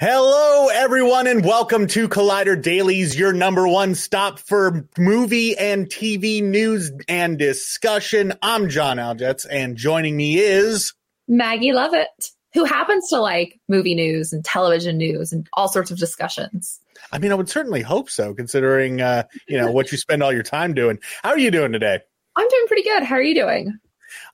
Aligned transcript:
Hello, 0.00 0.68
everyone, 0.68 1.26
and 1.26 1.44
welcome 1.44 1.86
to 1.88 2.08
Collider 2.08 2.56
Dailies, 2.56 3.18
your 3.18 3.34
number 3.34 3.68
one 3.68 3.94
stop 3.94 4.38
for 4.38 4.88
movie 4.96 5.54
and 5.58 5.88
TV 5.88 6.42
news 6.42 6.90
and 7.06 7.38
discussion. 7.38 8.32
I'm 8.40 8.70
John 8.70 8.96
Aljets, 8.96 9.44
and 9.50 9.76
joining 9.76 10.16
me 10.16 10.38
is 10.38 10.94
Maggie 11.28 11.74
Lovett, 11.74 12.30
who 12.54 12.64
happens 12.64 13.10
to 13.10 13.20
like 13.20 13.60
movie 13.68 13.94
news 13.94 14.32
and 14.32 14.42
television 14.42 14.96
news 14.96 15.34
and 15.34 15.46
all 15.52 15.68
sorts 15.68 15.90
of 15.90 15.98
discussions. 15.98 16.80
I 17.12 17.18
mean, 17.18 17.30
I 17.30 17.34
would 17.34 17.50
certainly 17.50 17.82
hope 17.82 18.08
so, 18.08 18.32
considering 18.32 19.02
uh, 19.02 19.24
you 19.48 19.58
know 19.58 19.70
what 19.70 19.92
you 19.92 19.98
spend 19.98 20.22
all 20.22 20.32
your 20.32 20.42
time 20.42 20.72
doing. 20.72 20.98
How 21.22 21.28
are 21.28 21.38
you 21.38 21.50
doing 21.50 21.72
today? 21.72 22.00
I'm 22.36 22.48
doing 22.48 22.66
pretty 22.68 22.84
good. 22.84 23.02
How 23.02 23.16
are 23.16 23.22
you 23.22 23.34
doing? 23.34 23.78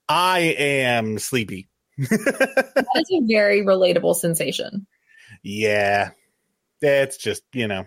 I 0.08 0.38
am 0.58 1.18
sleepy. 1.18 1.66
that 1.98 3.04
is 3.10 3.20
a 3.20 3.26
very 3.26 3.62
relatable 3.62 4.14
sensation. 4.14 4.86
Yeah, 5.42 6.10
it's 6.80 7.16
just 7.16 7.42
you 7.52 7.68
know 7.68 7.86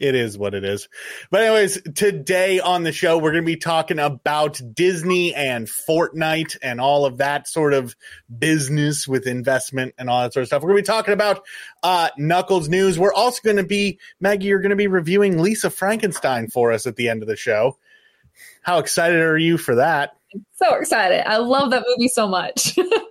it 0.00 0.14
is 0.14 0.38
what 0.38 0.54
it 0.54 0.64
is. 0.64 0.88
But 1.30 1.42
anyways, 1.42 1.82
today 1.94 2.60
on 2.60 2.82
the 2.84 2.92
show 2.92 3.18
we're 3.18 3.32
going 3.32 3.44
to 3.44 3.46
be 3.46 3.56
talking 3.56 3.98
about 3.98 4.60
Disney 4.72 5.34
and 5.34 5.66
Fortnite 5.66 6.56
and 6.62 6.80
all 6.80 7.04
of 7.04 7.18
that 7.18 7.48
sort 7.48 7.74
of 7.74 7.96
business 8.38 9.08
with 9.08 9.26
investment 9.26 9.94
and 9.98 10.08
all 10.08 10.22
that 10.22 10.32
sort 10.32 10.42
of 10.42 10.46
stuff. 10.48 10.62
We're 10.62 10.70
going 10.70 10.84
to 10.84 10.90
be 10.90 10.94
talking 10.94 11.14
about 11.14 11.44
uh, 11.82 12.10
Knuckles 12.16 12.68
news. 12.68 12.98
We're 12.98 13.12
also 13.12 13.40
going 13.42 13.56
to 13.56 13.64
be 13.64 13.98
Maggie. 14.20 14.46
You're 14.46 14.60
going 14.60 14.70
to 14.70 14.76
be 14.76 14.86
reviewing 14.86 15.38
Lisa 15.38 15.70
Frankenstein 15.70 16.48
for 16.48 16.72
us 16.72 16.86
at 16.86 16.96
the 16.96 17.08
end 17.08 17.22
of 17.22 17.28
the 17.28 17.36
show. 17.36 17.76
How 18.62 18.78
excited 18.78 19.20
are 19.20 19.38
you 19.38 19.58
for 19.58 19.76
that? 19.76 20.14
So 20.56 20.74
excited! 20.74 21.26
I 21.26 21.38
love 21.38 21.70
that 21.70 21.84
movie 21.88 22.08
so 22.08 22.28
much. 22.28 22.78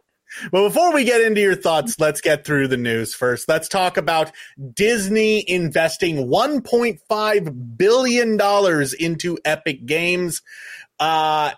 Well, 0.51 0.67
before 0.67 0.93
we 0.93 1.03
get 1.03 1.21
into 1.21 1.41
your 1.41 1.55
thoughts, 1.55 1.99
let's 1.99 2.21
get 2.21 2.45
through 2.45 2.67
the 2.67 2.77
news 2.77 3.13
first. 3.13 3.47
Let's 3.47 3.67
talk 3.67 3.97
about 3.97 4.31
Disney 4.73 5.47
investing 5.49 6.27
$1.5 6.27 7.77
billion 7.77 8.95
into 8.99 9.37
Epic 9.45 9.85
Games, 9.85 10.41
uh, 10.99 11.51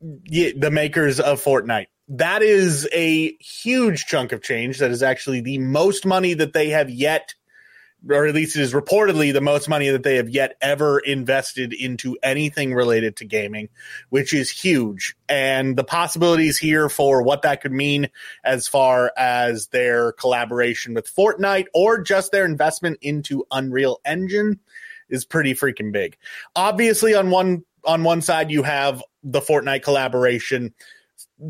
the 0.00 0.70
makers 0.72 1.20
of 1.20 1.42
Fortnite. 1.42 1.86
That 2.08 2.42
is 2.42 2.88
a 2.92 3.32
huge 3.40 4.06
chunk 4.06 4.32
of 4.32 4.42
change. 4.42 4.78
That 4.78 4.90
is 4.90 5.02
actually 5.02 5.40
the 5.40 5.58
most 5.58 6.04
money 6.04 6.34
that 6.34 6.52
they 6.52 6.70
have 6.70 6.90
yet 6.90 7.34
or 8.10 8.26
at 8.26 8.34
least 8.34 8.56
it 8.56 8.62
is 8.62 8.72
reportedly 8.72 9.32
the 9.32 9.40
most 9.40 9.68
money 9.68 9.88
that 9.90 10.02
they 10.02 10.16
have 10.16 10.28
yet 10.28 10.56
ever 10.60 10.98
invested 10.98 11.72
into 11.72 12.16
anything 12.22 12.74
related 12.74 13.16
to 13.16 13.24
gaming, 13.24 13.68
which 14.10 14.34
is 14.34 14.50
huge. 14.50 15.16
And 15.28 15.76
the 15.76 15.84
possibilities 15.84 16.58
here 16.58 16.88
for 16.88 17.22
what 17.22 17.42
that 17.42 17.60
could 17.60 17.72
mean 17.72 18.08
as 18.44 18.68
far 18.68 19.12
as 19.16 19.68
their 19.68 20.12
collaboration 20.12 20.94
with 20.94 21.14
Fortnite 21.14 21.66
or 21.74 22.02
just 22.02 22.32
their 22.32 22.44
investment 22.44 22.98
into 23.00 23.44
Unreal 23.50 24.00
Engine 24.04 24.60
is 25.08 25.24
pretty 25.24 25.54
freaking 25.54 25.92
big. 25.92 26.16
Obviously 26.56 27.14
on 27.14 27.30
one 27.30 27.64
on 27.84 28.02
one 28.02 28.22
side 28.22 28.50
you 28.50 28.62
have 28.62 29.02
the 29.22 29.40
Fortnite 29.40 29.82
collaboration 29.82 30.74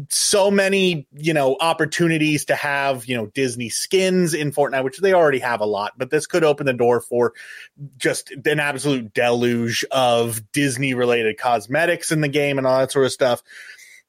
so 0.08 0.50
many, 0.50 1.06
you 1.12 1.34
know, 1.34 1.56
opportunities 1.60 2.46
to 2.46 2.54
have, 2.54 3.06
you 3.06 3.16
know, 3.16 3.26
Disney 3.26 3.68
skins 3.68 4.32
in 4.32 4.50
Fortnite, 4.50 4.84
which 4.84 4.98
they 4.98 5.12
already 5.12 5.40
have 5.40 5.60
a 5.60 5.66
lot, 5.66 5.92
but 5.98 6.10
this 6.10 6.26
could 6.26 6.42
open 6.42 6.66
the 6.66 6.72
door 6.72 7.00
for 7.00 7.34
just 7.98 8.30
an 8.30 8.60
absolute 8.60 9.12
deluge 9.12 9.84
of 9.90 10.40
Disney 10.52 10.94
related 10.94 11.36
cosmetics 11.38 12.12
in 12.12 12.22
the 12.22 12.28
game 12.28 12.58
and 12.58 12.66
all 12.66 12.78
that 12.78 12.92
sort 12.92 13.06
of 13.06 13.12
stuff. 13.12 13.42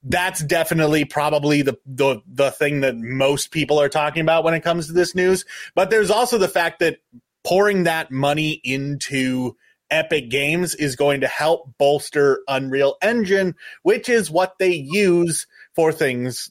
That's 0.02 0.42
definitely 0.42 1.04
probably 1.04 1.62
the, 1.62 1.78
the 1.84 2.20
the 2.26 2.50
thing 2.52 2.82
that 2.82 2.96
most 2.96 3.50
people 3.50 3.80
are 3.80 3.88
talking 3.88 4.22
about 4.22 4.44
when 4.44 4.54
it 4.54 4.60
comes 4.62 4.86
to 4.86 4.92
this 4.92 5.14
news. 5.14 5.44
But 5.74 5.90
there's 5.90 6.10
also 6.10 6.38
the 6.38 6.48
fact 6.48 6.78
that 6.78 6.98
pouring 7.44 7.84
that 7.84 8.10
money 8.10 8.60
into 8.62 9.56
Epic 9.90 10.30
Games 10.30 10.74
is 10.74 10.96
going 10.96 11.20
to 11.20 11.28
help 11.28 11.70
bolster 11.78 12.40
Unreal 12.48 12.96
Engine, 13.02 13.54
which 13.82 14.08
is 14.08 14.30
what 14.30 14.58
they 14.58 14.72
use 14.72 15.46
for 15.76 15.92
things 15.92 16.50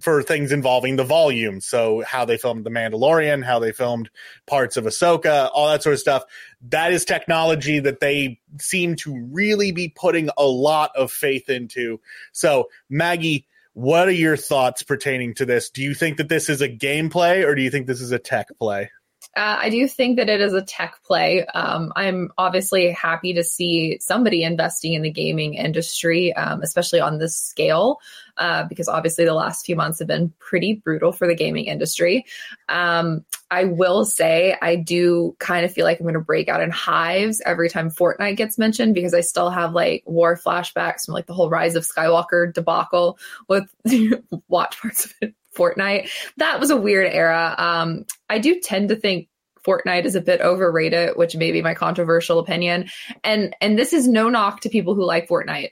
for 0.00 0.22
things 0.22 0.50
involving 0.50 0.96
the 0.96 1.04
volume. 1.04 1.60
So 1.60 2.02
how 2.02 2.24
they 2.24 2.36
filmed 2.36 2.64
The 2.64 2.70
Mandalorian, 2.70 3.44
how 3.44 3.60
they 3.60 3.70
filmed 3.70 4.10
parts 4.46 4.76
of 4.76 4.84
Ahsoka, 4.84 5.48
all 5.54 5.70
that 5.70 5.82
sort 5.82 5.94
of 5.94 6.00
stuff. 6.00 6.24
That 6.68 6.92
is 6.92 7.04
technology 7.04 7.78
that 7.78 8.00
they 8.00 8.40
seem 8.60 8.96
to 8.96 9.28
really 9.30 9.70
be 9.70 9.88
putting 9.88 10.28
a 10.36 10.44
lot 10.44 10.90
of 10.96 11.12
faith 11.12 11.48
into. 11.48 12.00
So 12.32 12.68
Maggie, 12.90 13.46
what 13.74 14.08
are 14.08 14.12
your 14.12 14.36
thoughts 14.36 14.82
pertaining 14.82 15.34
to 15.34 15.46
this? 15.46 15.70
Do 15.70 15.80
you 15.80 15.94
think 15.94 16.16
that 16.16 16.28
this 16.28 16.48
is 16.48 16.60
a 16.60 16.68
gameplay 16.68 17.46
or 17.46 17.54
do 17.54 17.62
you 17.62 17.70
think 17.70 17.86
this 17.86 18.00
is 18.00 18.10
a 18.10 18.18
tech 18.18 18.48
play? 18.58 18.90
Uh, 19.36 19.58
I 19.62 19.70
do 19.70 19.88
think 19.88 20.18
that 20.18 20.28
it 20.28 20.40
is 20.40 20.52
a 20.52 20.62
tech 20.62 21.02
play. 21.04 21.44
Um, 21.44 21.92
I'm 21.96 22.30
obviously 22.38 22.90
happy 22.90 23.34
to 23.34 23.42
see 23.42 23.98
somebody 24.00 24.44
investing 24.44 24.92
in 24.94 25.02
the 25.02 25.10
gaming 25.10 25.54
industry, 25.54 26.32
um, 26.34 26.62
especially 26.62 27.00
on 27.00 27.18
this 27.18 27.36
scale, 27.36 27.98
uh, 28.36 28.64
because 28.64 28.88
obviously 28.88 29.24
the 29.24 29.34
last 29.34 29.66
few 29.66 29.74
months 29.74 29.98
have 29.98 30.06
been 30.06 30.32
pretty 30.38 30.74
brutal 30.74 31.10
for 31.10 31.26
the 31.26 31.34
gaming 31.34 31.64
industry. 31.64 32.26
Um, 32.68 33.24
I 33.50 33.64
will 33.64 34.04
say 34.04 34.56
I 34.60 34.76
do 34.76 35.34
kind 35.40 35.64
of 35.64 35.72
feel 35.72 35.84
like 35.84 35.98
I'm 35.98 36.04
going 36.04 36.14
to 36.14 36.20
break 36.20 36.48
out 36.48 36.62
in 36.62 36.70
hives 36.70 37.42
every 37.44 37.68
time 37.68 37.90
Fortnite 37.90 38.36
gets 38.36 38.56
mentioned 38.56 38.94
because 38.94 39.14
I 39.14 39.20
still 39.20 39.50
have 39.50 39.72
like 39.72 40.04
war 40.06 40.36
flashbacks 40.36 41.06
from 41.06 41.14
like 41.14 41.26
the 41.26 41.34
whole 41.34 41.50
Rise 41.50 41.74
of 41.74 41.84
Skywalker 41.84 42.52
debacle 42.52 43.18
with 43.48 43.68
watch 44.48 44.80
parts 44.80 45.06
of 45.06 45.14
it 45.20 45.34
Fortnite. 45.54 46.08
That 46.36 46.60
was 46.60 46.70
a 46.70 46.76
weird 46.76 47.12
era. 47.12 47.54
Um, 47.56 48.04
I 48.28 48.38
do 48.38 48.60
tend 48.60 48.88
to 48.90 48.96
think 48.96 49.28
Fortnite 49.66 50.04
is 50.04 50.14
a 50.14 50.20
bit 50.20 50.40
overrated, 50.40 51.16
which 51.16 51.36
may 51.36 51.52
be 51.52 51.62
my 51.62 51.74
controversial 51.74 52.38
opinion. 52.38 52.90
And 53.22 53.54
and 53.60 53.78
this 53.78 53.92
is 53.92 54.06
no 54.06 54.28
knock 54.28 54.60
to 54.60 54.68
people 54.68 54.94
who 54.94 55.04
like 55.04 55.28
Fortnite. 55.28 55.70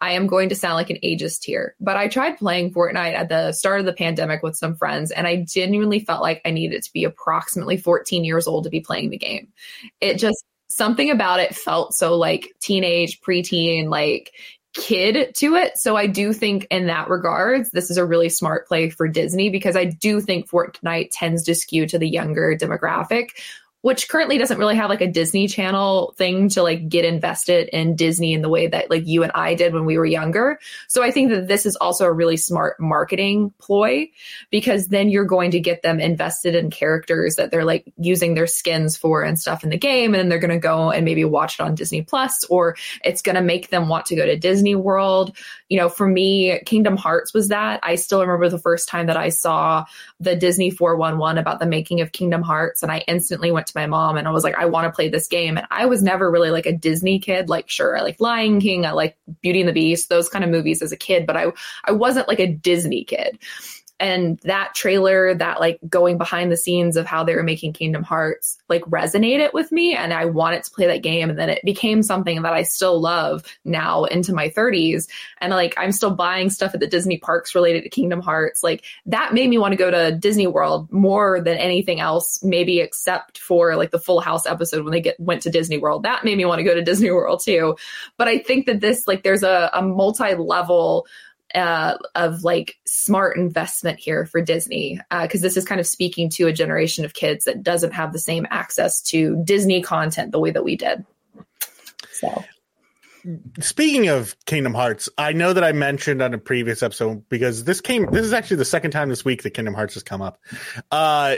I 0.00 0.12
am 0.12 0.26
going 0.26 0.48
to 0.48 0.56
sound 0.56 0.74
like 0.74 0.90
an 0.90 0.98
ageist 1.04 1.44
here, 1.44 1.76
but 1.80 1.96
I 1.96 2.08
tried 2.08 2.36
playing 2.36 2.72
Fortnite 2.72 3.14
at 3.14 3.28
the 3.28 3.52
start 3.52 3.78
of 3.78 3.86
the 3.86 3.92
pandemic 3.92 4.42
with 4.42 4.56
some 4.56 4.74
friends, 4.74 5.12
and 5.12 5.28
I 5.28 5.44
genuinely 5.46 6.00
felt 6.00 6.22
like 6.22 6.40
I 6.44 6.50
needed 6.50 6.82
to 6.82 6.92
be 6.92 7.04
approximately 7.04 7.76
14 7.76 8.24
years 8.24 8.48
old 8.48 8.64
to 8.64 8.70
be 8.70 8.80
playing 8.80 9.10
the 9.10 9.18
game. 9.18 9.52
It 10.00 10.18
just 10.18 10.44
something 10.68 11.10
about 11.10 11.38
it 11.38 11.54
felt 11.54 11.94
so 11.94 12.16
like 12.16 12.52
teenage, 12.60 13.20
preteen, 13.20 13.88
like 13.90 14.32
kid 14.74 15.34
to 15.36 15.54
it. 15.54 15.76
So 15.78 15.96
I 15.96 16.06
do 16.06 16.32
think 16.32 16.66
in 16.70 16.86
that 16.86 17.08
regards, 17.08 17.70
this 17.70 17.90
is 17.90 17.96
a 17.96 18.04
really 18.04 18.28
smart 18.28 18.66
play 18.66 18.90
for 18.90 19.06
Disney 19.06 19.50
because 19.50 19.76
I 19.76 19.84
do 19.84 20.20
think 20.20 20.48
Fortnite 20.48 21.10
tends 21.12 21.42
to 21.44 21.54
skew 21.54 21.86
to 21.86 21.98
the 21.98 22.08
younger 22.08 22.56
demographic, 22.56 23.30
which 23.82 24.08
currently 24.08 24.38
doesn't 24.38 24.58
really 24.58 24.76
have 24.76 24.88
like 24.88 25.00
a 25.00 25.10
Disney 25.10 25.46
Channel 25.46 26.14
thing 26.16 26.48
to 26.50 26.62
like 26.62 26.88
get 26.88 27.04
invested 27.04 27.68
in 27.72 27.96
Disney 27.96 28.32
in 28.32 28.40
the 28.40 28.48
way 28.48 28.68
that 28.68 28.90
like 28.90 29.06
you 29.06 29.22
and 29.22 29.32
I 29.34 29.54
did 29.54 29.74
when 29.74 29.84
we 29.84 29.98
were 29.98 30.06
younger. 30.06 30.58
So 30.88 31.02
I 31.02 31.10
think 31.10 31.30
that 31.30 31.48
this 31.48 31.66
is 31.66 31.76
also 31.76 32.04
a 32.04 32.12
really 32.12 32.36
smart 32.36 32.78
marketing 32.80 33.52
ploy 33.58 34.08
because 34.50 34.88
then 34.88 35.10
you're 35.10 35.24
going 35.24 35.50
to 35.50 35.60
get 35.60 35.82
them 35.82 36.00
invested 36.00 36.54
in 36.54 36.70
characters 36.70 37.34
that 37.36 37.50
they're 37.50 37.64
like 37.64 37.92
using 37.98 38.34
their 38.34 38.46
skins 38.46 38.96
for 38.96 39.22
and 39.22 39.38
stuff 39.38 39.64
in 39.64 39.70
the 39.70 39.76
game. 39.76 40.14
And 40.14 40.20
then 40.20 40.28
they're 40.28 40.38
going 40.38 40.50
to 40.50 40.58
go 40.58 40.90
and 40.90 41.04
maybe 41.04 41.24
watch 41.24 41.58
it 41.58 41.62
on 41.62 41.74
Disney 41.74 42.02
Plus 42.02 42.44
or 42.44 42.76
it's 43.04 43.22
going 43.22 43.36
to 43.36 43.42
make 43.42 43.70
them 43.70 43.88
want 43.88 44.06
to 44.06 44.16
go 44.16 44.24
to 44.24 44.38
Disney 44.38 44.76
World. 44.76 45.36
You 45.68 45.78
know, 45.78 45.88
for 45.88 46.06
me, 46.06 46.60
Kingdom 46.66 46.96
Hearts 46.96 47.34
was 47.34 47.48
that. 47.48 47.80
I 47.82 47.96
still 47.96 48.20
remember 48.20 48.48
the 48.48 48.58
first 48.58 48.88
time 48.88 49.06
that 49.06 49.16
I 49.16 49.30
saw 49.30 49.86
the 50.20 50.36
Disney 50.36 50.70
411 50.70 51.38
about 51.38 51.58
the 51.58 51.66
making 51.66 52.00
of 52.00 52.12
Kingdom 52.12 52.42
Hearts 52.42 52.84
and 52.84 52.92
I 52.92 52.98
instantly 53.08 53.50
went 53.50 53.71
to 53.72 53.78
my 53.78 53.86
mom 53.86 54.16
and 54.16 54.28
I 54.28 54.30
was 54.30 54.44
like, 54.44 54.54
I 54.56 54.66
want 54.66 54.86
to 54.86 54.92
play 54.92 55.08
this 55.08 55.28
game. 55.28 55.56
And 55.56 55.66
I 55.70 55.86
was 55.86 56.02
never 56.02 56.30
really 56.30 56.50
like 56.50 56.66
a 56.66 56.72
Disney 56.72 57.18
kid. 57.18 57.48
Like, 57.48 57.68
sure, 57.68 57.96
I 57.96 58.02
like 58.02 58.20
Lion 58.20 58.60
King, 58.60 58.86
I 58.86 58.92
like 58.92 59.16
Beauty 59.40 59.60
and 59.60 59.68
the 59.68 59.72
Beast, 59.72 60.08
those 60.08 60.28
kind 60.28 60.44
of 60.44 60.50
movies 60.50 60.82
as 60.82 60.92
a 60.92 60.96
kid, 60.96 61.26
but 61.26 61.36
I 61.36 61.52
I 61.84 61.92
wasn't 61.92 62.28
like 62.28 62.40
a 62.40 62.52
Disney 62.52 63.04
kid 63.04 63.38
and 64.02 64.38
that 64.40 64.74
trailer 64.74 65.34
that 65.34 65.60
like 65.60 65.78
going 65.88 66.18
behind 66.18 66.52
the 66.52 66.56
scenes 66.56 66.96
of 66.96 67.06
how 67.06 67.24
they 67.24 67.34
were 67.34 67.42
making 67.42 67.72
kingdom 67.72 68.02
hearts 68.02 68.58
like 68.68 68.82
resonated 68.82 69.52
with 69.54 69.72
me 69.72 69.94
and 69.94 70.12
i 70.12 70.24
wanted 70.24 70.62
to 70.62 70.70
play 70.72 70.86
that 70.86 71.02
game 71.02 71.30
and 71.30 71.38
then 71.38 71.48
it 71.48 71.60
became 71.64 72.02
something 72.02 72.42
that 72.42 72.52
i 72.52 72.62
still 72.62 73.00
love 73.00 73.44
now 73.64 74.04
into 74.04 74.34
my 74.34 74.48
30s 74.50 75.08
and 75.38 75.52
like 75.52 75.74
i'm 75.78 75.92
still 75.92 76.14
buying 76.14 76.50
stuff 76.50 76.74
at 76.74 76.80
the 76.80 76.86
disney 76.86 77.18
parks 77.18 77.54
related 77.54 77.82
to 77.82 77.88
kingdom 77.88 78.20
hearts. 78.20 78.62
Like 78.62 78.84
that 79.06 79.32
made 79.32 79.48
me 79.48 79.58
want 79.58 79.72
to 79.72 79.76
go 79.76 79.90
to 79.90 80.16
disney 80.16 80.46
world 80.46 80.90
more 80.92 81.40
than 81.40 81.56
anything 81.56 82.00
else 82.00 82.42
maybe 82.42 82.80
except 82.80 83.38
for 83.38 83.76
like 83.76 83.90
the 83.90 83.98
full 83.98 84.20
house 84.20 84.46
episode 84.46 84.82
when 84.84 84.92
they 84.92 85.00
get 85.00 85.18
went 85.20 85.42
to 85.42 85.50
disney 85.50 85.78
world. 85.78 86.02
That 86.02 86.24
made 86.24 86.36
me 86.36 86.44
want 86.44 86.58
to 86.58 86.64
go 86.64 86.74
to 86.74 86.82
disney 86.82 87.10
world 87.10 87.40
too. 87.44 87.76
But 88.18 88.28
i 88.28 88.38
think 88.38 88.66
that 88.66 88.80
this 88.80 89.06
like 89.06 89.22
there's 89.22 89.42
a, 89.42 89.70
a 89.72 89.82
multi-level 89.82 91.06
uh, 91.54 91.98
of 92.14 92.44
like 92.44 92.76
smart 92.86 93.36
investment 93.36 93.98
here 93.98 94.26
for 94.26 94.40
Disney 94.40 95.00
because 95.10 95.40
uh, 95.40 95.46
this 95.46 95.56
is 95.56 95.64
kind 95.64 95.80
of 95.80 95.86
speaking 95.86 96.30
to 96.30 96.46
a 96.46 96.52
generation 96.52 97.04
of 97.04 97.14
kids 97.14 97.44
that 97.44 97.62
doesn't 97.62 97.92
have 97.92 98.12
the 98.12 98.18
same 98.18 98.46
access 98.50 99.02
to 99.02 99.42
Disney 99.44 99.82
content 99.82 100.32
the 100.32 100.40
way 100.40 100.50
that 100.50 100.64
we 100.64 100.76
did. 100.76 101.04
So. 102.12 102.44
Speaking 103.60 104.08
of 104.08 104.36
Kingdom 104.46 104.74
Hearts, 104.74 105.08
I 105.16 105.32
know 105.32 105.52
that 105.52 105.62
I 105.62 105.72
mentioned 105.72 106.22
on 106.22 106.34
a 106.34 106.38
previous 106.38 106.82
episode 106.82 107.28
because 107.28 107.62
this 107.64 107.80
came. 107.80 108.06
This 108.10 108.26
is 108.26 108.32
actually 108.32 108.56
the 108.56 108.64
second 108.64 108.90
time 108.90 109.08
this 109.08 109.24
week 109.24 109.44
that 109.44 109.50
Kingdom 109.50 109.74
Hearts 109.74 109.94
has 109.94 110.02
come 110.02 110.22
up. 110.22 110.40
Uh, 110.90 111.36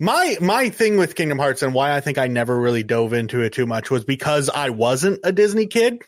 My 0.00 0.36
my 0.40 0.70
thing 0.70 0.96
with 0.96 1.14
Kingdom 1.14 1.38
Hearts 1.38 1.62
and 1.62 1.74
why 1.74 1.94
I 1.94 2.00
think 2.00 2.18
I 2.18 2.26
never 2.26 2.58
really 2.58 2.82
dove 2.82 3.12
into 3.12 3.42
it 3.42 3.52
too 3.52 3.66
much 3.66 3.90
was 3.90 4.04
because 4.04 4.48
I 4.48 4.70
wasn't 4.70 5.20
a 5.24 5.32
Disney 5.32 5.66
kid. 5.66 6.02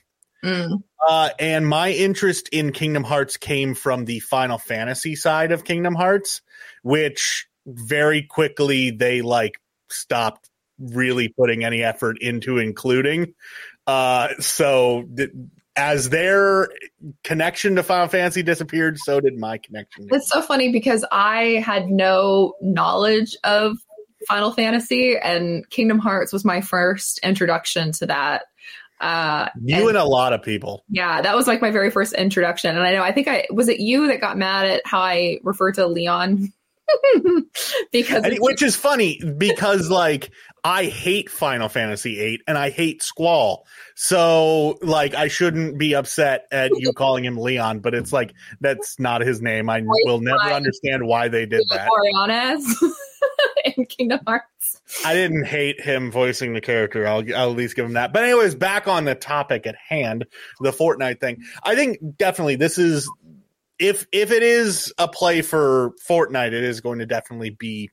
Mm. 0.44 0.82
Uh, 1.06 1.30
and 1.38 1.66
my 1.66 1.90
interest 1.90 2.48
in 2.50 2.72
Kingdom 2.72 3.04
Hearts 3.04 3.36
came 3.36 3.74
from 3.74 4.04
the 4.04 4.20
Final 4.20 4.58
Fantasy 4.58 5.16
side 5.16 5.52
of 5.52 5.64
Kingdom 5.64 5.94
Hearts, 5.94 6.42
which 6.82 7.46
very 7.66 8.22
quickly 8.22 8.90
they 8.90 9.22
like 9.22 9.60
stopped 9.90 10.48
really 10.78 11.28
putting 11.28 11.64
any 11.64 11.82
effort 11.82 12.18
into 12.20 12.58
including. 12.58 13.34
Uh, 13.86 14.28
so 14.40 15.04
th- 15.16 15.30
as 15.76 16.10
their 16.10 16.68
connection 17.24 17.76
to 17.76 17.82
Final 17.82 18.08
Fantasy 18.08 18.42
disappeared, 18.42 18.98
so 18.98 19.20
did 19.20 19.38
my 19.38 19.58
connection. 19.58 20.08
It's 20.10 20.28
so 20.28 20.42
funny 20.42 20.72
because 20.72 21.04
I 21.10 21.62
had 21.64 21.88
no 21.88 22.54
knowledge 22.60 23.36
of 23.44 23.76
Final 24.28 24.52
Fantasy, 24.52 25.16
and 25.16 25.68
Kingdom 25.70 25.98
Hearts 25.98 26.32
was 26.32 26.44
my 26.44 26.60
first 26.60 27.18
introduction 27.22 27.92
to 27.92 28.06
that. 28.06 28.42
Uh, 29.00 29.48
you 29.62 29.76
and, 29.76 29.88
and, 29.88 29.96
a 29.96 30.04
lot 30.04 30.32
of 30.32 30.42
people. 30.42 30.84
Yeah, 30.90 31.22
that 31.22 31.34
was 31.34 31.46
like 31.46 31.62
my 31.62 31.70
very 31.70 31.90
first 31.90 32.12
introduction. 32.12 32.76
And 32.76 32.86
I 32.86 32.92
know, 32.92 33.02
I 33.02 33.12
think 33.12 33.28
I 33.28 33.46
was 33.50 33.68
it 33.68 33.80
you 33.80 34.06
that 34.08 34.20
got 34.20 34.36
mad 34.36 34.66
at 34.66 34.82
how 34.84 35.00
I 35.00 35.38
referred 35.42 35.76
to 35.76 35.86
Leon 35.86 36.52
because 37.92 38.24
which 38.40 38.62
is 38.62 38.76
funny 38.76 39.20
because 39.38 39.90
like 39.90 40.30
I 40.64 40.86
hate 40.86 41.30
Final 41.30 41.68
Fantasy 41.68 42.16
VIII 42.16 42.42
and 42.46 42.58
I 42.58 42.70
hate 42.70 43.02
Squall. 43.02 43.66
So 43.94 44.78
like 44.82 45.14
I 45.14 45.28
shouldn't 45.28 45.78
be 45.78 45.94
upset 45.94 46.46
at 46.50 46.70
you 46.76 46.92
calling 46.92 47.24
him 47.24 47.38
Leon, 47.38 47.80
but 47.80 47.94
it's 47.94 48.12
like 48.12 48.34
that's 48.60 48.98
not 48.98 49.20
his 49.20 49.40
name. 49.40 49.70
I 49.70 49.82
will 50.04 50.20
never 50.20 50.38
understand 50.38 51.06
why 51.06 51.28
they 51.28 51.46
did 51.46 51.62
that. 51.70 51.88
Boreanaz 51.88 52.64
in 53.76 53.86
Kingdom 53.86 54.20
Hearts. 54.26 54.80
I 55.04 55.14
didn't 55.14 55.46
hate 55.46 55.80
him 55.80 56.10
voicing 56.10 56.52
the 56.52 56.60
character. 56.60 57.06
I'll, 57.06 57.24
I'll 57.34 57.50
at 57.50 57.56
least 57.56 57.76
give 57.76 57.84
him 57.84 57.94
that. 57.94 58.12
But 58.12 58.24
anyways, 58.24 58.54
back 58.54 58.88
on 58.88 59.04
the 59.04 59.14
topic 59.14 59.66
at 59.66 59.76
hand, 59.76 60.26
the 60.60 60.72
Fortnite 60.72 61.20
thing. 61.20 61.42
I 61.62 61.74
think 61.74 61.98
definitely 62.18 62.56
this 62.56 62.78
is 62.78 63.10
if 63.78 64.06
if 64.12 64.30
it 64.30 64.42
is 64.42 64.92
a 64.98 65.08
play 65.08 65.42
for 65.42 65.92
Fortnite, 66.06 66.48
it 66.48 66.64
is 66.64 66.80
going 66.80 66.98
to 66.98 67.06
definitely 67.06 67.50
be 67.50 67.90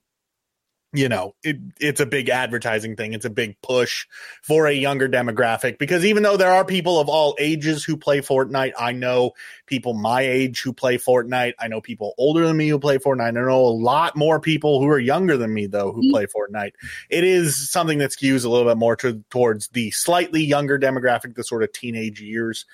you 0.98 1.08
know, 1.08 1.36
it, 1.44 1.58
it's 1.80 2.00
a 2.00 2.08
big 2.08 2.28
advertising 2.30 2.96
thing. 2.96 3.14
It's 3.14 3.26
a 3.26 3.30
big 3.30 3.62
push 3.62 4.08
for 4.42 4.66
a 4.66 4.74
younger 4.74 5.08
demographic 5.08 5.78
because 5.78 6.04
even 6.04 6.24
though 6.24 6.38
there 6.38 6.52
are 6.52 6.66
people 6.66 7.00
of 7.00 7.08
all 7.08 7.36
ages 7.40 7.84
who 7.84 7.96
play 7.96 8.20
Fortnite, 8.20 8.74
I 8.80 8.94
know 8.94 9.34
people 9.68 9.94
my 9.94 10.22
age 10.22 10.64
who 10.64 10.74
play 10.74 10.98
Fortnite. 10.98 11.54
I 11.60 11.68
know 11.68 11.82
people 11.82 12.16
older 12.18 12.48
than 12.48 12.58
me 12.58 12.68
who 12.68 12.80
play 12.80 12.98
Fortnite. 12.98 13.28
I 13.28 13.32
know 13.32 13.62
a 13.62 13.70
lot 13.70 14.16
more 14.16 14.40
people 14.40 14.82
who 14.82 14.88
are 14.88 15.00
younger 15.00 15.38
than 15.38 15.54
me 15.54 15.68
though 15.68 15.92
who 15.92 16.02
mm-hmm. 16.02 16.12
play 16.12 16.26
Fortnite. 16.26 16.72
It 17.12 17.24
is 17.24 17.70
something 17.70 18.00
that 18.00 18.10
skews 18.10 18.44
a 18.44 18.50
little 18.50 18.68
bit 18.68 18.78
more 18.78 18.96
to, 18.98 19.24
towards 19.30 19.68
the 19.68 19.92
slightly 19.92 20.44
younger 20.44 20.80
demographic, 20.80 21.36
the 21.36 21.44
sort 21.44 21.62
of 21.62 21.72
teenage 21.72 22.20
years. 22.20 22.66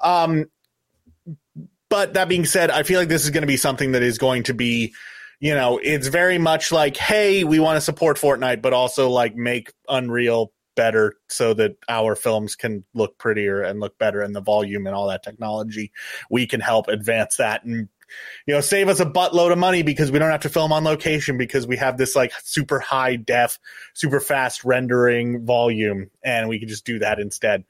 Um, 0.00 0.46
but 1.88 2.14
that 2.14 2.28
being 2.28 2.46
said, 2.46 2.70
I 2.70 2.84
feel 2.84 2.98
like 2.98 3.08
this 3.08 3.24
is 3.24 3.30
going 3.30 3.42
to 3.42 3.48
be 3.48 3.58
something 3.58 3.92
that 3.92 4.02
is 4.02 4.16
going 4.16 4.44
to 4.44 4.54
be, 4.54 4.94
you 5.42 5.56
know, 5.56 5.80
it's 5.82 6.06
very 6.06 6.38
much 6.38 6.70
like, 6.70 6.96
hey, 6.96 7.42
we 7.42 7.58
want 7.58 7.76
to 7.76 7.80
support 7.80 8.16
Fortnite, 8.16 8.62
but 8.62 8.72
also 8.72 9.10
like 9.10 9.34
make 9.34 9.72
Unreal 9.88 10.52
better 10.76 11.16
so 11.28 11.52
that 11.52 11.76
our 11.88 12.14
films 12.14 12.54
can 12.54 12.84
look 12.94 13.18
prettier 13.18 13.60
and 13.60 13.80
look 13.80 13.98
better 13.98 14.20
and 14.20 14.36
the 14.36 14.40
volume 14.40 14.86
and 14.86 14.94
all 14.94 15.08
that 15.08 15.24
technology. 15.24 15.90
We 16.30 16.46
can 16.46 16.60
help 16.60 16.86
advance 16.86 17.38
that 17.38 17.64
and 17.64 17.88
you 18.46 18.54
know, 18.54 18.60
save 18.60 18.88
us 18.88 19.00
a 19.00 19.04
buttload 19.04 19.50
of 19.50 19.58
money 19.58 19.82
because 19.82 20.12
we 20.12 20.20
don't 20.20 20.30
have 20.30 20.42
to 20.42 20.48
film 20.48 20.72
on 20.72 20.84
location 20.84 21.38
because 21.38 21.66
we 21.66 21.76
have 21.76 21.96
this 21.96 22.14
like 22.14 22.32
super 22.44 22.78
high 22.78 23.16
def, 23.16 23.58
super 23.94 24.20
fast 24.20 24.62
rendering 24.64 25.44
volume 25.44 26.08
and 26.22 26.48
we 26.48 26.60
can 26.60 26.68
just 26.68 26.84
do 26.84 27.00
that 27.00 27.18
instead. 27.18 27.64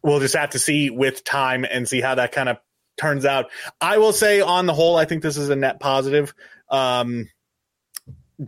We'll 0.00 0.20
just 0.20 0.36
have 0.36 0.50
to 0.50 0.60
see 0.60 0.90
with 0.90 1.24
time 1.24 1.64
and 1.68 1.88
see 1.88 2.00
how 2.00 2.14
that 2.14 2.30
kind 2.30 2.48
of 2.48 2.58
turns 3.00 3.24
out. 3.24 3.50
I 3.80 3.98
will 3.98 4.12
say, 4.12 4.40
on 4.40 4.66
the 4.66 4.74
whole, 4.74 4.96
I 4.96 5.06
think 5.06 5.22
this 5.22 5.36
is 5.36 5.48
a 5.48 5.56
net 5.56 5.80
positive 5.80 6.34
um, 6.68 7.28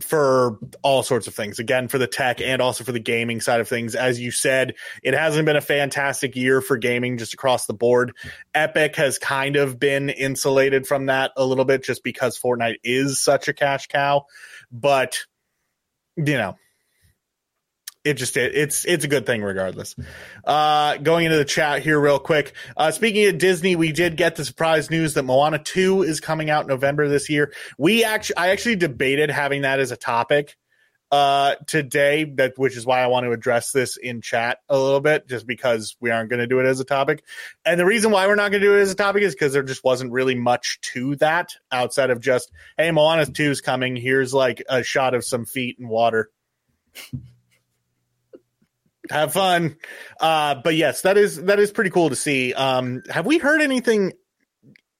for 0.01 0.59
all 0.81 1.03
sorts 1.03 1.27
of 1.27 1.35
things. 1.35 1.59
Again, 1.59 1.87
for 1.87 1.97
the 1.97 2.07
tech 2.07 2.39
and 2.39 2.61
also 2.61 2.83
for 2.83 2.91
the 2.91 2.99
gaming 2.99 3.41
side 3.41 3.59
of 3.59 3.67
things. 3.67 3.95
As 3.95 4.19
you 4.19 4.31
said, 4.31 4.75
it 5.01 5.13
hasn't 5.13 5.45
been 5.45 5.55
a 5.55 5.61
fantastic 5.61 6.35
year 6.35 6.61
for 6.61 6.77
gaming 6.77 7.17
just 7.17 7.33
across 7.33 7.65
the 7.65 7.73
board. 7.73 8.13
Epic 8.53 8.95
has 8.95 9.17
kind 9.17 9.55
of 9.55 9.79
been 9.79 10.09
insulated 10.09 10.87
from 10.87 11.07
that 11.07 11.31
a 11.35 11.45
little 11.45 11.65
bit 11.65 11.83
just 11.83 12.03
because 12.03 12.39
Fortnite 12.39 12.77
is 12.83 13.21
such 13.21 13.47
a 13.47 13.53
cash 13.53 13.87
cow. 13.87 14.25
But, 14.71 15.25
you 16.15 16.37
know, 16.37 16.55
it 18.03 18.15
just 18.15 18.37
it, 18.37 18.55
it's 18.55 18.85
it's 18.85 19.05
a 19.05 19.07
good 19.07 19.25
thing 19.25 19.41
regardless. 19.41 19.95
Uh, 20.43 20.97
going 20.97 21.25
into 21.25 21.37
the 21.37 21.45
chat 21.45 21.81
here 21.81 21.99
real 21.99 22.19
quick. 22.19 22.53
Uh, 22.75 22.91
speaking 22.91 23.27
of 23.27 23.37
Disney, 23.37 23.75
we 23.75 23.91
did 23.91 24.17
get 24.17 24.35
the 24.35 24.45
surprise 24.45 24.89
news 24.89 25.13
that 25.13 25.23
Moana 25.23 25.59
two 25.59 26.03
is 26.03 26.19
coming 26.19 26.49
out 26.49 26.67
November 26.67 27.07
this 27.07 27.29
year. 27.29 27.53
We 27.77 28.03
actually 28.03 28.37
I 28.37 28.49
actually 28.49 28.75
debated 28.75 29.29
having 29.29 29.61
that 29.61 29.79
as 29.79 29.91
a 29.91 29.97
topic 29.97 30.57
uh, 31.13 31.55
today, 31.67 32.23
that 32.23 32.57
which 32.57 32.75
is 32.75 32.87
why 32.87 33.01
I 33.01 33.07
want 33.07 33.25
to 33.25 33.31
address 33.31 33.71
this 33.71 33.97
in 33.97 34.19
chat 34.19 34.57
a 34.67 34.77
little 34.77 34.99
bit, 34.99 35.27
just 35.27 35.45
because 35.45 35.95
we 36.01 36.09
aren't 36.09 36.31
going 36.31 36.39
to 36.39 36.47
do 36.47 36.59
it 36.59 36.65
as 36.65 36.79
a 36.79 36.83
topic. 36.83 37.23
And 37.63 37.79
the 37.79 37.85
reason 37.85 38.09
why 38.09 38.25
we're 38.25 38.33
not 38.33 38.49
going 38.49 38.61
to 38.61 38.67
do 38.67 38.75
it 38.75 38.81
as 38.81 38.91
a 38.91 38.95
topic 38.95 39.21
is 39.21 39.35
because 39.35 39.53
there 39.53 39.61
just 39.61 39.83
wasn't 39.83 40.11
really 40.11 40.33
much 40.33 40.81
to 40.93 41.15
that 41.17 41.55
outside 41.71 42.09
of 42.09 42.19
just, 42.19 42.51
hey, 42.79 42.89
Moana 42.89 43.27
two 43.27 43.51
is 43.51 43.61
coming. 43.61 43.95
Here's 43.95 44.33
like 44.33 44.63
a 44.67 44.81
shot 44.81 45.13
of 45.13 45.23
some 45.23 45.45
feet 45.45 45.77
and 45.77 45.87
water 45.87 46.31
have 49.09 49.33
fun. 49.33 49.77
Uh, 50.19 50.55
but 50.63 50.75
yes, 50.75 51.01
that 51.01 51.17
is 51.17 51.43
that 51.43 51.59
is 51.59 51.71
pretty 51.71 51.89
cool 51.89 52.09
to 52.09 52.15
see. 52.15 52.53
Um, 52.53 53.03
have 53.09 53.25
we 53.25 53.37
heard 53.37 53.61
anything? 53.61 54.13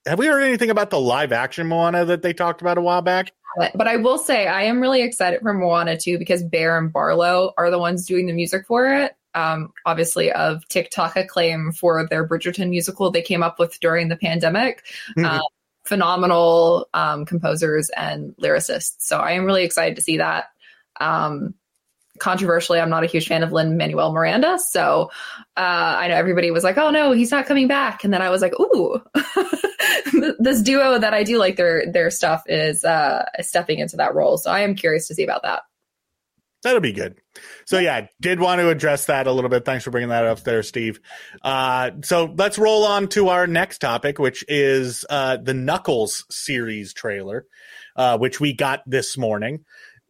Have 0.06 0.20
we 0.20 0.28
heard 0.28 0.44
anything 0.44 0.70
about 0.70 0.90
the 0.90 1.00
live 1.00 1.32
action 1.32 1.68
Moana 1.68 2.06
that 2.06 2.22
they 2.22 2.34
talked 2.34 2.62
about 2.62 2.78
a 2.78 2.82
while 2.82 3.02
back? 3.02 3.32
But 3.76 3.88
I 3.88 3.98
will 3.98 4.18
say 4.18 4.48
I 4.48 4.64
am 4.64 4.82
really 4.82 5.04
excited 5.04 5.42
for 5.42 5.54
Moana 5.54 5.98
two 5.98 6.18
because 6.18 6.44
Bear 6.44 6.78
and 6.78 6.92
Barlow 6.92 7.54
are 7.58 7.70
the 7.70 7.80
ones 7.80 8.06
doing 8.06 8.26
the 8.26 8.34
music 8.34 8.66
for 8.68 8.88
it. 8.88 9.16
Um, 9.36 9.74
obviously, 9.86 10.32
of 10.32 10.68
TikTok 10.68 11.16
acclaim 11.16 11.72
for 11.72 12.06
their 12.08 12.28
Bridgerton 12.28 12.70
musical 12.70 13.12
they 13.12 13.22
came 13.22 13.44
up 13.44 13.60
with 13.60 13.80
during 13.80 14.10
the 14.10 14.16
pandemic. 14.16 14.84
Mm-hmm. 15.18 15.26
Uh, 15.26 15.42
phenomenal 15.86 16.88
um, 16.94 17.26
composers 17.26 17.90
and 17.90 18.36
lyricists. 18.38 18.96
So 19.00 19.18
I 19.18 19.32
am 19.32 19.46
really 19.46 19.64
excited 19.64 19.98
to 19.98 20.02
see 20.02 20.18
that. 20.18 20.46
Um, 21.00 21.56
controversially, 22.20 22.80
I'm 22.80 22.90
not 22.90 23.04
a 23.04 23.08
huge 23.08 23.28
fan 23.28 23.44
of 23.44 23.52
Lin 23.52 23.78
Manuel 23.78 24.12
Miranda. 24.12 24.60
So 24.60 25.12
uh, 25.58 25.96
I 26.00 26.08
know 26.08 26.16
everybody 26.16 26.52
was 26.52 26.64
like, 26.64 26.78
"Oh 26.78 26.90
no, 26.90 27.12
he's 27.12 27.32
not 27.32 27.46
coming 27.46 27.68
back," 27.68 28.04
and 28.04 28.14
then 28.14 28.22
I 28.22 28.30
was 28.30 28.42
like, 28.42 28.54
"Ooh, 28.60 29.02
this 30.40 30.62
duo 30.62 31.00
that 31.00 31.14
I 31.14 31.24
do 31.24 31.38
like 31.38 31.56
their 31.56 31.92
their 31.92 32.10
stuff 32.10 32.44
is 32.48 32.84
uh, 32.84 33.26
stepping 33.42 33.80
into 33.80 33.98
that 33.98 34.16
role." 34.16 34.38
So 34.38 34.52
I 34.52 34.62
am 34.62 34.76
curious 34.76 35.08
to 35.08 35.16
see 35.16 35.24
about 35.24 35.44
that. 35.44 35.64
That'll 36.64 36.80
be 36.80 36.94
good. 36.94 37.20
So 37.66 37.78
yeah, 37.78 38.08
did 38.22 38.40
want 38.40 38.62
to 38.62 38.70
address 38.70 39.08
that 39.08 39.28
a 39.28 39.32
little 39.34 39.50
bit. 39.50 39.66
Thanks 39.66 39.84
for 39.84 39.92
bringing 39.92 40.10
that 40.10 40.26
up 40.26 40.44
there, 40.44 40.64
Steve. 40.64 41.02
Uh, 41.42 41.92
so 42.04 42.34
let's 42.38 42.58
roll 42.58 42.86
on 42.86 43.10
to 43.10 43.28
our 43.30 43.48
next 43.48 43.80
topic, 43.80 44.18
which 44.18 44.46
is 44.48 45.06
uh, 45.10 45.38
the 45.38 45.54
Knuckles 45.54 46.26
series 46.30 46.94
trailer, 46.94 47.46
uh, 47.98 48.18
which 48.18 48.40
we 48.40 48.54
got 48.54 48.82
this 48.86 49.18
morning. 49.18 49.66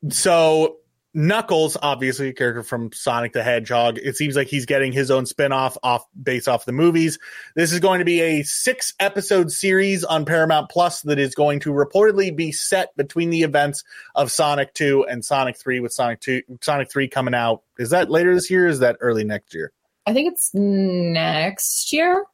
So 0.10 0.78
Knuckles, 1.14 1.78
obviously 1.80 2.30
a 2.30 2.34
character 2.34 2.64
from 2.64 2.92
Sonic 2.92 3.34
the 3.34 3.44
Hedgehog. 3.44 4.00
It 4.00 4.16
seems 4.16 4.36
like 4.36 4.48
he's 4.48 4.66
getting 4.66 4.92
his 4.92 5.12
own 5.12 5.26
spinoff 5.26 5.78
off 5.84 6.06
based 6.22 6.48
off 6.48 6.66
the 6.66 6.72
movies. 6.72 7.20
This 7.56 7.72
is 7.72 7.80
going 7.80 8.00
to 8.00 8.06
be 8.06 8.22
a 8.22 8.44
six 8.44 8.94
episode 9.00 9.52
series 9.52 10.04
on 10.04 10.26
Paramount 10.26 10.70
Plus 10.70 11.02
that 11.02 11.20
is 11.20 11.36
going 11.36 11.60
to 11.62 11.72
reportedly 11.72 12.36
be 12.36 12.52
set 12.52 12.96
between 12.98 13.30
the 13.30 13.44
events 13.44 13.84
of 14.16 14.32
Sonic 14.32 14.74
2 14.74 15.06
and 15.06 15.24
Sonic 15.24 15.58
3 15.58 15.80
with 15.82 15.94
Sonic 15.94 16.20
2 16.22 16.42
Sonic 16.62 16.90
3 16.90 17.08
coming 17.08 17.36
out. 17.36 17.62
Is 17.78 17.92
that 17.92 18.10
later 18.10 18.34
this 18.34 18.50
year 18.50 18.68
is 18.68 18.80
that 18.80 18.98
early 19.00 19.24
next 19.24 19.54
year? 19.54 19.72
I 20.08 20.14
think 20.14 20.34
it's 20.34 20.50
next 20.54 21.94
year, 21.94 22.26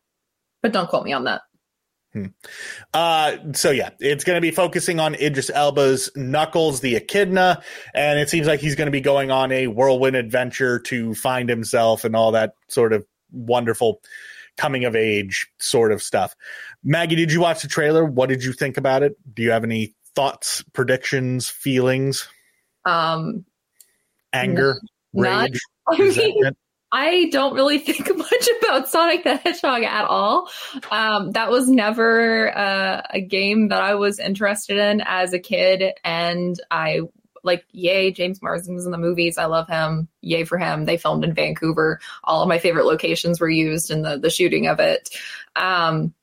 but 0.61 0.71
don't 0.71 0.89
quote 0.89 1.03
me 1.03 1.11
on 1.11 1.25
that. 1.25 1.41
Hmm. 2.13 2.25
Uh, 2.93 3.37
so 3.53 3.69
yeah, 3.69 3.91
it's 3.99 4.23
going 4.23 4.37
to 4.37 4.41
be 4.41 4.51
focusing 4.51 4.99
on 4.99 5.13
Idris 5.15 5.51
Elba's 5.51 6.09
Knuckles, 6.15 6.81
the 6.81 6.95
Echidna, 6.95 7.61
and 7.93 8.19
it 8.19 8.29
seems 8.29 8.47
like 8.47 8.59
he's 8.59 8.75
going 8.75 8.87
to 8.87 8.91
be 8.91 9.01
going 9.01 9.29
on 9.29 9.51
a 9.51 9.67
whirlwind 9.67 10.15
adventure 10.15 10.79
to 10.79 11.13
find 11.13 11.47
himself 11.49 12.03
and 12.03 12.15
all 12.15 12.31
that 12.31 12.53
sort 12.67 12.93
of 12.93 13.05
wonderful 13.31 14.01
coming 14.57 14.85
of 14.85 14.95
age 14.95 15.47
sort 15.59 15.91
of 15.91 16.01
stuff. 16.01 16.35
Maggie, 16.83 17.15
did 17.15 17.31
you 17.31 17.41
watch 17.41 17.61
the 17.61 17.67
trailer? 17.67 18.03
What 18.03 18.29
did 18.29 18.43
you 18.43 18.53
think 18.53 18.77
about 18.77 19.03
it? 19.03 19.15
Do 19.35 19.43
you 19.43 19.51
have 19.51 19.63
any 19.63 19.93
thoughts, 20.15 20.63
predictions, 20.73 21.47
feelings? 21.47 22.27
Um, 22.85 23.45
anger, 24.33 24.81
rage, 25.13 25.59
not, 25.87 25.99
I 25.99 26.03
mean, 26.03 26.51
I 26.91 27.29
don't 27.31 27.53
really 27.53 27.77
think 27.79 28.17
much 28.17 28.49
about 28.61 28.89
Sonic 28.89 29.23
the 29.23 29.37
Hedgehog 29.37 29.83
at 29.83 30.05
all. 30.05 30.49
Um, 30.91 31.31
that 31.31 31.49
was 31.49 31.69
never 31.69 32.55
uh, 32.57 33.01
a 33.09 33.21
game 33.21 33.69
that 33.69 33.81
I 33.81 33.95
was 33.95 34.19
interested 34.19 34.77
in 34.77 35.01
as 35.05 35.33
a 35.33 35.39
kid, 35.39 35.93
and 36.03 36.59
I 36.71 37.01
like, 37.43 37.65
yay, 37.71 38.11
James 38.11 38.41
Marsden 38.41 38.75
was 38.75 38.85
in 38.85 38.91
the 38.91 38.97
movies. 38.97 39.37
I 39.37 39.45
love 39.45 39.67
him. 39.67 40.07
Yay 40.21 40.43
for 40.43 40.57
him. 40.57 40.85
They 40.85 40.97
filmed 40.97 41.23
in 41.23 41.33
Vancouver. 41.33 41.99
All 42.23 42.41
of 42.41 42.49
my 42.49 42.59
favorite 42.59 42.85
locations 42.85 43.39
were 43.39 43.49
used 43.49 43.91
in 43.91 44.01
the 44.01 44.17
the 44.17 44.29
shooting 44.29 44.67
of 44.67 44.79
it. 44.79 45.09
Um, 45.55 46.13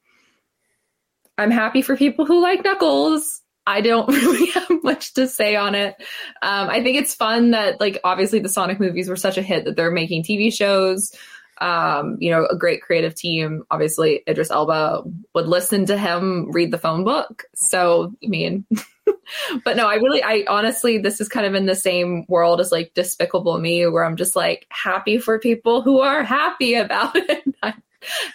I'm 1.38 1.50
happy 1.50 1.82
for 1.82 1.96
people 1.96 2.26
who 2.26 2.40
like 2.40 2.64
Knuckles. 2.64 3.42
I 3.66 3.80
don't 3.80 4.08
really 4.12 4.46
have 4.50 4.82
much 4.82 5.14
to 5.14 5.26
say 5.26 5.56
on 5.56 5.74
it. 5.74 5.96
Um, 6.42 6.68
I 6.68 6.82
think 6.82 6.96
it's 6.96 7.14
fun 7.14 7.50
that, 7.50 7.80
like, 7.80 8.00
obviously 8.04 8.38
the 8.38 8.48
Sonic 8.48 8.80
movies 8.80 9.08
were 9.08 9.16
such 9.16 9.38
a 9.38 9.42
hit 9.42 9.64
that 9.64 9.76
they're 9.76 9.90
making 9.90 10.22
TV 10.22 10.52
shows. 10.52 11.14
Um, 11.58 12.18
you 12.20 12.30
know, 12.30 12.44
a 12.44 12.56
great 12.56 12.82
creative 12.82 13.14
team. 13.14 13.64
Obviously, 13.70 14.22
Idris 14.28 14.50
Elba 14.50 15.04
would 15.34 15.46
listen 15.46 15.86
to 15.86 15.96
him 15.96 16.52
read 16.52 16.70
the 16.70 16.78
phone 16.78 17.02
book. 17.02 17.44
So, 17.54 18.12
I 18.22 18.26
mean, 18.26 18.66
but 19.64 19.76
no, 19.76 19.88
I 19.88 19.94
really, 19.94 20.22
I 20.22 20.44
honestly, 20.48 20.98
this 20.98 21.18
is 21.18 21.28
kind 21.28 21.46
of 21.46 21.54
in 21.54 21.64
the 21.64 21.74
same 21.74 22.26
world 22.28 22.60
as 22.60 22.72
like 22.72 22.92
Despicable 22.94 23.58
Me, 23.58 23.86
where 23.86 24.04
I'm 24.04 24.16
just 24.16 24.36
like 24.36 24.66
happy 24.70 25.16
for 25.16 25.38
people 25.38 25.80
who 25.80 26.00
are 26.00 26.22
happy 26.22 26.74
about 26.74 27.12
it. 27.16 27.42
I 27.62 27.74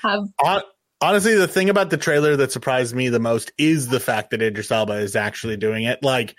have. 0.01 0.23
Honestly, 1.01 1.35
the 1.35 1.47
thing 1.47 1.69
about 1.69 1.89
the 1.89 1.97
trailer 1.97 2.35
that 2.35 2.51
surprised 2.51 2.93
me 2.95 3.09
the 3.09 3.19
most 3.19 3.51
is 3.57 3.87
the 3.87 3.99
fact 3.99 4.31
that 4.31 4.41
Idris 4.41 4.71
Elba 4.71 4.93
is 4.97 5.15
actually 5.15 5.57
doing 5.57 5.83
it. 5.83 6.03
Like 6.03 6.35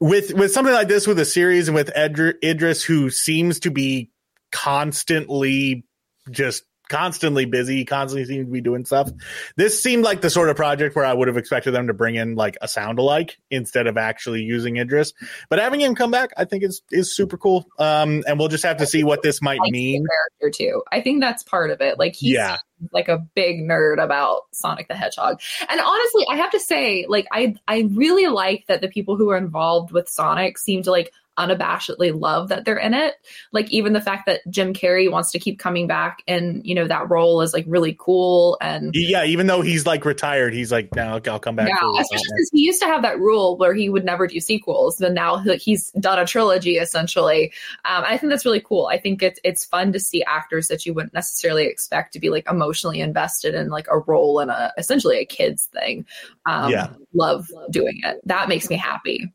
with 0.00 0.32
with 0.34 0.52
something 0.52 0.74
like 0.74 0.88
this, 0.88 1.06
with 1.06 1.18
a 1.18 1.24
series 1.24 1.68
and 1.68 1.74
with 1.74 1.90
Idris, 1.96 2.82
who 2.82 3.10
seems 3.10 3.60
to 3.60 3.70
be 3.70 4.10
constantly 4.50 5.84
just 6.30 6.64
constantly 6.92 7.46
busy, 7.46 7.84
constantly 7.86 8.26
seems 8.26 8.46
to 8.46 8.52
be 8.52 8.60
doing 8.60 8.84
stuff. 8.84 9.10
This 9.56 9.82
seemed 9.82 10.04
like 10.04 10.20
the 10.20 10.28
sort 10.28 10.50
of 10.50 10.56
project 10.56 10.94
where 10.94 11.06
I 11.06 11.12
would 11.12 11.28
have 11.28 11.38
expected 11.38 11.72
them 11.72 11.86
to 11.86 11.94
bring 11.94 12.16
in 12.16 12.34
like 12.34 12.58
a 12.60 12.68
sound 12.68 12.98
alike 12.98 13.38
instead 13.50 13.86
of 13.86 13.96
actually 13.96 14.42
using 14.42 14.76
Idris. 14.76 15.14
But 15.48 15.58
having 15.58 15.80
him 15.80 15.94
come 15.94 16.10
back, 16.10 16.30
I 16.36 16.44
think 16.44 16.64
is 16.64 16.82
is 16.90 17.14
super 17.14 17.38
cool. 17.38 17.66
Um, 17.78 18.24
and 18.26 18.38
we'll 18.38 18.48
just 18.48 18.64
have 18.64 18.76
to 18.78 18.86
see 18.86 19.04
what 19.04 19.22
this 19.22 19.40
might 19.40 19.60
mean. 19.62 20.04
Character 20.40 20.56
too. 20.56 20.82
I 20.92 21.00
think 21.00 21.22
that's 21.22 21.42
part 21.42 21.70
of 21.70 21.80
it. 21.80 21.98
Like 21.98 22.14
he's 22.14 22.34
yeah. 22.34 22.58
Like 22.90 23.08
a 23.08 23.18
big 23.34 23.60
nerd 23.60 24.02
about 24.02 24.42
Sonic 24.52 24.88
the 24.88 24.94
Hedgehog. 24.94 25.40
And 25.68 25.80
honestly, 25.80 26.26
I 26.30 26.36
have 26.36 26.50
to 26.50 26.60
say, 26.60 27.06
like 27.08 27.26
I 27.32 27.54
I 27.68 27.88
really 27.92 28.26
like 28.26 28.66
that 28.68 28.80
the 28.80 28.88
people 28.88 29.16
who 29.16 29.30
are 29.30 29.36
involved 29.36 29.92
with 29.92 30.08
Sonic 30.08 30.58
seem 30.58 30.82
to 30.82 30.90
like 30.90 31.12
unabashedly 31.38 32.18
love 32.18 32.48
that 32.48 32.64
they're 32.64 32.76
in 32.76 32.94
it. 32.94 33.14
Like 33.52 33.70
even 33.70 33.92
the 33.92 34.00
fact 34.00 34.26
that 34.26 34.40
Jim 34.50 34.74
Carrey 34.74 35.10
wants 35.10 35.32
to 35.32 35.38
keep 35.38 35.58
coming 35.58 35.86
back 35.86 36.22
and 36.26 36.64
you 36.64 36.74
know 36.74 36.86
that 36.86 37.08
role 37.08 37.40
is 37.40 37.52
like 37.52 37.64
really 37.66 37.96
cool 37.98 38.58
and 38.60 38.92
yeah, 38.94 39.24
even 39.24 39.46
though 39.46 39.62
he's 39.62 39.86
like 39.86 40.04
retired, 40.04 40.52
he's 40.52 40.70
like 40.70 40.94
now 40.94 41.20
I'll 41.26 41.38
come 41.38 41.56
back. 41.56 41.68
Yeah, 41.68 42.00
especially 42.00 42.28
because 42.36 42.50
he 42.52 42.60
used 42.62 42.80
to 42.80 42.86
have 42.86 43.02
that 43.02 43.18
rule 43.18 43.56
where 43.56 43.74
he 43.74 43.88
would 43.88 44.04
never 44.04 44.26
do 44.26 44.40
sequels, 44.40 44.98
but 44.98 45.12
now 45.12 45.38
he's 45.38 45.90
done 45.92 46.18
a 46.18 46.26
trilogy 46.26 46.76
essentially. 46.76 47.52
Um, 47.84 48.04
I 48.06 48.18
think 48.18 48.30
that's 48.30 48.44
really 48.44 48.60
cool. 48.60 48.86
I 48.86 48.98
think 48.98 49.22
it's 49.22 49.40
it's 49.42 49.64
fun 49.64 49.92
to 49.92 50.00
see 50.00 50.22
actors 50.24 50.68
that 50.68 50.84
you 50.84 50.94
wouldn't 50.94 51.14
necessarily 51.14 51.66
expect 51.66 52.12
to 52.12 52.20
be 52.20 52.28
like 52.30 52.48
emotionally 52.50 53.00
invested 53.00 53.54
in 53.54 53.68
like 53.68 53.86
a 53.90 53.98
role 53.98 54.40
in 54.40 54.50
a 54.50 54.72
essentially 54.76 55.18
a 55.18 55.24
kids 55.24 55.68
thing. 55.72 56.06
Um, 56.44 56.70
yeah, 56.70 56.88
love 57.14 57.48
doing 57.70 58.00
it. 58.02 58.20
That 58.26 58.48
makes 58.48 58.68
me 58.68 58.76
happy. 58.76 59.32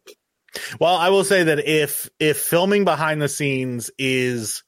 Well, 0.79 0.95
I 0.95 1.09
will 1.09 1.23
say 1.23 1.43
that 1.43 1.59
if 1.67 2.09
if 2.19 2.37
filming 2.37 2.85
behind 2.85 3.21
the 3.21 3.29
scenes 3.29 3.91
is 3.97 4.63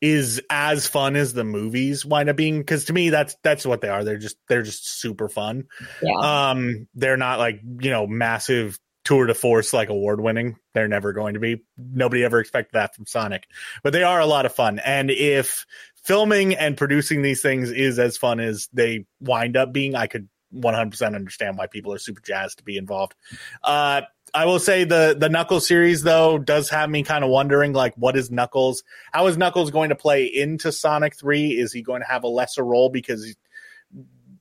is 0.00 0.42
as 0.50 0.86
fun 0.86 1.16
as 1.16 1.32
the 1.32 1.44
movies 1.44 2.04
wind 2.04 2.28
up 2.28 2.36
being 2.36 2.58
because 2.58 2.84
to 2.86 2.92
me 2.92 3.08
that's 3.08 3.36
that's 3.42 3.64
what 3.64 3.80
they 3.80 3.88
are. 3.88 4.04
They're 4.04 4.18
just 4.18 4.36
they're 4.48 4.62
just 4.62 4.86
super 5.00 5.28
fun. 5.28 5.64
Yeah. 6.02 6.50
um 6.50 6.88
they're 6.94 7.16
not 7.16 7.38
like 7.38 7.60
you 7.80 7.90
know 7.90 8.06
massive 8.06 8.78
tour 9.04 9.26
de 9.26 9.34
force 9.34 9.72
like 9.72 9.90
award 9.90 10.18
winning 10.20 10.56
they're 10.74 10.88
never 10.88 11.12
going 11.12 11.34
to 11.34 11.40
be. 11.40 11.64
Nobody 11.78 12.22
ever 12.24 12.40
expected 12.40 12.74
that 12.74 12.94
from 12.94 13.06
sonic. 13.06 13.46
But 13.82 13.92
they 13.92 14.02
are 14.02 14.20
a 14.20 14.26
lot 14.26 14.44
of 14.44 14.54
fun. 14.54 14.78
And 14.78 15.10
if 15.10 15.64
filming 16.02 16.54
and 16.54 16.76
producing 16.76 17.22
these 17.22 17.40
things 17.40 17.70
is 17.70 17.98
as 17.98 18.18
fun 18.18 18.40
as 18.40 18.68
they 18.74 19.06
wind 19.20 19.56
up 19.56 19.72
being 19.72 19.94
i 19.94 20.06
could 20.06 20.28
100% 20.54 21.14
understand 21.14 21.56
why 21.58 21.66
people 21.66 21.92
are 21.92 21.98
super 21.98 22.20
jazzed 22.20 22.58
to 22.58 22.64
be 22.64 22.76
involved. 22.76 23.14
Uh 23.62 24.02
I 24.34 24.46
will 24.46 24.58
say 24.58 24.82
the 24.82 25.16
the 25.16 25.28
Knuckles 25.28 25.66
series 25.66 26.02
though 26.02 26.38
does 26.38 26.68
have 26.70 26.90
me 26.90 27.04
kind 27.04 27.22
of 27.22 27.30
wondering 27.30 27.72
like 27.72 27.94
what 27.94 28.16
is 28.16 28.32
Knuckles? 28.32 28.82
How 29.12 29.28
is 29.28 29.36
Knuckles 29.36 29.70
going 29.70 29.90
to 29.90 29.94
play 29.94 30.24
into 30.24 30.72
Sonic 30.72 31.16
3? 31.16 31.52
Is 31.52 31.72
he 31.72 31.82
going 31.82 32.02
to 32.02 32.08
have 32.08 32.24
a 32.24 32.28
lesser 32.28 32.64
role 32.64 32.90
because 32.90 33.36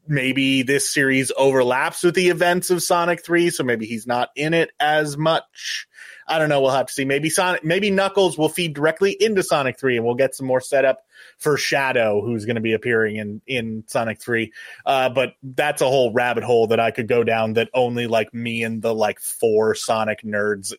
maybe 0.08 0.64
this 0.64 0.94
series 0.94 1.32
overlaps 1.38 2.04
with 2.04 2.16
the 2.16 2.30
events 2.30 2.70
of 2.70 2.84
Sonic 2.84 3.24
3 3.24 3.50
so 3.50 3.64
maybe 3.64 3.86
he's 3.86 4.08
not 4.08 4.30
in 4.36 4.54
it 4.54 4.72
as 4.80 5.18
much? 5.18 5.88
I 6.28 6.40
don't 6.40 6.50
know. 6.50 6.62
We'll 6.62 6.72
have 6.72 6.88
to 6.88 6.94
see. 6.94 7.06
Maybe 7.06 7.30
Sonic, 7.30 7.64
maybe 7.64 7.92
Knuckles 7.92 8.38
will 8.38 8.50
feed 8.50 8.74
directly 8.74 9.12
into 9.12 9.44
Sonic 9.44 9.80
Three, 9.80 9.98
and 9.98 10.06
we'll 10.06 10.16
get 10.16 10.36
some 10.36 10.48
more 10.48 10.62
setup 10.62 11.06
for 11.38 11.58
Shadow, 11.58 12.22
who's 12.22 12.46
going 12.46 12.56
to 12.56 12.62
be 12.62 12.74
appearing 12.74 13.18
in 13.18 13.42
in 13.46 13.84
Sonic 13.88 14.22
Three. 14.22 14.54
Uh, 14.86 15.10
but 15.10 15.34
that's 15.44 15.82
a 15.82 15.88
whole 15.88 16.14
rabbit 16.14 16.44
hole 16.44 16.68
that 16.68 16.80
I 16.80 16.92
could 16.92 17.08
go 17.08 17.24
down 17.24 17.54
that 17.54 17.70
only 17.74 18.08
like 18.08 18.34
me 18.34 18.64
and 18.64 18.82
the 18.82 18.94
like 18.94 19.20
four 19.20 19.76
Sonic 19.76 20.24
nerds 20.24 20.74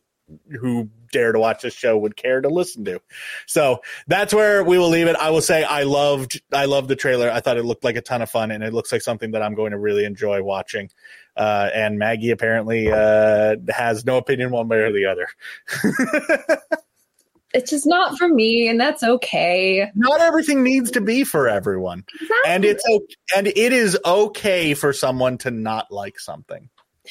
who 0.61 0.89
dare 1.15 1.33
to 1.33 1.39
watch 1.39 1.63
this 1.63 1.73
show 1.73 1.97
would 1.97 2.17
care 2.17 2.41
to 2.41 2.49
listen 2.49 2.85
to. 2.85 3.01
So 3.47 3.81
that's 4.07 4.35
where 4.35 4.63
we 4.63 4.79
will 4.79 4.91
leave 4.91 5.07
it. 5.07 5.17
I 5.17 5.31
will 5.31 5.41
say 5.41 5.63
I 5.65 5.85
loved 5.85 6.43
I 6.53 6.67
loved 6.67 6.89
the 6.89 6.97
trailer. 6.97 7.31
I 7.31 7.41
thought 7.41 7.57
it 7.57 7.65
looked 7.65 7.85
like 7.85 7.97
a 7.97 8.03
ton 8.03 8.21
of 8.21 8.29
fun 8.29 8.51
and 8.51 8.63
it 8.63 8.75
looks 8.75 8.93
like 8.93 9.01
something 9.01 9.31
that 9.31 9.43
I'm 9.43 9.55
going 9.55 9.71
to 9.71 9.79
really 9.79 10.05
enjoy 10.05 10.43
watching. 10.43 10.91
Uh, 11.37 11.71
and 11.73 11.99
Maggie 11.99 12.31
apparently 12.31 12.91
uh, 12.91 13.57
has 13.69 14.05
no 14.05 14.19
opinion 14.19 14.51
one 14.51 14.69
way 14.69 14.79
or 14.79 14.93
the 14.93 15.07
other. 15.07 15.27
it's 17.55 17.71
just 17.71 17.87
not 17.87 18.19
for 18.19 18.29
me, 18.29 18.69
and 18.69 18.81
that's 18.81 19.03
okay. 19.03 19.91
Not 19.97 20.21
everything 20.21 20.63
needs 20.63 20.93
to 20.93 21.01
be 21.01 21.25
for 21.25 21.49
everyone, 21.49 22.05
exactly. 22.13 22.37
and 22.47 22.65
it's 22.65 22.85
okay, 22.89 23.15
and 23.37 23.47
it 23.49 23.73
is 23.73 23.99
okay 24.05 24.75
for 24.75 24.93
someone 24.93 25.39
to 25.39 25.51
not 25.51 25.91
like 25.91 26.21
something. 26.21 26.69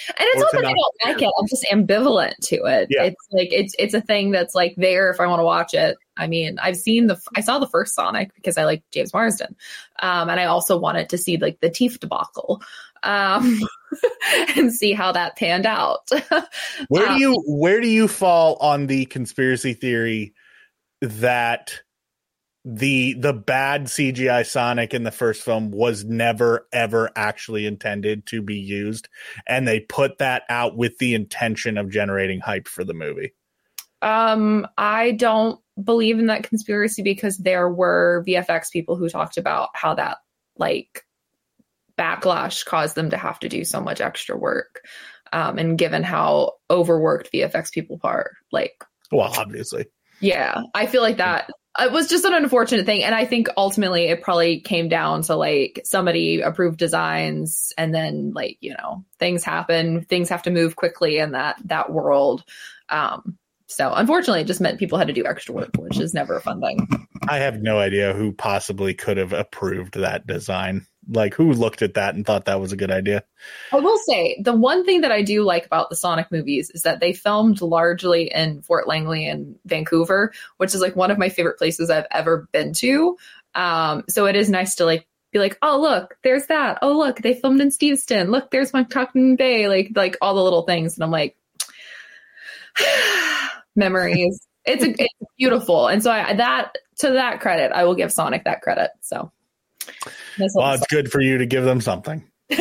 And 0.07 0.15
it's 0.19 0.41
not 0.41 0.51
that 0.53 0.65
I 0.65 0.73
don't 0.73 0.95
like 1.05 1.21
it; 1.21 1.31
I'm 1.39 1.47
just 1.47 1.65
ambivalent 1.71 2.37
to 2.43 2.55
it. 2.65 2.87
Yeah. 2.89 3.03
It's 3.03 3.27
like 3.31 3.49
it's 3.51 3.75
it's 3.77 3.93
a 3.93 4.01
thing 4.01 4.31
that's 4.31 4.55
like 4.55 4.73
there 4.75 5.11
if 5.11 5.19
I 5.19 5.27
want 5.27 5.39
to 5.39 5.45
watch 5.45 5.73
it. 5.73 5.97
I 6.17 6.27
mean, 6.27 6.57
I've 6.61 6.77
seen 6.77 7.07
the 7.07 7.19
I 7.35 7.41
saw 7.41 7.59
the 7.59 7.67
first 7.67 7.95
Sonic 7.95 8.33
because 8.33 8.57
I 8.57 8.65
like 8.65 8.83
James 8.91 9.13
Marsden, 9.13 9.55
um, 10.01 10.29
and 10.29 10.39
I 10.39 10.45
also 10.45 10.77
wanted 10.77 11.09
to 11.09 11.17
see 11.17 11.37
like 11.37 11.59
the 11.59 11.69
Teeth 11.69 11.99
debacle 11.99 12.61
um, 13.03 13.59
and 14.55 14.73
see 14.73 14.93
how 14.93 15.11
that 15.11 15.35
panned 15.35 15.65
out. 15.65 16.09
where 16.87 17.07
do 17.07 17.13
um, 17.13 17.19
you 17.19 17.43
where 17.45 17.79
do 17.79 17.87
you 17.87 18.07
fall 18.07 18.57
on 18.59 18.87
the 18.87 19.05
conspiracy 19.05 19.73
theory 19.73 20.33
that 21.01 21.81
the 22.65 23.13
the 23.15 23.33
bad 23.33 23.85
CGI 23.85 24.45
Sonic 24.45 24.93
in 24.93 25.03
the 25.03 25.11
first 25.11 25.41
film 25.41 25.71
was 25.71 26.05
never 26.05 26.67
ever 26.71 27.11
actually 27.15 27.65
intended 27.65 28.25
to 28.27 28.41
be 28.41 28.55
used, 28.55 29.09
and 29.45 29.67
they 29.67 29.81
put 29.81 30.19
that 30.19 30.43
out 30.49 30.77
with 30.77 30.97
the 30.97 31.13
intention 31.13 31.77
of 31.77 31.89
generating 31.89 32.39
hype 32.39 32.67
for 32.67 32.83
the 32.83 32.93
movie? 32.93 33.33
Um, 34.01 34.67
I 34.77 35.11
don't 35.11 35.59
believe 35.81 36.19
in 36.19 36.27
that 36.27 36.43
conspiracy 36.43 37.01
because 37.01 37.37
there 37.37 37.69
were 37.69 38.23
VFX 38.27 38.71
people 38.71 38.95
who 38.95 39.09
talked 39.09 39.37
about 39.37 39.69
how 39.73 39.93
that 39.95 40.17
like 40.57 41.05
backlash 41.97 42.65
caused 42.65 42.95
them 42.95 43.09
to 43.09 43.17
have 43.17 43.39
to 43.39 43.49
do 43.49 43.63
so 43.63 43.81
much 43.81 44.01
extra 44.01 44.37
work. 44.37 44.81
Um, 45.31 45.57
and 45.57 45.77
given 45.77 46.03
how 46.03 46.53
overworked 46.69 47.31
VFX 47.33 47.71
people 47.71 47.99
are, 48.03 48.31
like, 48.51 48.83
well, 49.11 49.33
obviously, 49.37 49.85
yeah, 50.19 50.61
I 50.75 50.85
feel 50.85 51.01
like 51.01 51.17
that 51.17 51.49
it 51.79 51.91
was 51.91 52.07
just 52.07 52.25
an 52.25 52.33
unfortunate 52.33 52.85
thing. 52.85 53.03
And 53.03 53.15
I 53.15 53.25
think 53.25 53.47
ultimately 53.57 54.05
it 54.05 54.21
probably 54.21 54.59
came 54.59 54.89
down 54.89 55.23
to 55.23 55.35
like 55.35 55.81
somebody 55.83 56.41
approved 56.41 56.77
designs 56.77 57.73
and 57.77 57.93
then 57.93 58.31
like, 58.33 58.57
you 58.61 58.75
know, 58.77 59.03
things 59.17 59.43
happen, 59.43 60.05
things 60.05 60.29
have 60.29 60.43
to 60.43 60.51
move 60.51 60.75
quickly 60.75 61.17
in 61.17 61.31
that 61.31 61.57
that 61.65 61.91
world. 61.91 62.43
Um, 62.89 63.37
so 63.67 63.91
unfortunately, 63.91 64.41
it 64.41 64.47
just 64.47 64.61
meant 64.61 64.77
people 64.77 64.99
had 64.99 65.07
to 65.07 65.13
do 65.13 65.25
extra 65.25 65.55
work, 65.55 65.71
which 65.77 65.99
is 65.99 66.13
never 66.13 66.35
a 66.35 66.41
fun 66.41 66.61
thing. 66.61 66.87
I 67.27 67.37
have 67.37 67.61
no 67.61 67.79
idea 67.79 68.13
who 68.13 68.33
possibly 68.33 68.93
could 68.93 69.17
have 69.17 69.33
approved 69.33 69.95
that 69.95 70.27
design. 70.27 70.85
Like, 71.09 71.33
who 71.33 71.51
looked 71.51 71.81
at 71.81 71.95
that 71.95 72.15
and 72.15 72.25
thought 72.25 72.45
that 72.45 72.59
was 72.61 72.71
a 72.71 72.77
good 72.77 72.91
idea? 72.91 73.23
I 73.71 73.77
will 73.77 73.97
say 74.07 74.37
the 74.41 74.55
one 74.55 74.85
thing 74.85 75.01
that 75.01 75.11
I 75.11 75.21
do 75.21 75.43
like 75.43 75.65
about 75.65 75.89
the 75.89 75.95
Sonic 75.95 76.31
movies 76.31 76.69
is 76.71 76.83
that 76.83 76.99
they 76.99 77.13
filmed 77.13 77.61
largely 77.61 78.31
in 78.33 78.61
Fort 78.61 78.87
Langley 78.87 79.27
and 79.27 79.55
Vancouver, 79.65 80.33
which 80.57 80.73
is 80.73 80.81
like 80.81 80.95
one 80.95 81.11
of 81.11 81.17
my 81.17 81.29
favorite 81.29 81.57
places 81.57 81.89
I've 81.89 82.07
ever 82.11 82.47
been 82.51 82.73
to. 82.75 83.17
Um, 83.55 84.03
so 84.09 84.25
it 84.25 84.35
is 84.35 84.49
nice 84.49 84.75
to 84.75 84.85
like 84.85 85.07
be 85.31 85.39
like, 85.39 85.57
oh 85.61 85.79
look, 85.79 86.17
there's 86.23 86.47
that. 86.47 86.79
Oh 86.81 86.97
look, 86.97 87.21
they 87.21 87.33
filmed 87.33 87.61
in 87.61 87.69
Steveston. 87.69 88.29
Look, 88.29 88.51
there's 88.51 88.73
Montauk 88.73 89.11
Bay. 89.13 89.67
Like 89.67 89.91
like 89.95 90.17
all 90.21 90.35
the 90.35 90.43
little 90.43 90.63
things, 90.63 90.95
and 90.95 91.03
I'm 91.03 91.11
like. 91.11 91.35
memories. 93.75 94.39
It's, 94.65 94.83
a, 94.83 94.89
it's 94.91 95.31
beautiful, 95.37 95.87
and 95.87 96.01
so 96.01 96.09
I, 96.09 96.33
that 96.35 96.77
to 96.99 97.11
that 97.11 97.41
credit, 97.41 97.73
I 97.73 97.83
will 97.83 97.95
give 97.95 98.13
Sonic 98.13 98.45
that 98.45 98.61
credit. 98.61 98.91
So, 99.01 99.31
well, 100.55 100.73
it's 100.73 100.87
good 100.87 101.11
for 101.11 101.21
you 101.21 101.37
to 101.37 101.45
give 101.45 101.63
them 101.63 101.81
something. 101.81 102.23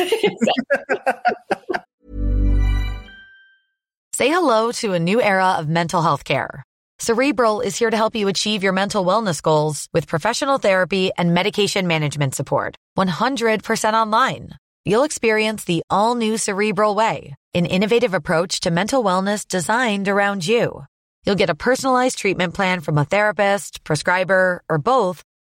Say 4.15 4.29
hello 4.29 4.71
to 4.73 4.93
a 4.93 4.99
new 4.99 5.21
era 5.21 5.53
of 5.57 5.67
mental 5.67 6.01
health 6.01 6.23
care. 6.23 6.63
Cerebral 6.99 7.61
is 7.61 7.75
here 7.75 7.89
to 7.89 7.97
help 7.97 8.15
you 8.15 8.27
achieve 8.27 8.63
your 8.63 8.71
mental 8.71 9.03
wellness 9.03 9.41
goals 9.41 9.87
with 9.91 10.07
professional 10.07 10.57
therapy 10.57 11.11
and 11.17 11.33
medication 11.33 11.87
management 11.87 12.35
support. 12.35 12.75
100% 12.97 13.93
online. 13.93 14.51
You'll 14.85 15.03
experience 15.03 15.63
the 15.63 15.83
all 15.89 16.15
new 16.15 16.37
Cerebral 16.37 16.93
Way, 16.95 17.35
an 17.53 17.65
innovative 17.65 18.13
approach 18.13 18.59
to 18.61 18.71
mental 18.71 19.03
wellness 19.03 19.47
designed 19.47 20.07
around 20.07 20.45
you. 20.47 20.85
You'll 21.25 21.35
get 21.35 21.49
a 21.49 21.55
personalized 21.55 22.17
treatment 22.19 22.53
plan 22.53 22.81
from 22.81 22.97
a 22.97 23.05
therapist, 23.05 23.83
prescriber, 23.83 24.61
or 24.69 24.77
both 24.77 25.23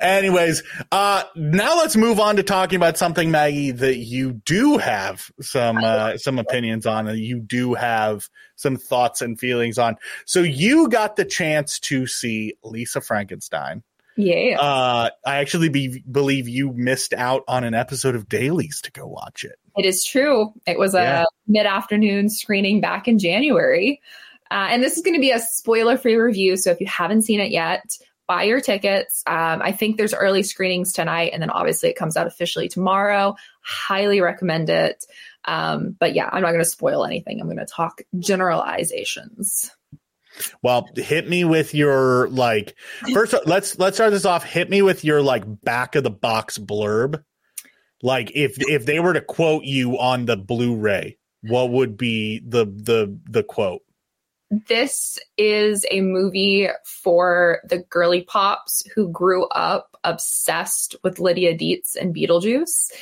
Anyways, 0.00 0.62
uh, 0.92 1.24
now 1.36 1.76
let's 1.78 1.96
move 1.96 2.18
on 2.18 2.36
to 2.36 2.42
talking 2.42 2.76
about 2.76 2.98
something, 2.98 3.30
Maggie, 3.30 3.70
that 3.70 3.96
you 3.96 4.32
do 4.32 4.78
have 4.78 5.30
some 5.40 5.78
uh, 5.78 6.18
some 6.18 6.38
opinions 6.38 6.86
on, 6.86 7.06
and 7.06 7.18
you 7.18 7.38
do 7.38 7.74
have 7.74 8.28
some 8.56 8.76
thoughts 8.76 9.22
and 9.22 9.38
feelings 9.38 9.78
on. 9.78 9.96
So 10.24 10.40
you 10.40 10.88
got 10.88 11.16
the 11.16 11.24
chance 11.24 11.78
to 11.80 12.06
see 12.06 12.54
Lisa 12.62 13.00
Frankenstein. 13.00 13.82
Yeah. 14.16 14.58
Uh, 14.58 15.10
I 15.26 15.36
actually 15.36 15.68
be, 15.68 16.02
believe 16.10 16.48
you 16.48 16.72
missed 16.72 17.12
out 17.12 17.44
on 17.48 17.64
an 17.64 17.74
episode 17.74 18.14
of 18.14 18.28
Dailies 18.30 18.80
to 18.82 18.90
go 18.90 19.06
watch 19.06 19.44
it. 19.44 19.58
It 19.76 19.84
is 19.84 20.02
true. 20.02 20.54
It 20.66 20.78
was 20.78 20.94
a 20.94 21.02
Yeah. 21.02 21.24
mid 21.46 21.66
afternoon 21.66 22.30
screening 22.30 22.80
back 22.80 23.08
in 23.08 23.18
January. 23.18 24.00
Uh, 24.50 24.68
and 24.70 24.82
this 24.82 24.96
is 24.96 25.02
going 25.02 25.14
to 25.14 25.20
be 25.20 25.32
a 25.32 25.38
spoiler 25.38 25.98
free 25.98 26.16
review. 26.16 26.56
So 26.56 26.70
if 26.70 26.80
you 26.80 26.86
haven't 26.86 27.22
seen 27.22 27.40
it 27.40 27.50
yet, 27.50 27.98
buy 28.26 28.44
your 28.44 28.60
tickets. 28.60 29.22
Um, 29.26 29.62
I 29.62 29.72
think 29.72 29.96
there's 29.96 30.14
early 30.14 30.42
screenings 30.42 30.92
tonight. 30.92 31.30
And 31.32 31.42
then 31.42 31.50
obviously 31.50 31.88
it 31.88 31.96
comes 31.96 32.16
out 32.16 32.26
officially 32.26 32.68
tomorrow. 32.68 33.36
Highly 33.60 34.20
recommend 34.20 34.68
it. 34.68 35.04
Um, 35.44 35.96
but 35.98 36.14
yeah, 36.14 36.28
I'm 36.30 36.42
not 36.42 36.50
going 36.50 36.64
to 36.64 36.70
spoil 36.70 37.04
anything. 37.04 37.40
I'm 37.40 37.46
going 37.46 37.58
to 37.58 37.66
talk 37.66 38.02
generalizations. 38.18 39.70
Well, 40.62 40.88
hit 40.94 41.28
me 41.28 41.44
with 41.44 41.74
your 41.74 42.28
like 42.28 42.74
first. 43.14 43.34
Let's 43.46 43.78
let's 43.78 43.96
start 43.96 44.10
this 44.10 44.26
off. 44.26 44.44
Hit 44.44 44.68
me 44.68 44.82
with 44.82 45.02
your 45.04 45.22
like 45.22 45.44
back 45.62 45.94
of 45.94 46.02
the 46.02 46.10
box 46.10 46.58
blurb. 46.58 47.22
Like 48.02 48.32
if 48.34 48.56
if 48.58 48.84
they 48.84 49.00
were 49.00 49.14
to 49.14 49.22
quote 49.22 49.64
you 49.64 49.98
on 49.98 50.26
the 50.26 50.36
Blu-ray, 50.36 51.16
what 51.40 51.70
would 51.70 51.96
be 51.96 52.42
the 52.46 52.66
the 52.66 53.18
the 53.30 53.42
quote? 53.44 53.82
This 54.50 55.18
is 55.36 55.84
a 55.90 56.02
movie 56.02 56.68
for 56.84 57.60
the 57.68 57.78
girly 57.78 58.22
pops 58.22 58.86
who 58.94 59.10
grew 59.10 59.46
up 59.48 59.96
obsessed 60.04 60.94
with 61.02 61.18
Lydia 61.18 61.58
Deetz 61.58 61.96
and 61.96 62.14
Beetlejuice 62.14 62.92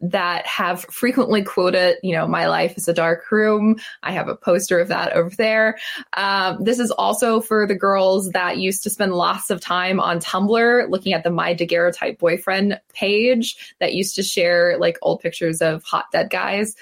that 0.00 0.46
have 0.46 0.80
frequently 0.84 1.42
quoted, 1.42 1.98
you 2.02 2.14
know, 2.14 2.26
my 2.26 2.48
life 2.48 2.78
is 2.78 2.88
a 2.88 2.94
dark 2.94 3.30
room. 3.30 3.76
I 4.02 4.12
have 4.12 4.28
a 4.28 4.34
poster 4.34 4.80
of 4.80 4.88
that 4.88 5.12
over 5.12 5.28
there. 5.36 5.78
Um, 6.16 6.64
this 6.64 6.78
is 6.78 6.90
also 6.90 7.42
for 7.42 7.66
the 7.66 7.74
girls 7.74 8.30
that 8.30 8.56
used 8.56 8.82
to 8.84 8.90
spend 8.90 9.12
lots 9.12 9.50
of 9.50 9.60
time 9.60 10.00
on 10.00 10.20
Tumblr 10.20 10.88
looking 10.88 11.12
at 11.12 11.22
the 11.22 11.30
My 11.30 11.54
Daguerreotype 11.54 12.18
boyfriend 12.18 12.80
page 12.94 13.74
that 13.78 13.92
used 13.92 14.14
to 14.16 14.22
share 14.22 14.78
like 14.78 14.96
old 15.02 15.20
pictures 15.20 15.60
of 15.60 15.84
hot 15.84 16.06
dead 16.12 16.30
guys. 16.30 16.74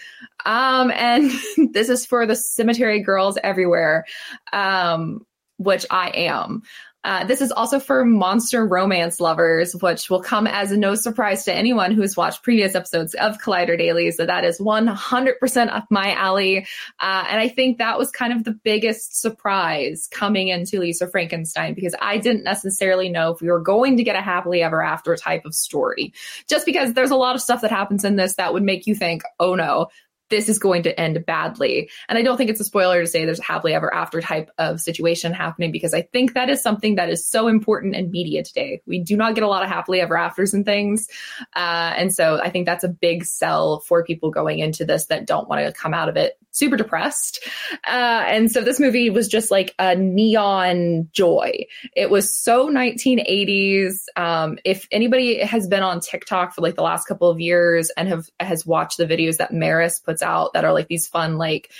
Um, 0.44 0.90
and 0.90 1.30
this 1.72 1.88
is 1.88 2.06
for 2.06 2.26
the 2.26 2.36
cemetery 2.36 3.00
girls 3.00 3.38
everywhere, 3.42 4.04
um, 4.52 5.26
which 5.58 5.86
I 5.90 6.08
am. 6.10 6.62
Uh, 7.04 7.24
this 7.24 7.40
is 7.40 7.50
also 7.50 7.80
for 7.80 8.04
monster 8.04 8.64
romance 8.64 9.18
lovers, 9.18 9.74
which 9.74 10.08
will 10.08 10.22
come 10.22 10.46
as 10.46 10.70
no 10.70 10.94
surprise 10.94 11.44
to 11.44 11.52
anyone 11.52 11.90
who's 11.90 12.16
watched 12.16 12.44
previous 12.44 12.76
episodes 12.76 13.14
of 13.14 13.38
Collider 13.38 13.76
Dailies. 13.76 14.16
So 14.16 14.26
that 14.26 14.44
is 14.44 14.60
100% 14.60 15.68
up 15.68 15.86
my 15.90 16.14
alley. 16.14 16.58
Uh, 17.00 17.24
and 17.28 17.40
I 17.40 17.48
think 17.48 17.78
that 17.78 17.98
was 17.98 18.12
kind 18.12 18.32
of 18.32 18.44
the 18.44 18.52
biggest 18.52 19.20
surprise 19.20 20.08
coming 20.12 20.48
into 20.48 20.78
Lisa 20.78 21.08
Frankenstein 21.08 21.74
because 21.74 21.96
I 22.00 22.18
didn't 22.18 22.44
necessarily 22.44 23.08
know 23.08 23.32
if 23.32 23.40
we 23.40 23.50
were 23.50 23.60
going 23.60 23.96
to 23.96 24.04
get 24.04 24.14
a 24.14 24.22
happily 24.22 24.62
ever 24.62 24.80
after 24.80 25.16
type 25.16 25.44
of 25.44 25.54
story. 25.56 26.14
Just 26.48 26.66
because 26.66 26.94
there's 26.94 27.10
a 27.10 27.16
lot 27.16 27.34
of 27.34 27.42
stuff 27.42 27.62
that 27.62 27.70
happens 27.70 28.04
in 28.04 28.14
this 28.14 28.36
that 28.36 28.52
would 28.52 28.62
make 28.62 28.86
you 28.86 28.94
think, 28.94 29.22
oh 29.40 29.56
no, 29.56 29.88
this 30.32 30.48
is 30.48 30.58
going 30.58 30.82
to 30.84 30.98
end 30.98 31.24
badly. 31.26 31.90
And 32.08 32.18
I 32.18 32.22
don't 32.22 32.38
think 32.38 32.48
it's 32.48 32.58
a 32.58 32.64
spoiler 32.64 33.02
to 33.02 33.06
say 33.06 33.26
there's 33.26 33.38
a 33.38 33.44
happily 33.44 33.74
ever 33.74 33.92
after 33.92 34.22
type 34.22 34.50
of 34.56 34.80
situation 34.80 35.34
happening 35.34 35.70
because 35.70 35.92
I 35.92 36.00
think 36.00 36.32
that 36.32 36.48
is 36.48 36.62
something 36.62 36.94
that 36.94 37.10
is 37.10 37.28
so 37.28 37.48
important 37.48 37.94
in 37.94 38.10
media 38.10 38.42
today. 38.42 38.80
We 38.86 38.98
do 38.98 39.14
not 39.14 39.34
get 39.34 39.44
a 39.44 39.46
lot 39.46 39.62
of 39.62 39.68
happily 39.68 40.00
ever 40.00 40.16
afters 40.16 40.54
and 40.54 40.64
things. 40.64 41.06
Uh, 41.54 41.92
and 41.96 42.14
so 42.14 42.40
I 42.42 42.48
think 42.48 42.64
that's 42.64 42.82
a 42.82 42.88
big 42.88 43.26
sell 43.26 43.80
for 43.80 44.02
people 44.02 44.30
going 44.30 44.58
into 44.58 44.86
this 44.86 45.06
that 45.06 45.26
don't 45.26 45.48
want 45.50 45.66
to 45.66 45.72
come 45.72 45.92
out 45.92 46.08
of 46.08 46.16
it 46.16 46.38
super 46.52 46.76
depressed. 46.76 47.44
Uh, 47.86 48.24
and 48.26 48.50
so 48.50 48.60
this 48.60 48.78
movie 48.78 49.10
was 49.10 49.26
just 49.26 49.50
like 49.50 49.74
a 49.78 49.96
neon 49.96 51.08
joy. 51.12 51.64
It 51.96 52.10
was 52.10 52.32
so 52.32 52.68
1980s. 52.68 54.04
Um, 54.16 54.58
if 54.64 54.86
anybody 54.92 55.42
has 55.42 55.66
been 55.66 55.82
on 55.82 56.00
TikTok 56.00 56.54
for 56.54 56.60
like 56.60 56.76
the 56.76 56.82
last 56.82 57.06
couple 57.06 57.28
of 57.28 57.40
years 57.40 57.90
and 57.96 58.08
have 58.08 58.28
has 58.38 58.64
watched 58.66 58.98
the 58.98 59.06
videos 59.06 59.38
that 59.38 59.52
Maris 59.52 59.98
puts 59.98 60.21
out 60.22 60.52
that 60.54 60.64
are 60.64 60.72
like 60.72 60.88
these 60.88 61.06
fun 61.06 61.38
like 61.38 61.70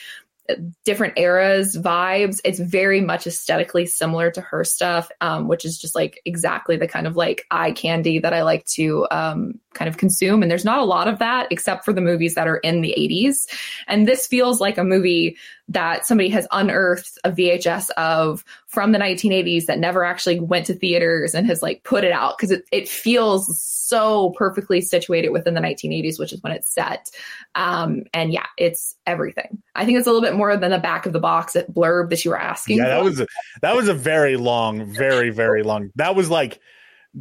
different 0.85 1.19
eras 1.19 1.77
vibes. 1.77 2.41
It's 2.45 2.59
very 2.59 3.01
much 3.01 3.27
aesthetically 3.27 3.87
similar 3.87 4.31
to 4.33 4.41
her 4.41 4.65
stuff 4.65 5.11
um, 5.21 5.49
which 5.49 5.65
is 5.65 5.79
just 5.79 5.95
like 5.95 6.21
exactly 6.25 6.77
the 6.77 6.89
kind 6.89 7.07
of 7.07 7.17
like 7.17 7.47
eye 7.51 7.73
candy 7.73 8.19
that 8.19 8.35
i 8.35 8.43
like 8.43 8.65
to 8.67 9.07
um, 9.11 9.61
kind 9.73 9.89
of 9.89 9.97
consume. 9.97 10.43
And 10.43 10.51
there's 10.51 10.65
not 10.65 10.81
a 10.81 10.85
lot 10.85 11.09
of 11.09 11.21
that 11.21 11.47
except 11.51 11.85
for 11.85 11.93
the 11.93 12.01
movies 12.01 12.35
that 12.35 12.49
are 12.49 12.59
in 12.59 12.81
the 12.81 12.95
80s 12.99 13.47
and 13.87 14.07
this 14.07 14.27
feels 14.27 14.61
like 14.61 14.79
a 14.79 14.85
movie 14.85 15.37
that 15.68 16.07
somebody 16.07 16.29
has 16.29 16.46
unearthed 16.53 17.18
a 17.25 17.31
vhs 17.31 17.88
of 17.96 18.44
from 18.66 18.92
the 18.92 18.98
1980s 18.98 19.66
that 19.66 19.79
never 19.79 20.05
actually 20.05 20.40
went 20.40 20.66
to 20.66 20.75
theaters 20.75 21.35
and 21.35 21.46
has 21.46 21.62
like 21.62 21.83
put 21.85 22.05
it 22.05 22.12
out 22.12 22.37
because 22.37 22.51
it, 22.51 22.64
it 22.72 22.88
feels 22.88 23.61
so 23.61 24.31
perfectly 24.37 24.81
situated 24.81 25.31
within 25.31 25.55
the 25.55 25.61
1980s 25.61 26.18
which 26.18 26.33
is 26.33 26.42
when 26.42 26.53
it's 26.53 26.72
set 26.72 27.11
um, 27.55 28.03
and 28.12 28.33
yeah 28.33 28.46
it's 28.59 28.96
everything 29.07 29.62
i 29.75 29.85
think 29.85 29.98
it's 29.98 30.07
a 30.07 30.11
little 30.11 30.27
bit 30.27 30.37
more 30.37 30.57
than 30.57 30.70
the 30.70 30.79
back 30.79 31.07
of 31.07 31.12
the 31.12 31.20
box 31.20 31.55
at 31.57 31.72
blurb 31.72 32.11
that 32.11 32.25
you 32.25 32.31
were 32.31 32.40
asking 32.40 32.79
Yeah, 32.79 32.88
that 32.88 33.05
was 33.05 33.20
a, 33.20 33.27
that 33.62 33.77
was 33.77 33.88
a 33.88 33.94
very 33.94 34.37
long, 34.37 34.85
very 34.85 35.31
very 35.31 35.62
long. 35.62 35.90
That 35.96 36.14
was 36.14 36.31
like 36.31 36.61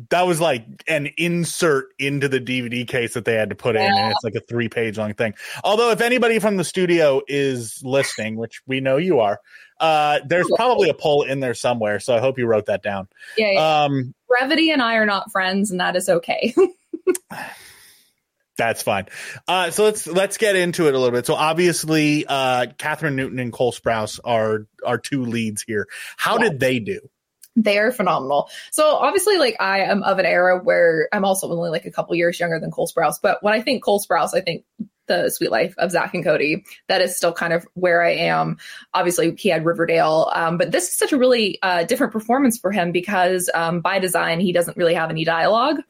that 0.10 0.21
was 0.21 0.39
like 0.39 0.65
an 0.88 1.08
insert 1.17 1.88
into 1.99 2.27
the 2.30 2.39
DVD 2.39 2.88
case 2.88 3.13
that 3.15 3.25
they 3.25 3.34
had 3.36 3.49
to 3.49 3.56
put 3.56 3.75
in, 3.75 3.82
and 3.82 4.12
it's 4.12 4.23
like 4.23 4.36
a 4.36 4.39
three 4.39 4.69
page 4.69 4.97
long 4.97 5.13
thing. 5.13 5.34
Although, 5.63 5.91
if 5.91 6.01
anybody 6.01 6.39
from 6.39 6.58
the 6.58 6.63
studio 6.63 7.21
is 7.27 7.82
listening, 7.84 8.38
which 8.38 8.62
we 8.65 8.80
know 8.80 8.97
you 8.97 9.19
are, 9.19 9.39
uh, 9.80 10.19
there's 10.25 10.49
probably 10.56 10.89
a 10.89 10.93
poll 10.93 11.23
in 11.23 11.39
there 11.41 11.54
somewhere. 11.54 11.99
So 11.99 12.15
I 12.15 12.19
hope 12.19 12.38
you 12.38 12.45
wrote 12.45 12.67
that 12.67 12.84
down. 12.84 13.08
yeah, 13.38 13.51
yeah. 13.51 13.84
Um, 13.84 14.13
brevity 14.27 14.71
and 14.71 14.82
i 14.82 14.95
are 14.95 15.06
not 15.06 15.30
friends 15.30 15.71
and 15.71 15.82
that 15.82 15.97
is 15.97 16.08
okay 16.08 16.56
That's 18.58 18.84
fine. 18.84 19.08
Uh, 19.47 19.71
so 19.71 19.86
let's 19.86 20.06
let's 20.06 20.38
get 20.38 20.56
into 20.56 20.88
it 20.88 20.93
a 20.93 20.99
little 20.99 21.12
bit. 21.17 21.25
So 21.25 21.34
obviously, 21.34 22.25
uh, 22.27 22.67
Kathryn 22.77 23.15
Newton 23.15 23.39
and 23.39 23.51
Cole 23.51 23.71
Sprouse 23.71 24.19
are 24.23 24.67
are 24.86 24.99
two 24.99 25.25
leads 25.25 25.63
here. 25.63 25.88
How 26.17 26.38
Yeah. 26.38 26.49
did 26.49 26.60
they 26.60 26.80
do? 26.80 26.99
They 27.56 27.78
are 27.78 27.92
phenomenal. 27.92 28.50
So 28.72 28.96
obviously, 28.96 29.38
like 29.38 29.58
I 29.60 29.82
am 29.82 30.04
of 30.04 30.20
an 30.20 30.26
era 30.26 30.60
where 30.62 31.10
I'm 31.12 31.26
also 31.26 31.52
only 31.52 31.70
like 31.70 31.86
a 31.86 31.92
couple 31.92 32.16
years 32.16 32.40
younger 32.40 32.60
than 32.60 32.72
Cole 32.72 32.88
Sprouse. 32.88 33.16
But 33.22 33.44
when 33.44 33.54
I 33.54 33.62
think 33.62 33.84
Cole 33.84 34.00
Sprouse, 34.00 34.34
I 34.34 34.42
think 34.42 34.64
the 35.12 35.30
Suite 35.30 35.52
Life 35.52 35.74
of 35.78 35.92
Zack 35.92 36.14
and 36.14 36.24
Cody. 36.24 36.64
That 36.88 37.02
is 37.02 37.18
still 37.18 37.34
kind 37.34 37.54
of 37.54 37.68
where 37.74 38.02
I 38.02 38.12
am. 38.12 38.58
Obviously, 38.94 39.36
he 39.36 39.50
had 39.50 39.66
Riverdale, 39.66 40.32
um, 40.34 40.58
but 40.58 40.72
this 40.72 40.88
is 40.88 40.98
such 40.98 41.12
a 41.12 41.18
really 41.18 41.60
uh, 41.62 41.84
different 41.84 42.14
performance 42.14 42.58
for 42.58 42.72
him 42.72 42.92
because 42.92 43.50
um, 43.54 43.82
by 43.82 44.00
design 44.00 44.40
he 44.40 44.54
doesn't 44.54 44.78
really 44.78 44.94
have 44.94 45.10
any 45.10 45.26
dialogue. 45.26 45.82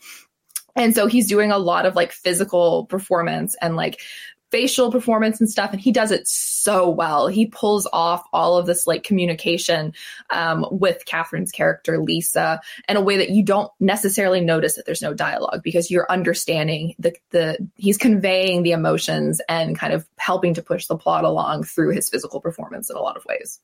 And 0.76 0.96
so 0.96 1.08
he's 1.08 1.28
doing 1.28 1.52
a 1.52 1.58
lot 1.58 1.86
of 1.86 1.96
like 1.96 2.12
physical 2.12 2.86
performance 2.86 3.56
and 3.62 3.76
like 3.76 4.02
facial 4.52 4.92
performance 4.92 5.40
and 5.40 5.50
stuff 5.50 5.72
and 5.72 5.82
he 5.82 5.92
does 5.92 6.12
it 6.12 6.28
so 6.28 6.90
well. 6.90 7.28
He 7.28 7.48
pulls 7.48 7.88
off 7.92 8.28
all 8.34 8.58
of 8.58 8.66
this 8.66 8.86
like 8.86 9.04
communication 9.04 9.94
um, 10.30 10.66
with 10.72 11.06
kathryn's 11.06 11.52
character 11.52 11.98
lisa 12.00 12.62
in 12.88 12.98
a 12.98 13.02
way 13.02 13.18
that 13.18 13.30
you 13.30 13.44
don't 13.44 13.72
necessarily 13.80 14.42
notice 14.42 14.76
that 14.76 14.86
there's 14.86 15.02
no 15.02 15.14
dialogue 15.14 15.62
because 15.64 15.90
you're 15.90 16.12
understanding 16.12 16.96
the 17.00 17.14
the 17.32 17.58
he's 17.76 17.98
conveying 17.98 18.64
the 18.64 18.72
emotions 18.72 19.42
and 19.48 19.78
kind 19.78 19.94
of 19.94 20.08
helping 20.18 20.54
to 20.54 20.62
push 20.62 20.86
the 20.88 20.98
plot 20.98 21.24
along 21.24 21.64
through 21.64 21.92
his 21.92 22.10
physical 22.10 22.42
performance 22.42 22.90
in 22.90 22.96
a 22.96 23.02
lot 23.02 23.18
of 23.18 23.26
ways 23.26 23.60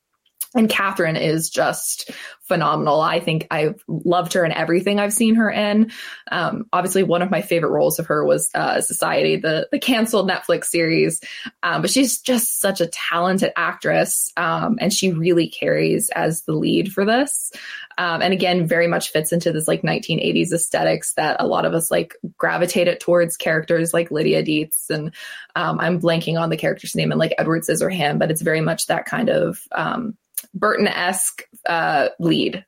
and 0.55 0.69
Kathryn 0.69 1.19
is 1.19 1.49
just 1.49 2.11
phenomenal. 2.47 3.01
I 3.01 3.19
think 3.19 3.47
I've 3.51 3.83
loved 3.87 4.33
her 4.33 4.45
in 4.45 4.51
everything 4.51 4.99
I've 4.99 5.13
seen 5.13 5.35
her 5.35 5.49
in. 5.49 5.91
Um, 6.31 6.65
obviously, 6.71 7.03
one 7.03 7.21
of 7.21 7.29
my 7.29 7.41
favorite 7.41 7.71
roles 7.71 7.99
of 7.99 8.07
her 8.07 8.25
was 8.25 8.49
uh, 8.55 8.81
Society, 8.81 9.35
the 9.35 9.67
the 9.71 9.79
canceled 9.79 10.29
Netflix 10.29 10.65
series. 10.65 11.21
Um, 11.63 11.81
but 11.81 11.91
she's 11.91 12.21
just 12.21 12.59
such 12.59 12.81
a 12.81 12.87
talented 12.87 13.51
actress, 13.55 14.31
um, 14.37 14.77
and 14.79 14.93
she 14.93 15.11
really 15.11 15.47
carries 15.47 16.09
as 16.09 16.43
the 16.43 16.53
lead 16.53 16.91
for 16.93 17.05
this. 17.05 17.51
Um, 17.97 18.21
and 18.21 18.31
again, 18.31 18.67
very 18.67 18.87
much 18.87 19.09
fits 19.09 19.31
into 19.31 19.51
this 19.51 19.67
like 19.67 19.81
1980s 19.81 20.53
aesthetics 20.53 21.13
that 21.13 21.37
a 21.39 21.47
lot 21.47 21.65
of 21.65 21.73
us 21.73 21.89
like 21.89 22.15
gravitated 22.37 22.99
towards 22.99 23.37
characters 23.37 23.93
like 23.93 24.11
Lydia 24.11 24.43
Deetz. 24.43 24.89
And 24.91 25.13
um, 25.55 25.79
I'm 25.79 25.99
blanking 25.99 26.39
on 26.39 26.49
the 26.49 26.57
character's 26.57 26.95
name 26.95 27.11
and 27.11 27.17
like 27.17 27.33
Edward 27.39 27.63
Scissorhand, 27.63 28.19
but 28.19 28.29
it's 28.29 28.43
very 28.43 28.61
much 28.61 28.85
that 28.87 29.05
kind 29.05 29.29
of 29.29 29.59
um, 29.71 30.15
Burton 30.53 30.87
esque 30.87 31.43
uh, 31.67 32.09
lead 32.19 32.65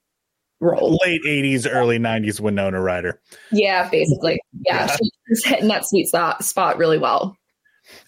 role. 0.59 0.97
Late 1.05 1.21
80s, 1.25 1.67
early 1.71 1.99
90s 1.99 2.39
Winona 2.39 2.81
Ryder. 2.81 3.21
Yeah, 3.51 3.89
basically. 3.89 4.39
Yeah, 4.65 4.87
yeah. 4.87 4.97
she's 5.27 5.45
hitting 5.45 5.67
that 5.69 5.85
sweet 5.85 6.07
spot, 6.07 6.43
spot 6.43 6.77
really 6.77 6.97
well. 6.97 7.37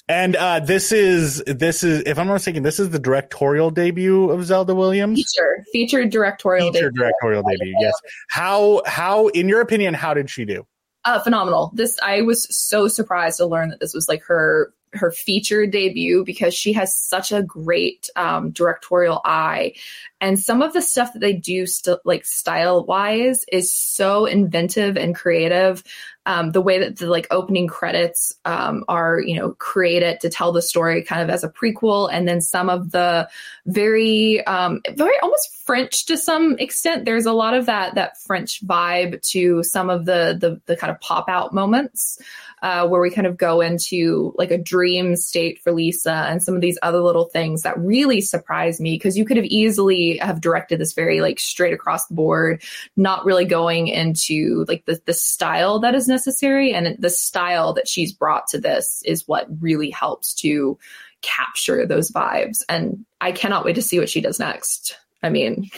And 0.10 0.36
uh, 0.36 0.60
this 0.60 0.92
is 0.92 1.42
this 1.48 1.84
is 1.84 2.04
if 2.06 2.20
I'm 2.20 2.28
not 2.28 2.34
mistaken, 2.34 2.62
this 2.62 2.80
is 2.80 2.90
the 2.90 3.00
directorial 3.00 3.72
debut 3.72 4.30
of 4.30 4.44
Zelda 4.46 4.76
Williams. 4.76 5.18
Feature 5.18 5.66
featured 5.72 6.10
directorial 6.12 6.72
Feature 6.72 6.90
debut. 6.90 7.00
directorial 7.02 7.44
debut. 7.44 7.74
Yes. 7.80 7.94
How 8.30 8.82
how 8.86 9.28
in 9.30 9.48
your 9.48 9.62
opinion 9.62 9.94
how 9.94 10.14
did 10.14 10.30
she 10.30 10.46
do? 10.46 10.68
Uh, 11.06 11.20
phenomenal. 11.20 11.72
This 11.74 11.98
I 12.04 12.22
was 12.22 12.46
so 12.56 12.88
surprised 12.88 13.38
to 13.38 13.46
learn 13.46 13.70
that 13.70 13.80
this 13.80 13.94
was 13.94 14.08
like 14.10 14.22
her 14.26 14.74
her 14.94 15.12
feature 15.12 15.66
debut 15.66 16.24
because 16.26 16.54
she 16.54 16.74
has 16.74 16.96
such 16.96 17.32
a 17.32 17.44
great 17.44 18.10
um, 18.16 18.52
directorial 18.52 19.22
eye. 19.24 19.74
And 20.20 20.40
some 20.40 20.62
of 20.62 20.74
the 20.74 20.82
stuff 20.82 21.14
that 21.14 21.20
they 21.20 21.34
do 21.34 21.66
st- 21.66 22.00
like 22.06 22.26
style 22.26 22.86
wise 22.86 23.46
is 23.52 23.74
so 23.74 24.26
inventive 24.26 24.98
and 24.98 25.16
creative 25.16 25.84
um, 26.26 26.52
the 26.52 26.62
way 26.62 26.80
that 26.80 26.98
the 26.98 27.08
like 27.08 27.28
opening 27.32 27.68
credits 27.68 28.34
um, 28.46 28.84
are 28.88 29.20
you 29.20 29.36
know 29.36 29.52
created 29.54 30.20
to 30.22 30.30
tell 30.30 30.52
the 30.52 30.62
story 30.62 31.04
kind 31.04 31.22
of 31.22 31.30
as 31.30 31.44
a 31.44 31.50
prequel. 31.50 32.10
And 32.12 32.28
then 32.28 32.42
some 32.42 32.70
of 32.70 32.92
the 32.92 33.30
very 33.66 34.46
um, 34.46 34.82
very 34.96 35.18
almost 35.22 35.56
french 35.66 36.06
to 36.08 36.18
some 36.18 36.58
extent. 36.60 37.06
There's 37.06 37.26
a 37.26 37.34
lot 37.34 37.54
of 37.54 37.66
that 37.68 37.96
that 37.96 38.22
french 38.22 38.66
vibe 38.66 39.22
to 39.30 39.64
some 39.64 39.90
of 39.90 40.06
the 40.06 40.38
the, 40.40 40.62
the 40.66 40.78
kind 40.78 40.92
of 40.92 41.00
pop 41.00 41.30
out 41.30 41.54
moments 41.54 42.20
uh, 42.62 42.88
where 42.88 43.02
we 43.02 43.10
kind 43.10 43.26
of 43.26 43.38
go 43.38 43.62
into 43.62 44.34
like 44.38 44.52
a 44.52 44.58
dream 44.58 45.16
state 45.16 45.60
for 45.64 45.72
Lisa 45.72 46.14
and 46.14 46.44
some 46.44 46.54
of 46.56 46.62
these 46.62 46.78
other 46.84 47.00
little 47.00 47.26
things 47.26 47.64
that 47.64 47.78
really 47.80 48.22
surprised 48.22 48.80
me. 48.80 48.94
Because 48.94 49.18
you 49.18 49.26
could 49.26 49.38
have 49.38 49.46
easily 49.46 50.18
have 50.18 50.42
directed 50.42 50.80
this 50.80 50.94
very 50.94 51.22
like 51.22 51.40
straight 51.40 51.74
across 51.74 52.06
the 52.08 52.14
board, 52.14 52.62
not 52.96 53.26
really 53.26 53.46
going 53.46 53.88
into 53.88 54.66
like 54.68 54.86
the, 54.86 55.02
the 55.06 55.14
style 55.14 55.80
that 55.80 55.96
is 55.96 56.08
necessary. 56.12 56.74
And 56.74 56.96
the 57.00 57.10
style 57.10 57.74
that 57.74 57.88
she's 57.88 58.14
brought 58.14 58.48
to 58.50 58.60
this 58.60 59.02
is 59.04 59.28
what 59.28 59.48
really 59.60 59.90
helps 59.90 60.36
to 60.36 60.78
capture 61.24 61.88
those 61.88 62.12
vibes. 62.12 62.60
And 62.70 63.06
I 63.20 63.32
cannot 63.32 63.66
wait 63.66 63.76
to 63.76 63.82
see 63.82 64.00
what 64.00 64.10
she 64.10 64.22
does 64.22 64.40
next. 64.40 64.98
I 65.24 65.30
mean, 65.30 65.70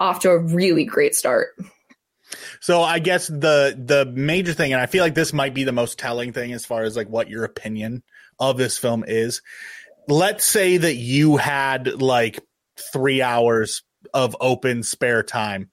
off 0.00 0.20
to 0.20 0.30
a 0.30 0.38
really 0.38 0.84
great 0.84 1.14
start. 1.14 1.50
So 2.60 2.82
I 2.82 2.98
guess 2.98 3.28
the 3.28 3.76
the 3.78 4.10
major 4.12 4.52
thing, 4.52 4.72
and 4.72 4.82
I 4.82 4.86
feel 4.86 5.04
like 5.04 5.14
this 5.14 5.32
might 5.32 5.54
be 5.54 5.64
the 5.64 5.72
most 5.72 5.98
telling 5.98 6.32
thing 6.32 6.52
as 6.52 6.66
far 6.66 6.82
as 6.82 6.96
like 6.96 7.08
what 7.08 7.30
your 7.30 7.44
opinion 7.44 8.02
of 8.40 8.56
this 8.56 8.78
film 8.78 9.04
is. 9.06 9.42
Let's 10.08 10.44
say 10.44 10.76
that 10.76 10.96
you 10.96 11.36
had 11.36 12.00
like 12.00 12.40
three 12.92 13.22
hours 13.22 13.82
of 14.12 14.36
open 14.40 14.82
spare 14.82 15.22
time 15.22 15.70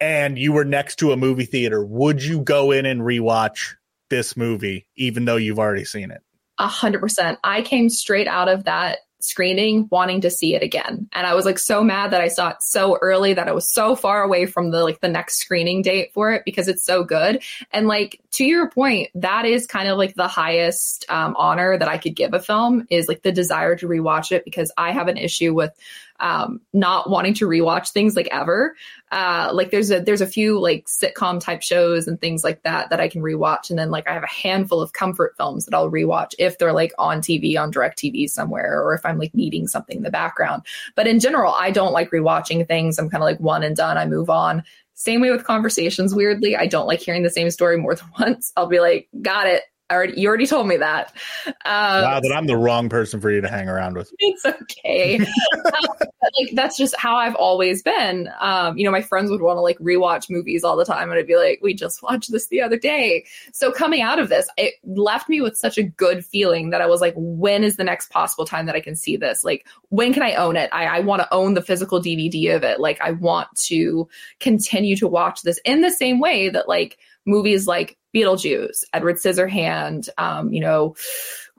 and 0.00 0.38
you 0.38 0.52
were 0.52 0.64
next 0.64 0.96
to 0.96 1.12
a 1.12 1.16
movie 1.16 1.44
theater. 1.44 1.84
Would 1.84 2.22
you 2.22 2.40
go 2.40 2.70
in 2.70 2.86
and 2.86 3.02
rewatch 3.02 3.74
this 4.08 4.36
movie, 4.36 4.86
even 4.96 5.24
though 5.24 5.36
you've 5.36 5.58
already 5.58 5.84
seen 5.84 6.10
it? 6.10 6.22
A 6.58 6.66
hundred 6.66 7.00
percent. 7.00 7.38
I 7.44 7.62
came 7.62 7.88
straight 7.88 8.28
out 8.28 8.48
of 8.48 8.64
that 8.64 8.98
screening 9.22 9.86
wanting 9.90 10.22
to 10.22 10.30
see 10.30 10.54
it 10.54 10.62
again. 10.62 11.08
And 11.12 11.26
I 11.26 11.34
was 11.34 11.44
like 11.44 11.58
so 11.58 11.84
mad 11.84 12.10
that 12.12 12.20
I 12.20 12.28
saw 12.28 12.50
it 12.50 12.56
so 12.60 12.96
early 13.00 13.34
that 13.34 13.48
I 13.48 13.52
was 13.52 13.72
so 13.72 13.94
far 13.94 14.22
away 14.22 14.46
from 14.46 14.70
the 14.70 14.82
like 14.82 15.00
the 15.00 15.08
next 15.08 15.38
screening 15.38 15.82
date 15.82 16.12
for 16.14 16.32
it 16.32 16.42
because 16.44 16.68
it's 16.68 16.84
so 16.84 17.04
good. 17.04 17.42
And 17.70 17.86
like 17.86 18.20
to 18.32 18.44
your 18.44 18.70
point, 18.70 19.10
that 19.14 19.44
is 19.44 19.66
kind 19.66 19.88
of 19.88 19.98
like 19.98 20.14
the 20.14 20.28
highest 20.28 21.04
um, 21.08 21.34
honor 21.38 21.76
that 21.76 21.88
I 21.88 21.98
could 21.98 22.16
give 22.16 22.34
a 22.34 22.40
film 22.40 22.86
is 22.90 23.08
like 23.08 23.22
the 23.22 23.32
desire 23.32 23.76
to 23.76 23.88
rewatch 23.88 24.32
it 24.32 24.44
because 24.44 24.72
I 24.76 24.92
have 24.92 25.08
an 25.08 25.16
issue 25.16 25.54
with 25.54 25.72
um, 26.20 26.60
not 26.72 27.10
wanting 27.10 27.34
to 27.34 27.48
rewatch 27.48 27.90
things 27.90 28.16
like 28.16 28.28
ever. 28.30 28.76
Uh, 29.10 29.50
like 29.52 29.70
there's 29.70 29.90
a 29.90 30.00
there's 30.00 30.20
a 30.20 30.26
few 30.26 30.60
like 30.60 30.86
sitcom 30.86 31.40
type 31.40 31.62
shows 31.62 32.06
and 32.06 32.20
things 32.20 32.44
like 32.44 32.62
that 32.62 32.90
that 32.90 33.00
I 33.00 33.08
can 33.08 33.22
rewatch, 33.22 33.70
and 33.70 33.78
then 33.78 33.90
like 33.90 34.08
I 34.08 34.12
have 34.12 34.22
a 34.22 34.28
handful 34.28 34.80
of 34.80 34.92
comfort 34.92 35.34
films 35.36 35.64
that 35.64 35.74
I'll 35.74 35.90
rewatch 35.90 36.34
if 36.38 36.58
they're 36.58 36.72
like 36.72 36.92
on 36.98 37.20
TV 37.20 37.58
on 37.58 37.70
Direct 37.70 37.98
TV 37.98 38.28
somewhere, 38.28 38.82
or 38.82 38.94
if 38.94 39.04
I'm 39.04 39.18
like 39.18 39.34
needing 39.34 39.66
something 39.66 39.96
in 39.96 40.02
the 40.02 40.10
background. 40.10 40.62
But 40.94 41.06
in 41.06 41.20
general, 41.20 41.54
I 41.54 41.70
don't 41.70 41.92
like 41.92 42.10
rewatching 42.10 42.66
things. 42.68 42.98
I'm 42.98 43.10
kind 43.10 43.22
of 43.22 43.26
like 43.26 43.40
one 43.40 43.62
and 43.62 43.76
done. 43.76 43.98
I 43.98 44.06
move 44.06 44.30
on. 44.30 44.62
Same 44.94 45.22
way 45.22 45.30
with 45.30 45.44
conversations. 45.44 46.14
Weirdly, 46.14 46.56
I 46.56 46.66
don't 46.66 46.86
like 46.86 47.00
hearing 47.00 47.22
the 47.22 47.30
same 47.30 47.50
story 47.50 47.78
more 47.78 47.94
than 47.94 48.08
once. 48.20 48.52
I'll 48.56 48.66
be 48.66 48.80
like, 48.80 49.08
got 49.22 49.46
it 49.46 49.62
already 49.94 50.20
you 50.20 50.28
already 50.28 50.46
told 50.46 50.66
me 50.68 50.76
that. 50.76 51.12
Um, 51.46 51.54
wow, 51.64 52.20
that 52.20 52.32
I'm 52.32 52.46
the 52.46 52.56
wrong 52.56 52.88
person 52.88 53.20
for 53.20 53.30
you 53.30 53.40
to 53.40 53.48
hang 53.48 53.68
around 53.68 53.96
with. 53.96 54.12
It's 54.18 54.44
okay. 54.44 55.18
um, 55.54 56.08
like 56.38 56.50
that's 56.54 56.76
just 56.76 56.96
how 56.96 57.16
I've 57.16 57.34
always 57.34 57.82
been. 57.82 58.30
Um, 58.40 58.76
you 58.76 58.84
know, 58.84 58.90
my 58.90 59.02
friends 59.02 59.30
would 59.30 59.42
want 59.42 59.56
to 59.56 59.60
like 59.60 59.78
rewatch 59.78 60.30
movies 60.30 60.64
all 60.64 60.76
the 60.76 60.84
time, 60.84 61.10
and 61.10 61.18
I'd 61.18 61.26
be 61.26 61.36
like, 61.36 61.60
"We 61.62 61.74
just 61.74 62.02
watched 62.02 62.30
this 62.30 62.48
the 62.48 62.62
other 62.62 62.78
day." 62.78 63.24
So 63.52 63.72
coming 63.72 64.02
out 64.02 64.18
of 64.18 64.28
this, 64.28 64.48
it 64.56 64.74
left 64.84 65.28
me 65.28 65.40
with 65.40 65.56
such 65.56 65.78
a 65.78 65.82
good 65.82 66.24
feeling 66.24 66.70
that 66.70 66.80
I 66.80 66.86
was 66.86 67.00
like, 67.00 67.14
"When 67.16 67.64
is 67.64 67.76
the 67.76 67.84
next 67.84 68.10
possible 68.10 68.44
time 68.44 68.66
that 68.66 68.74
I 68.74 68.80
can 68.80 68.96
see 68.96 69.16
this? 69.16 69.44
Like, 69.44 69.66
when 69.88 70.12
can 70.12 70.22
I 70.22 70.34
own 70.34 70.56
it? 70.56 70.70
I, 70.72 70.86
I 70.86 71.00
want 71.00 71.22
to 71.22 71.34
own 71.34 71.54
the 71.54 71.62
physical 71.62 72.00
DVD 72.00 72.54
of 72.54 72.62
it. 72.64 72.80
Like, 72.80 73.00
I 73.00 73.12
want 73.12 73.48
to 73.64 74.08
continue 74.38 74.96
to 74.96 75.08
watch 75.08 75.42
this 75.42 75.60
in 75.64 75.80
the 75.80 75.90
same 75.90 76.20
way 76.20 76.48
that 76.48 76.68
like." 76.68 76.98
Movies 77.30 77.66
like 77.66 77.96
Beetlejuice, 78.14 78.84
Edward 78.92 79.16
Scissorhand, 79.16 80.08
um, 80.18 80.52
you 80.52 80.60
know, 80.60 80.96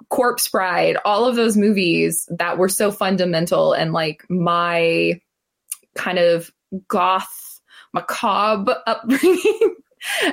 Corpse 0.10 0.50
Bride, 0.50 0.98
all 1.06 1.26
of 1.26 1.36
those 1.36 1.58
movies 1.58 2.28
that 2.38 2.58
were 2.58 2.70
so 2.70 2.92
fundamental 2.92 3.74
and 3.74 3.94
like 3.94 4.26
my 4.30 5.22
kind 5.96 6.20
of 6.20 6.52
goth, 6.88 7.62
macabre 7.94 8.78
upbringing. 8.88 9.76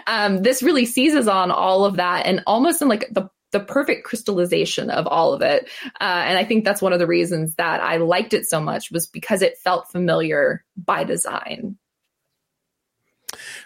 um, 0.07 0.43
this 0.43 0.63
really 0.63 0.87
seizes 0.87 1.29
on 1.29 1.51
all 1.51 1.85
of 1.85 1.97
that 1.97 2.27
and 2.27 2.43
almost 2.47 2.83
in 2.83 2.89
like 2.89 3.07
the 3.11 3.29
the 3.51 3.61
perfect 3.61 4.05
crystallization 4.05 4.91
of 4.91 5.07
all 5.07 5.33
of 5.33 5.41
it. 5.41 5.71
Uh, 5.99 6.23
and 6.27 6.37
I 6.37 6.45
think 6.45 6.65
that's 6.65 6.83
one 6.83 6.93
of 6.93 6.99
the 6.99 7.07
reasons 7.07 7.55
that 7.55 7.81
I 7.81 7.97
liked 7.97 8.35
it 8.35 8.47
so 8.47 8.61
much 8.61 8.91
was 8.91 9.07
because 9.07 9.41
it 9.41 9.57
felt 9.65 9.91
familiar 9.91 10.65
by 10.77 11.05
design. 11.05 11.79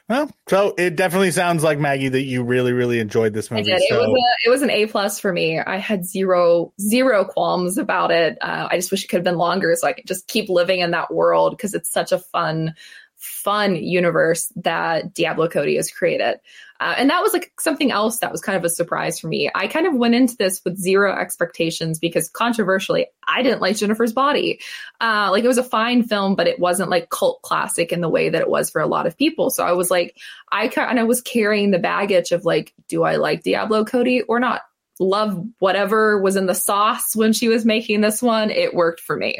Well, 0.08 0.30
so 0.48 0.74
it 0.76 0.96
definitely 0.96 1.30
sounds 1.30 1.62
like 1.62 1.78
Maggie 1.78 2.08
that 2.08 2.22
you 2.22 2.42
really, 2.42 2.72
really 2.72 2.98
enjoyed 2.98 3.32
this 3.32 3.50
movie. 3.50 3.72
I 3.72 3.78
did. 3.78 3.88
So. 3.88 3.94
It 3.94 3.98
was 3.98 4.08
a, 4.08 4.48
it 4.48 4.50
was 4.50 4.62
an 4.62 4.70
A 4.70 4.86
plus 4.86 5.20
for 5.20 5.32
me. 5.32 5.58
I 5.58 5.76
had 5.76 6.04
zero 6.04 6.72
zero 6.80 7.24
qualms 7.24 7.78
about 7.78 8.10
it. 8.10 8.36
Uh, 8.40 8.68
I 8.70 8.76
just 8.76 8.90
wish 8.90 9.04
it 9.04 9.08
could 9.08 9.18
have 9.18 9.24
been 9.24 9.38
longer 9.38 9.74
so 9.76 9.86
I 9.86 9.92
could 9.92 10.06
just 10.06 10.28
keep 10.28 10.48
living 10.48 10.80
in 10.80 10.90
that 10.90 11.12
world 11.12 11.56
because 11.56 11.74
it's 11.74 11.90
such 11.90 12.12
a 12.12 12.18
fun 12.18 12.74
fun 13.22 13.76
universe 13.76 14.52
that 14.56 15.14
Diablo 15.14 15.48
Cody 15.48 15.76
has 15.76 15.90
created. 15.90 16.40
Uh, 16.80 16.94
and 16.98 17.10
that 17.10 17.22
was 17.22 17.32
like 17.32 17.52
something 17.60 17.92
else 17.92 18.18
that 18.18 18.32
was 18.32 18.40
kind 18.40 18.56
of 18.56 18.64
a 18.64 18.68
surprise 18.68 19.20
for 19.20 19.28
me. 19.28 19.48
I 19.54 19.68
kind 19.68 19.86
of 19.86 19.94
went 19.94 20.16
into 20.16 20.36
this 20.36 20.60
with 20.64 20.76
zero 20.76 21.16
expectations 21.16 22.00
because 22.00 22.28
controversially, 22.28 23.06
I 23.26 23.42
didn't 23.42 23.60
like 23.60 23.76
Jennifer's 23.76 24.12
Body. 24.12 24.60
Uh, 25.00 25.28
like 25.30 25.44
it 25.44 25.48
was 25.48 25.58
a 25.58 25.64
fine 25.64 26.02
film, 26.02 26.34
but 26.34 26.48
it 26.48 26.58
wasn't 26.58 26.90
like 26.90 27.10
cult 27.10 27.40
classic 27.42 27.92
in 27.92 28.00
the 28.00 28.08
way 28.08 28.28
that 28.28 28.40
it 28.40 28.50
was 28.50 28.68
for 28.68 28.82
a 28.82 28.88
lot 28.88 29.06
of 29.06 29.16
people. 29.16 29.50
So 29.50 29.64
I 29.64 29.72
was 29.72 29.92
like, 29.92 30.16
I 30.50 30.66
kind 30.66 30.98
of 30.98 31.06
was 31.06 31.20
carrying 31.20 31.70
the 31.70 31.78
baggage 31.78 32.32
of 32.32 32.44
like, 32.44 32.74
do 32.88 33.04
I 33.04 33.14
like 33.14 33.44
Diablo 33.44 33.84
Cody 33.84 34.22
or 34.22 34.40
not? 34.40 34.62
Love 34.98 35.46
whatever 35.60 36.20
was 36.20 36.34
in 36.34 36.46
the 36.46 36.54
sauce 36.54 37.14
when 37.14 37.32
she 37.32 37.46
was 37.46 37.64
making 37.64 38.00
this 38.00 38.20
one. 38.20 38.50
It 38.50 38.74
worked 38.74 39.00
for 39.00 39.16
me. 39.16 39.38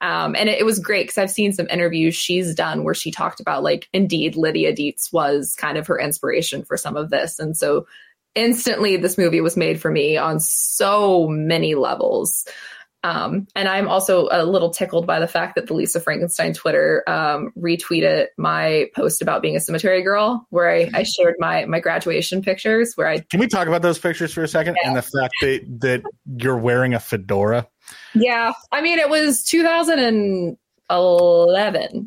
Um, 0.00 0.34
and 0.36 0.48
it, 0.48 0.60
it 0.60 0.64
was 0.64 0.78
great 0.78 1.04
because 1.04 1.18
I've 1.18 1.30
seen 1.30 1.52
some 1.52 1.68
interviews 1.68 2.14
she's 2.14 2.54
done 2.54 2.84
where 2.84 2.94
she 2.94 3.10
talked 3.10 3.40
about 3.40 3.62
like 3.62 3.88
indeed 3.92 4.36
Lydia 4.36 4.74
Deetz 4.74 5.12
was 5.12 5.54
kind 5.56 5.78
of 5.78 5.86
her 5.86 5.98
inspiration 5.98 6.64
for 6.64 6.76
some 6.76 6.96
of 6.96 7.10
this. 7.10 7.38
And 7.38 7.56
so 7.56 7.86
instantly 8.34 8.96
this 8.96 9.16
movie 9.16 9.40
was 9.40 9.56
made 9.56 9.80
for 9.80 9.90
me 9.90 10.16
on 10.16 10.40
so 10.40 11.28
many 11.28 11.74
levels. 11.74 12.46
Um, 13.04 13.46
and 13.54 13.68
I'm 13.68 13.86
also 13.86 14.28
a 14.32 14.46
little 14.46 14.70
tickled 14.70 15.06
by 15.06 15.20
the 15.20 15.28
fact 15.28 15.56
that 15.56 15.66
the 15.66 15.74
Lisa 15.74 16.00
Frankenstein 16.00 16.54
Twitter 16.54 17.04
um, 17.06 17.52
retweeted 17.56 18.28
my 18.38 18.86
post 18.96 19.20
about 19.20 19.42
being 19.42 19.56
a 19.56 19.60
cemetery 19.60 20.02
girl, 20.02 20.46
where 20.48 20.70
I, 20.70 20.90
I, 20.94 21.02
shared 21.02 21.34
my 21.38 21.66
my 21.66 21.80
graduation 21.80 22.40
pictures. 22.40 22.94
Where 22.94 23.06
I 23.06 23.18
can 23.18 23.40
we 23.40 23.46
talk 23.46 23.68
about 23.68 23.82
those 23.82 23.98
pictures 23.98 24.32
for 24.32 24.42
a 24.42 24.48
second 24.48 24.78
yeah. 24.80 24.88
and 24.88 24.96
the 24.96 25.02
fact 25.02 25.34
that 25.42 25.80
that 25.80 26.02
you're 26.24 26.56
wearing 26.56 26.94
a 26.94 27.00
fedora. 27.00 27.68
Yeah, 28.14 28.52
I 28.70 28.82
mean 28.82 28.98
it 28.98 29.08
was 29.08 29.42
2011, 29.44 30.58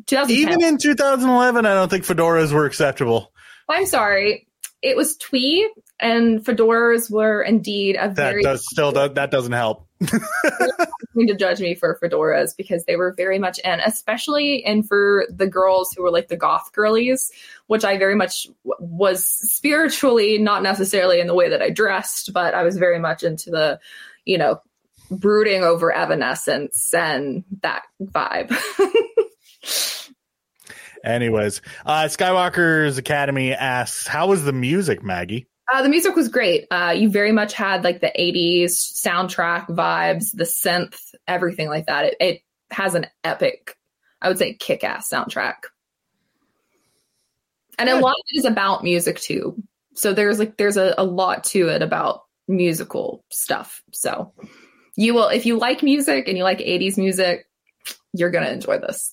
2010. 0.06 0.30
Even 0.30 0.62
in 0.62 0.78
2011, 0.78 1.66
I 1.66 1.74
don't 1.74 1.90
think 1.90 2.04
fedoras 2.04 2.52
were 2.52 2.64
acceptable. 2.64 3.32
I'm 3.68 3.86
sorry, 3.86 4.46
it 4.82 4.96
was 4.96 5.16
twee, 5.16 5.68
and 6.00 6.44
fedoras 6.44 7.10
were 7.10 7.42
indeed 7.42 7.96
a 7.96 8.08
that 8.08 8.14
very 8.14 8.42
does 8.42 8.64
still 8.70 8.92
does, 8.92 9.14
that 9.14 9.30
doesn't 9.30 9.52
help 9.52 9.86
to 10.00 11.34
judge 11.36 11.60
me 11.60 11.74
for 11.74 11.98
fedoras 12.00 12.56
because 12.56 12.84
they 12.84 12.96
were 12.96 13.12
very 13.12 13.38
much 13.38 13.58
in, 13.60 13.80
especially 13.80 14.64
and 14.64 14.86
for 14.86 15.26
the 15.28 15.46
girls 15.46 15.92
who 15.96 16.02
were 16.02 16.10
like 16.10 16.28
the 16.28 16.36
goth 16.36 16.70
girlies, 16.72 17.32
which 17.66 17.84
I 17.84 17.98
very 17.98 18.14
much 18.14 18.46
was 18.64 19.26
spiritually, 19.26 20.38
not 20.38 20.62
necessarily 20.62 21.20
in 21.20 21.26
the 21.26 21.34
way 21.34 21.48
that 21.48 21.62
I 21.62 21.70
dressed, 21.70 22.32
but 22.32 22.54
I 22.54 22.62
was 22.62 22.76
very 22.76 23.00
much 23.00 23.24
into 23.24 23.50
the, 23.50 23.80
you 24.24 24.38
know, 24.38 24.60
brooding 25.10 25.62
over 25.62 25.92
Evanescence 25.92 26.92
and 26.94 27.44
that 27.62 27.82
vibe. 28.02 28.56
Anyways, 31.04 31.62
uh, 31.86 32.04
Skywalker's 32.04 32.98
Academy 32.98 33.52
asks, 33.52 34.06
"How 34.06 34.26
was 34.26 34.44
the 34.44 34.52
music, 34.52 35.02
Maggie?" 35.02 35.46
Uh, 35.72 35.82
the 35.82 35.88
music 35.88 36.16
was 36.16 36.28
great. 36.28 36.66
Uh, 36.70 36.94
you 36.96 37.10
very 37.10 37.32
much 37.32 37.52
had 37.52 37.84
like 37.84 38.00
the 38.00 38.12
80s 38.18 38.70
soundtrack 39.04 39.68
vibes, 39.68 40.34
the 40.34 40.44
synth, 40.44 40.96
everything 41.26 41.68
like 41.68 41.86
that. 41.86 42.06
It, 42.06 42.16
it 42.20 42.42
has 42.70 42.94
an 42.94 43.06
epic, 43.22 43.76
I 44.22 44.28
would 44.28 44.38
say, 44.38 44.54
kick 44.54 44.82
ass 44.82 45.10
soundtrack. 45.10 45.56
And 47.78 47.88
a 47.88 47.98
lot 47.98 48.12
of 48.12 48.24
it 48.30 48.38
is 48.38 48.44
about 48.44 48.82
music 48.82 49.20
too. 49.20 49.62
So 49.94 50.12
there's 50.12 50.38
like, 50.38 50.56
there's 50.56 50.78
a, 50.78 50.94
a 50.96 51.04
lot 51.04 51.44
to 51.44 51.68
it 51.68 51.82
about 51.82 52.22
musical 52.48 53.24
stuff. 53.30 53.82
So 53.92 54.32
you 54.98 55.14
will, 55.14 55.28
if 55.28 55.46
you 55.46 55.56
like 55.56 55.82
music 55.84 56.26
and 56.26 56.36
you 56.36 56.42
like 56.42 56.58
80s 56.58 56.98
music, 56.98 57.46
you're 58.12 58.32
going 58.32 58.44
to 58.44 58.52
enjoy 58.52 58.78
this. 58.78 59.12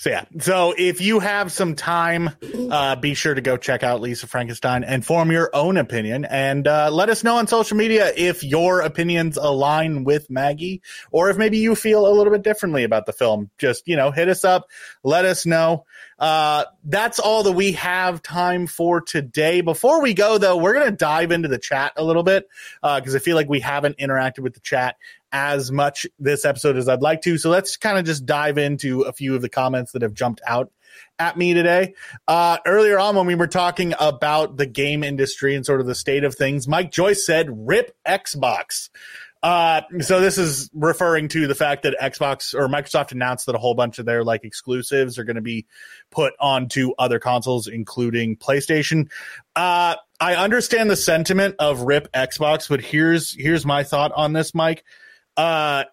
So 0.00 0.08
yeah, 0.08 0.24
so 0.38 0.72
if 0.78 1.02
you 1.02 1.18
have 1.18 1.52
some 1.52 1.74
time, 1.74 2.30
uh, 2.70 2.96
be 2.96 3.12
sure 3.12 3.34
to 3.34 3.42
go 3.42 3.58
check 3.58 3.82
out 3.82 4.00
Lisa 4.00 4.26
Frankenstein 4.26 4.82
and 4.82 5.04
form 5.04 5.30
your 5.30 5.50
own 5.52 5.76
opinion, 5.76 6.24
and 6.24 6.66
uh, 6.66 6.90
let 6.90 7.10
us 7.10 7.22
know 7.22 7.36
on 7.36 7.46
social 7.46 7.76
media 7.76 8.10
if 8.16 8.42
your 8.42 8.80
opinions 8.80 9.36
align 9.36 10.04
with 10.04 10.30
Maggie, 10.30 10.80
or 11.10 11.28
if 11.28 11.36
maybe 11.36 11.58
you 11.58 11.74
feel 11.74 12.06
a 12.06 12.14
little 12.16 12.32
bit 12.32 12.42
differently 12.42 12.84
about 12.84 13.04
the 13.04 13.12
film. 13.12 13.50
Just 13.58 13.86
you 13.86 13.94
know, 13.94 14.10
hit 14.10 14.30
us 14.30 14.42
up, 14.42 14.68
let 15.02 15.26
us 15.26 15.44
know. 15.44 15.84
Uh, 16.18 16.64
that's 16.84 17.18
all 17.18 17.42
that 17.42 17.52
we 17.52 17.72
have 17.72 18.22
time 18.22 18.66
for 18.66 19.02
today. 19.02 19.60
Before 19.60 20.00
we 20.00 20.14
go, 20.14 20.38
though, 20.38 20.56
we're 20.56 20.74
going 20.74 20.90
to 20.90 20.96
dive 20.96 21.30
into 21.30 21.48
the 21.48 21.58
chat 21.58 21.92
a 21.96 22.04
little 22.04 22.22
bit 22.22 22.48
because 22.82 23.14
uh, 23.14 23.18
I 23.18 23.20
feel 23.20 23.36
like 23.36 23.50
we 23.50 23.60
haven't 23.60 23.98
interacted 23.98 24.40
with 24.40 24.54
the 24.54 24.60
chat 24.60 24.96
as 25.32 25.70
much 25.70 26.06
this 26.18 26.44
episode 26.44 26.76
as 26.76 26.88
I'd 26.88 27.02
like 27.02 27.22
to. 27.22 27.38
So 27.38 27.50
let's 27.50 27.76
kind 27.76 27.98
of 27.98 28.04
just 28.04 28.26
dive 28.26 28.58
into 28.58 29.02
a 29.02 29.12
few 29.12 29.34
of 29.34 29.42
the 29.42 29.48
comments 29.48 29.92
that 29.92 30.02
have 30.02 30.14
jumped 30.14 30.40
out 30.46 30.70
at 31.18 31.36
me 31.36 31.54
today. 31.54 31.94
Uh, 32.26 32.58
earlier 32.66 32.98
on, 32.98 33.16
when 33.16 33.26
we 33.26 33.34
were 33.34 33.46
talking 33.46 33.94
about 34.00 34.56
the 34.56 34.66
game 34.66 35.04
industry 35.04 35.54
and 35.54 35.64
sort 35.64 35.80
of 35.80 35.86
the 35.86 35.94
state 35.94 36.24
of 36.24 36.34
things, 36.34 36.66
Mike 36.66 36.90
Joyce 36.90 37.24
said, 37.24 37.48
"Rip 37.50 37.96
Xbox." 38.06 38.88
Uh, 39.42 39.80
so 40.00 40.20
this 40.20 40.36
is 40.36 40.68
referring 40.74 41.28
to 41.28 41.46
the 41.46 41.54
fact 41.54 41.84
that 41.84 41.96
Xbox 41.98 42.52
or 42.52 42.68
Microsoft 42.68 43.12
announced 43.12 43.46
that 43.46 43.54
a 43.54 43.58
whole 43.58 43.74
bunch 43.74 43.98
of 43.98 44.04
their 44.04 44.22
like 44.22 44.44
exclusives 44.44 45.18
are 45.18 45.24
going 45.24 45.36
to 45.36 45.42
be 45.42 45.66
put 46.10 46.34
onto 46.38 46.92
other 46.98 47.18
consoles, 47.18 47.66
including 47.66 48.36
PlayStation. 48.36 49.10
Uh, 49.56 49.96
I 50.20 50.34
understand 50.34 50.90
the 50.90 50.96
sentiment 50.96 51.54
of 51.58 51.82
rip 51.82 52.12
Xbox, 52.12 52.68
but 52.68 52.82
here's 52.82 53.34
here's 53.34 53.64
my 53.64 53.82
thought 53.82 54.12
on 54.14 54.34
this, 54.34 54.54
Mike. 54.54 54.84
Uh, 55.36 55.84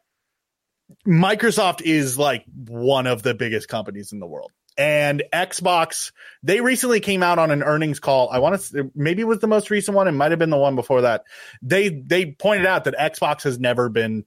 Microsoft 1.08 1.82
is 1.82 2.18
like 2.18 2.44
one 2.54 3.08
of 3.08 3.24
the 3.24 3.34
biggest 3.34 3.68
companies 3.68 4.12
in 4.12 4.20
the 4.20 4.28
world. 4.28 4.52
And 4.78 5.24
Xbox, 5.34 6.12
they 6.44 6.62
recently 6.62 7.00
came 7.00 7.24
out 7.24 7.40
on 7.40 7.50
an 7.50 7.64
earnings 7.64 8.00
call. 8.00 8.30
I 8.30 8.40
want 8.40 8.62
to 8.62 8.92
maybe 8.94 9.24
it 9.24 9.28
was 9.28 9.40
the 9.40 9.48
most 9.48 9.72
recent 9.72 9.96
one. 9.96 10.08
It 10.08 10.12
might 10.12 10.32
have 10.32 10.40
been 10.40 10.52
the 10.52 10.58
one 10.58 10.76
before 10.76 11.02
that. 11.02 11.24
They 11.64 11.90
they 11.90 12.32
pointed 12.32 12.68
out 12.68 12.84
that 12.84 12.96
Xbox 12.96 13.42
has 13.44 13.60
never 13.60 13.90
been 13.90 14.24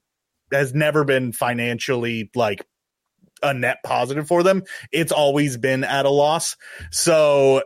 has 0.53 0.75
never 0.75 1.05
been 1.05 1.33
financially 1.33 2.31
like 2.35 2.67
a 3.43 3.55
net 3.55 3.79
positive 3.85 4.27
for 4.27 4.43
them. 4.43 4.65
It's 4.91 5.13
always 5.13 5.57
been 5.57 5.85
at 5.85 6.05
a 6.05 6.11
loss. 6.11 6.57
So 6.91 7.63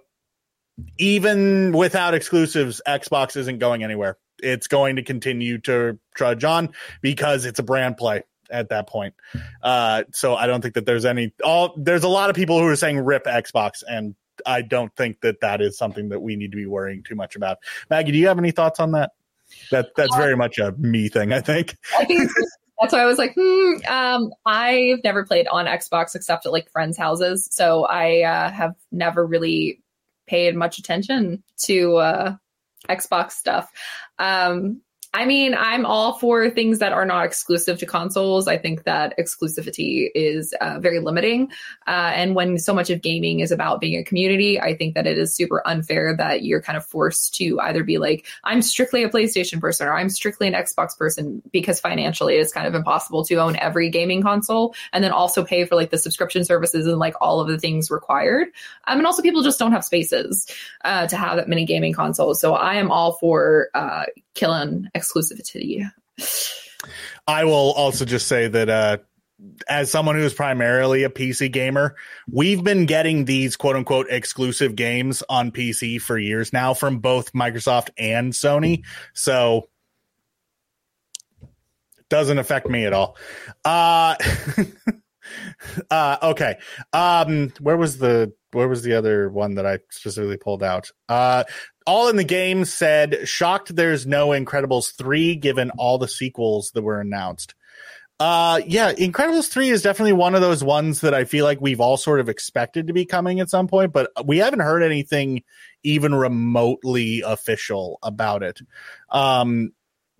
even 0.98 1.72
without 1.72 2.14
exclusives, 2.14 2.80
Xbox 2.86 3.36
isn't 3.36 3.58
going 3.58 3.84
anywhere 3.84 4.18
it's 4.44 4.66
going 4.66 4.96
to 4.96 5.02
continue 5.02 5.58
to 5.58 5.98
trudge 6.14 6.44
on 6.44 6.70
because 7.00 7.44
it's 7.44 7.58
a 7.58 7.62
brand 7.62 7.96
play 7.96 8.22
at 8.50 8.68
that 8.68 8.86
point. 8.86 9.14
Uh, 9.62 10.04
so 10.12 10.34
I 10.34 10.46
don't 10.46 10.60
think 10.60 10.74
that 10.74 10.86
there's 10.86 11.04
any 11.04 11.32
all 11.42 11.74
there's 11.76 12.04
a 12.04 12.08
lot 12.08 12.30
of 12.30 12.36
people 12.36 12.58
who 12.58 12.66
are 12.66 12.76
saying 12.76 12.98
rip 13.00 13.24
Xbox 13.24 13.82
and 13.88 14.14
I 14.44 14.62
don't 14.62 14.94
think 14.96 15.20
that 15.20 15.40
that 15.40 15.60
is 15.60 15.78
something 15.78 16.08
that 16.10 16.20
we 16.20 16.36
need 16.36 16.50
to 16.50 16.56
be 16.56 16.66
worrying 16.66 17.02
too 17.02 17.14
much 17.14 17.36
about. 17.36 17.58
Maggie, 17.88 18.12
do 18.12 18.18
you 18.18 18.28
have 18.28 18.38
any 18.38 18.50
thoughts 18.50 18.80
on 18.80 18.92
that? 18.92 19.12
That 19.70 19.90
that's 19.96 20.14
very 20.16 20.36
much 20.36 20.58
a 20.58 20.72
me 20.72 21.08
thing, 21.08 21.32
I 21.32 21.40
think. 21.40 21.76
I 21.96 22.04
think 22.04 22.30
that's 22.80 22.92
why 22.92 23.00
I 23.00 23.06
was 23.06 23.18
like, 23.18 23.34
hmm. 23.38 23.74
Um, 23.86 24.32
I've 24.44 25.04
never 25.04 25.24
played 25.24 25.46
on 25.46 25.66
Xbox 25.66 26.16
except 26.16 26.46
at 26.46 26.52
like 26.52 26.68
friends' 26.70 26.98
houses, 26.98 27.48
so 27.52 27.84
I 27.84 28.22
uh, 28.22 28.50
have 28.50 28.74
never 28.90 29.24
really 29.24 29.83
paid 30.26 30.56
much 30.56 30.78
attention 30.78 31.42
to 31.64 31.96
uh, 31.96 32.36
Xbox 32.88 33.32
stuff. 33.32 33.70
Um, 34.18 34.82
I 35.14 35.26
mean, 35.26 35.54
I'm 35.54 35.86
all 35.86 36.14
for 36.18 36.50
things 36.50 36.80
that 36.80 36.92
are 36.92 37.06
not 37.06 37.24
exclusive 37.24 37.78
to 37.78 37.86
consoles. 37.86 38.48
I 38.48 38.58
think 38.58 38.82
that 38.82 39.16
exclusivity 39.16 40.08
is 40.12 40.52
uh, 40.60 40.80
very 40.80 40.98
limiting. 40.98 41.52
Uh, 41.86 42.10
and 42.16 42.34
when 42.34 42.58
so 42.58 42.74
much 42.74 42.90
of 42.90 43.00
gaming 43.00 43.38
is 43.38 43.52
about 43.52 43.80
being 43.80 43.96
a 43.96 44.02
community, 44.02 44.60
I 44.60 44.76
think 44.76 44.96
that 44.96 45.06
it 45.06 45.16
is 45.16 45.32
super 45.32 45.62
unfair 45.66 46.16
that 46.16 46.42
you're 46.42 46.60
kind 46.60 46.76
of 46.76 46.84
forced 46.84 47.32
to 47.36 47.60
either 47.60 47.84
be 47.84 47.98
like, 47.98 48.26
I'm 48.42 48.60
strictly 48.60 49.04
a 49.04 49.08
PlayStation 49.08 49.60
person 49.60 49.86
or 49.86 49.96
I'm 49.96 50.08
strictly 50.08 50.48
an 50.48 50.54
Xbox 50.54 50.98
person 50.98 51.42
because 51.52 51.78
financially 51.78 52.34
it's 52.34 52.52
kind 52.52 52.66
of 52.66 52.74
impossible 52.74 53.24
to 53.26 53.36
own 53.36 53.54
every 53.56 53.90
gaming 53.90 54.20
console 54.20 54.74
and 54.92 55.04
then 55.04 55.12
also 55.12 55.44
pay 55.44 55.64
for 55.64 55.76
like 55.76 55.90
the 55.90 55.98
subscription 55.98 56.44
services 56.44 56.88
and 56.88 56.98
like 56.98 57.14
all 57.20 57.38
of 57.38 57.46
the 57.46 57.58
things 57.58 57.88
required. 57.88 58.48
Um, 58.88 58.98
and 58.98 59.06
also, 59.06 59.22
people 59.22 59.44
just 59.44 59.60
don't 59.60 59.70
have 59.70 59.84
spaces 59.84 60.48
uh, 60.84 61.06
to 61.06 61.16
have 61.16 61.36
that 61.36 61.48
many 61.48 61.64
gaming 61.64 61.92
consoles. 61.92 62.40
So 62.40 62.54
I 62.54 62.74
am 62.74 62.90
all 62.90 63.12
for 63.12 63.68
uh, 63.74 64.06
killing 64.34 64.88
exclusivity. 65.04 65.88
I 67.26 67.44
will 67.44 67.72
also 67.72 68.04
just 68.04 68.26
say 68.28 68.48
that 68.48 68.68
uh, 68.68 68.98
as 69.68 69.90
someone 69.90 70.16
who 70.16 70.22
is 70.22 70.34
primarily 70.34 71.04
a 71.04 71.10
PC 71.10 71.50
gamer, 71.52 71.96
we've 72.30 72.62
been 72.62 72.86
getting 72.86 73.24
these 73.24 73.56
quote 73.56 73.76
unquote 73.76 74.06
exclusive 74.10 74.76
games 74.76 75.22
on 75.28 75.50
PC 75.50 76.00
for 76.00 76.18
years 76.18 76.52
now 76.52 76.74
from 76.74 76.98
both 76.98 77.32
Microsoft 77.32 77.90
and 77.98 78.32
Sony. 78.32 78.84
So 79.12 79.68
doesn't 82.08 82.38
affect 82.38 82.68
me 82.68 82.84
at 82.84 82.92
all. 82.92 83.16
Uh, 83.64 84.14
uh 85.90 86.16
okay. 86.22 86.56
Um 86.92 87.52
where 87.60 87.76
was 87.76 87.98
the 87.98 88.32
where 88.52 88.68
was 88.68 88.82
the 88.82 88.94
other 88.94 89.28
one 89.30 89.54
that 89.56 89.66
I 89.66 89.78
specifically 89.90 90.36
pulled 90.36 90.62
out? 90.62 90.90
Uh 91.08 91.44
all 91.86 92.08
in 92.08 92.16
the 92.16 92.24
game 92.24 92.64
said 92.64 93.28
shocked 93.28 93.74
there's 93.74 94.06
no 94.06 94.28
Incredibles 94.28 94.94
3 94.96 95.36
given 95.36 95.70
all 95.70 95.98
the 95.98 96.08
sequels 96.08 96.70
that 96.72 96.82
were 96.82 97.00
announced. 97.00 97.54
Uh 98.20 98.60
yeah, 98.66 98.92
Incredibles 98.92 99.48
3 99.48 99.70
is 99.70 99.82
definitely 99.82 100.12
one 100.12 100.34
of 100.34 100.40
those 100.40 100.62
ones 100.62 101.00
that 101.00 101.14
I 101.14 101.24
feel 101.24 101.44
like 101.44 101.60
we've 101.60 101.80
all 101.80 101.96
sort 101.96 102.20
of 102.20 102.28
expected 102.28 102.86
to 102.86 102.92
be 102.92 103.04
coming 103.04 103.40
at 103.40 103.50
some 103.50 103.66
point, 103.66 103.92
but 103.92 104.10
we 104.24 104.38
haven't 104.38 104.60
heard 104.60 104.82
anything 104.82 105.42
even 105.82 106.14
remotely 106.14 107.22
official 107.22 107.98
about 108.02 108.42
it. 108.42 108.60
Um 109.10 109.72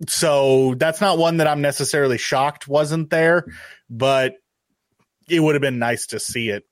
so 0.07 0.75
that's 0.75 0.99
not 0.99 1.17
one 1.17 1.37
that 1.37 1.47
I'm 1.47 1.61
necessarily 1.61 2.17
shocked 2.17 2.67
wasn't 2.67 3.09
there, 3.09 3.45
but 3.89 4.33
it 5.29 5.39
would 5.39 5.55
have 5.55 5.61
been 5.61 5.79
nice 5.79 6.07
to 6.07 6.19
see 6.19 6.49
it 6.49 6.65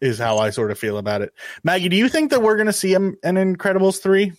is 0.00 0.18
how 0.18 0.38
I 0.38 0.50
sort 0.50 0.70
of 0.70 0.78
feel 0.78 0.98
about 0.98 1.22
it. 1.22 1.32
Maggie, 1.64 1.88
do 1.88 1.96
you 1.96 2.08
think 2.08 2.30
that 2.30 2.42
we're 2.42 2.56
going 2.56 2.66
to 2.66 2.72
see 2.72 2.94
an 2.94 3.16
Incredibles 3.22 4.00
3 4.00 4.32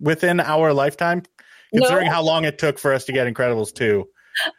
within 0.00 0.40
our 0.40 0.72
lifetime? 0.72 1.22
Considering 1.72 2.06
no. 2.06 2.12
how 2.12 2.22
long 2.22 2.44
it 2.44 2.58
took 2.58 2.78
for 2.78 2.92
us 2.92 3.04
to 3.04 3.12
get 3.12 3.32
Incredibles 3.32 3.74
2. 3.74 4.06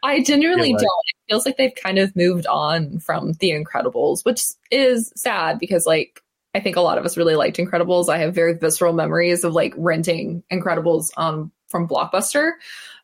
I 0.02 0.22
genuinely 0.22 0.72
like. 0.72 0.80
don't. 0.80 1.04
It 1.06 1.16
feels 1.28 1.46
like 1.46 1.56
they've 1.56 1.74
kind 1.74 1.98
of 1.98 2.14
moved 2.14 2.46
on 2.46 2.98
from 3.00 3.32
The 3.40 3.50
Incredibles, 3.50 4.24
which 4.24 4.42
is 4.70 5.12
sad 5.16 5.58
because, 5.58 5.86
like, 5.86 6.22
I 6.54 6.60
think 6.60 6.76
a 6.76 6.80
lot 6.80 6.98
of 6.98 7.04
us 7.04 7.16
really 7.16 7.36
liked 7.36 7.56
Incredibles. 7.56 8.08
I 8.08 8.18
have 8.18 8.34
very 8.34 8.54
visceral 8.54 8.92
memories 8.92 9.44
of 9.44 9.52
like 9.52 9.74
renting 9.76 10.42
Incredibles 10.52 11.10
um, 11.16 11.50
from 11.68 11.88
Blockbuster. 11.88 12.52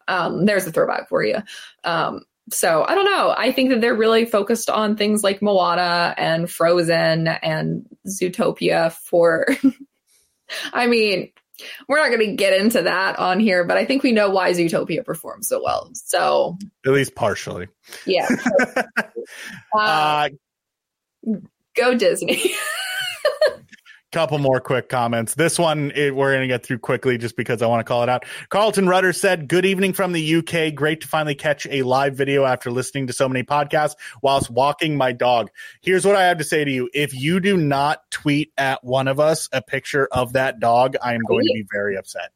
Um, 0.09 0.47
there's 0.47 0.67
a 0.67 0.73
throwback 0.73 1.09
for 1.09 1.25
you. 1.25 1.37
Um, 1.85 2.23
so 2.51 2.85
I 2.87 2.95
don't 2.95 3.05
know. 3.05 3.35
I 3.37 3.53
think 3.53 3.71
that 3.71 3.81
they're 3.81 3.95
really 3.95 4.25
focused 4.25 4.71
on 4.71 4.97
things 4.97 5.23
like 5.25 5.43
Moana 5.43 6.15
and 6.17 6.51
Frozen 6.51 7.29
and 7.29 7.87
Zootopia 8.07 8.93
for. 8.93 9.47
I 10.73 10.87
mean, 10.87 11.33
we're 11.89 11.99
not 11.99 12.09
going 12.09 12.31
to 12.31 12.37
get 12.37 12.59
into 12.59 12.83
that 12.83 13.19
on 13.19 13.41
here, 13.41 13.65
but 13.65 13.77
I 13.77 13.85
think 13.85 14.03
we 14.03 14.13
know 14.13 14.31
why 14.31 14.53
Zootopia 14.53 15.05
performs 15.05 15.49
so 15.49 15.63
well. 15.63 15.91
So 15.95 16.57
at 16.85 16.93
least 16.93 17.15
partially. 17.15 17.69
Yeah. 18.05 18.29
uh, 19.75 19.79
uh, 19.79 20.29
go 21.75 21.95
Disney. 21.95 22.53
couple 24.13 24.39
more 24.39 24.61
quick 24.61 24.89
comments. 24.89 25.35
This 25.35 25.59
one 25.59 25.93
it, 25.95 26.15
we're 26.15 26.33
going 26.33 26.43
to 26.43 26.47
get 26.47 26.65
through 26.65 26.79
quickly 26.79 27.19
just 27.19 27.37
because 27.37 27.63
I 27.63 27.67
want 27.67 27.81
to 27.81 27.85
call 27.85 28.03
it 28.03 28.09
out. 28.09 28.25
Carlton 28.49 28.89
Rudder 28.89 29.13
said, 29.13 29.49
Good 29.49 29.67
evening 29.67 29.93
from 29.93 30.13
the 30.13 30.37
UK. 30.37 30.75
Great 30.75 31.03
to 31.03 31.09
finally 31.09 31.35
catch 31.35 31.67
a 31.67 31.83
live 31.83 32.17
video 32.17 32.45
after 32.45 32.71
listening 32.71 33.09
to 33.09 33.13
so 33.13 33.29
many 33.29 33.43
podcasts 33.43 33.95
whilst 34.23 34.51
walking 34.51 34.97
my 34.97 35.13
dog. 35.13 35.51
Here's 35.81 36.05
what 36.05 36.17
I 36.17 36.25
have 36.25 36.39
to 36.39 36.45
say 36.45 36.65
to 36.65 36.71
you. 36.71 36.89
If 36.95 37.15
you 37.15 37.41
do 37.41 37.57
not 37.57 38.11
tweet 38.11 38.53
at 38.57 38.83
one 38.85 39.09
of 39.09 39.21
us 39.21 39.49
a 39.53 39.63
picture 39.63 40.09
of 40.11 40.35
that 40.35 40.61
dog, 40.61 40.97
I 41.03 41.15
am 41.15 41.23
going 41.27 41.45
to 41.45 41.53
be 41.53 41.67
very 41.71 41.97
upset. 41.97 42.31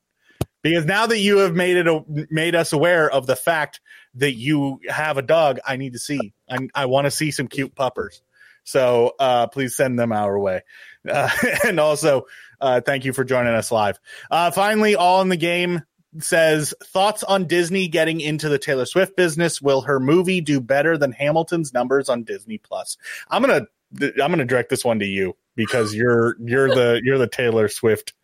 Because 0.63 0.85
now 0.85 1.07
that 1.07 1.19
you 1.19 1.39
have 1.39 1.55
made 1.55 1.79
it 1.79 2.31
made 2.31 2.55
us 2.55 2.73
aware 2.73 3.11
of 3.11 3.27
the 3.27 3.37
fact 3.37 3.81
that 4.15 4.35
you 4.35 4.81
have 4.89 5.17
a 5.17 5.23
dog, 5.23 5.59
I 5.67 5.77
need 5.77 5.95
to 5.95 5.99
see. 5.99 6.35
I, 6.51 6.69
I 6.75 6.87
want 6.87 7.07
to 7.07 7.11
see 7.11 7.31
some 7.31 7.49
cute 7.49 7.75
puppers. 7.75 8.21
So 8.65 9.15
uh, 9.19 9.47
please 9.47 9.75
send 9.75 9.99
them 9.99 10.13
our 10.13 10.39
way. 10.39 10.63
Uh, 11.09 11.31
and 11.67 11.81
also, 11.81 12.27
uh, 12.61 12.81
thank 12.81 13.05
you 13.05 13.13
for 13.13 13.25
joining 13.25 13.55
us 13.55 13.71
live. 13.73 13.99
Uh, 14.31 14.51
finally, 14.51 14.97
all 14.97 15.23
in 15.23 15.29
the 15.29 15.37
game 15.37 15.83
says 16.19 16.75
thoughts 16.83 17.23
on 17.23 17.47
Disney 17.47 17.89
getting 17.89 18.21
into 18.21 18.49
the 18.49 18.59
Taylor 18.59 18.87
Swift 18.87 19.17
business. 19.17 19.63
Will 19.63 19.83
her 19.83 20.01
movie 20.01 20.41
do 20.41 20.61
better 20.61 20.99
than 20.99 21.13
Hamilton's 21.13 21.73
numbers 21.73 22.09
on 22.09 22.25
Disney 22.25 22.59
Plus? 22.59 22.97
I'm 23.29 23.43
gonna 23.43 23.67
I'm 24.01 24.31
gonna 24.31 24.45
direct 24.45 24.71
this 24.71 24.85
one 24.85 24.99
to 25.01 25.07
you 25.07 25.37
because 25.55 25.95
you're 25.95 26.37
you're 26.41 26.69
the 26.69 27.01
you're 27.05 27.19
the 27.19 27.29
Taylor 27.29 27.69
Swift 27.69 28.15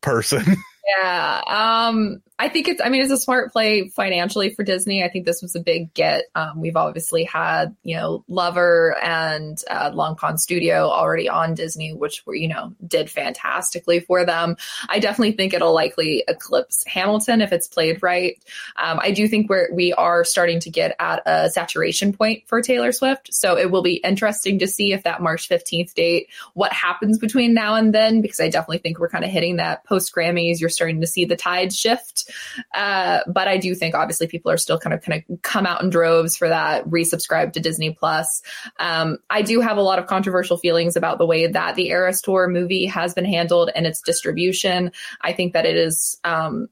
person. 0.00 0.44
Yeah. 0.98 1.42
Um, 1.46 2.22
I 2.40 2.48
think 2.48 2.68
it's, 2.68 2.80
I 2.82 2.88
mean, 2.88 3.02
it's 3.02 3.12
a 3.12 3.18
smart 3.18 3.52
play 3.52 3.90
financially 3.90 4.54
for 4.54 4.62
Disney. 4.62 5.04
I 5.04 5.10
think 5.10 5.26
this 5.26 5.42
was 5.42 5.54
a 5.54 5.60
big 5.60 5.92
get. 5.92 6.24
Um, 6.34 6.58
we've 6.58 6.74
obviously 6.74 7.22
had, 7.22 7.76
you 7.82 7.94
know, 7.94 8.24
Lover 8.28 8.96
and 9.02 9.62
uh, 9.68 9.90
Long 9.92 10.16
Pond 10.16 10.40
Studio 10.40 10.88
already 10.88 11.28
on 11.28 11.52
Disney, 11.52 11.92
which 11.92 12.24
were, 12.24 12.34
you 12.34 12.48
know, 12.48 12.74
did 12.86 13.10
fantastically 13.10 14.00
for 14.00 14.24
them. 14.24 14.56
I 14.88 15.00
definitely 15.00 15.32
think 15.32 15.52
it'll 15.52 15.74
likely 15.74 16.24
eclipse 16.28 16.82
Hamilton 16.86 17.42
if 17.42 17.52
it's 17.52 17.68
played 17.68 18.02
right. 18.02 18.42
Um, 18.76 19.00
I 19.02 19.10
do 19.10 19.28
think 19.28 19.50
we're, 19.50 19.68
we 19.74 19.92
are 19.92 20.24
starting 20.24 20.60
to 20.60 20.70
get 20.70 20.96
at 20.98 21.22
a 21.26 21.50
saturation 21.50 22.14
point 22.14 22.44
for 22.46 22.62
Taylor 22.62 22.92
Swift. 22.92 23.34
So 23.34 23.58
it 23.58 23.70
will 23.70 23.82
be 23.82 23.96
interesting 23.96 24.60
to 24.60 24.66
see 24.66 24.94
if 24.94 25.02
that 25.02 25.20
March 25.20 25.46
15th 25.46 25.92
date, 25.92 26.28
what 26.54 26.72
happens 26.72 27.18
between 27.18 27.52
now 27.52 27.74
and 27.74 27.94
then, 27.94 28.22
because 28.22 28.40
I 28.40 28.48
definitely 28.48 28.78
think 28.78 28.98
we're 28.98 29.10
kind 29.10 29.26
of 29.26 29.30
hitting 29.30 29.56
that 29.56 29.84
post 29.84 30.14
Grammys. 30.14 30.58
You're 30.58 30.70
starting 30.70 31.02
to 31.02 31.06
see 31.06 31.26
the 31.26 31.36
tide 31.36 31.74
shift. 31.74 32.28
Uh, 32.74 33.20
but 33.26 33.48
I 33.48 33.56
do 33.56 33.74
think 33.74 33.94
obviously 33.94 34.26
people 34.26 34.50
are 34.50 34.56
still 34.56 34.78
kind 34.78 34.94
of 34.94 35.02
kind 35.02 35.24
of 35.28 35.42
come 35.42 35.66
out 35.66 35.82
in 35.82 35.90
droves 35.90 36.36
for 36.36 36.48
that, 36.48 36.84
resubscribe 36.86 37.52
to 37.52 37.60
Disney 37.60 37.92
Plus. 37.92 38.42
Um, 38.78 39.18
I 39.28 39.42
do 39.42 39.60
have 39.60 39.76
a 39.76 39.82
lot 39.82 39.98
of 39.98 40.06
controversial 40.06 40.56
feelings 40.56 40.96
about 40.96 41.18
the 41.18 41.26
way 41.26 41.46
that 41.46 41.76
the 41.76 41.88
Eras 41.88 42.20
Tour 42.20 42.48
movie 42.48 42.86
has 42.86 43.14
been 43.14 43.24
handled 43.24 43.70
and 43.74 43.86
its 43.86 44.00
distribution. 44.00 44.92
I 45.20 45.32
think 45.32 45.52
that 45.52 45.66
it 45.66 45.76
is 45.76 46.18
um, 46.24 46.68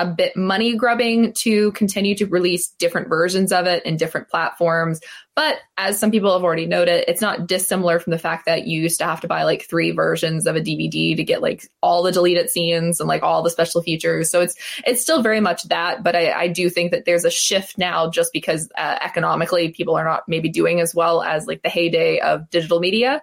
a 0.00 0.06
bit 0.06 0.34
money 0.34 0.74
grubbing 0.76 1.32
to 1.34 1.72
continue 1.72 2.14
to 2.16 2.26
release 2.26 2.68
different 2.78 3.08
versions 3.08 3.52
of 3.52 3.66
it 3.66 3.84
in 3.84 3.98
different 3.98 4.28
platforms 4.30 5.00
but 5.36 5.58
as 5.78 5.98
some 5.98 6.10
people 6.10 6.32
have 6.32 6.44
already 6.44 6.66
noted, 6.66 7.04
it's 7.08 7.22
not 7.22 7.46
dissimilar 7.46 7.98
from 7.98 8.10
the 8.10 8.18
fact 8.18 8.46
that 8.46 8.66
you 8.66 8.82
used 8.82 8.98
to 8.98 9.06
have 9.06 9.20
to 9.22 9.28
buy 9.28 9.44
like 9.44 9.62
three 9.62 9.92
versions 9.92 10.46
of 10.46 10.56
a 10.56 10.60
DVD 10.60 11.16
to 11.16 11.24
get 11.24 11.40
like 11.40 11.70
all 11.82 12.02
the 12.02 12.12
deleted 12.12 12.50
scenes 12.50 13.00
and 13.00 13.08
like 13.08 13.22
all 13.22 13.42
the 13.42 13.48
special 13.48 13.80
features. 13.80 14.30
So 14.30 14.40
it's 14.40 14.54
it's 14.86 15.00
still 15.00 15.22
very 15.22 15.40
much 15.40 15.62
that, 15.64 16.02
but 16.02 16.16
I, 16.16 16.32
I 16.32 16.48
do 16.48 16.68
think 16.68 16.90
that 16.90 17.04
there's 17.04 17.24
a 17.24 17.30
shift 17.30 17.78
now 17.78 18.10
just 18.10 18.32
because 18.32 18.68
uh, 18.76 18.98
economically 19.00 19.70
people 19.70 19.96
are 19.96 20.04
not 20.04 20.24
maybe 20.28 20.48
doing 20.48 20.80
as 20.80 20.94
well 20.94 21.22
as 21.22 21.46
like 21.46 21.62
the 21.62 21.70
heyday 21.70 22.18
of 22.18 22.50
digital 22.50 22.80
media. 22.80 23.22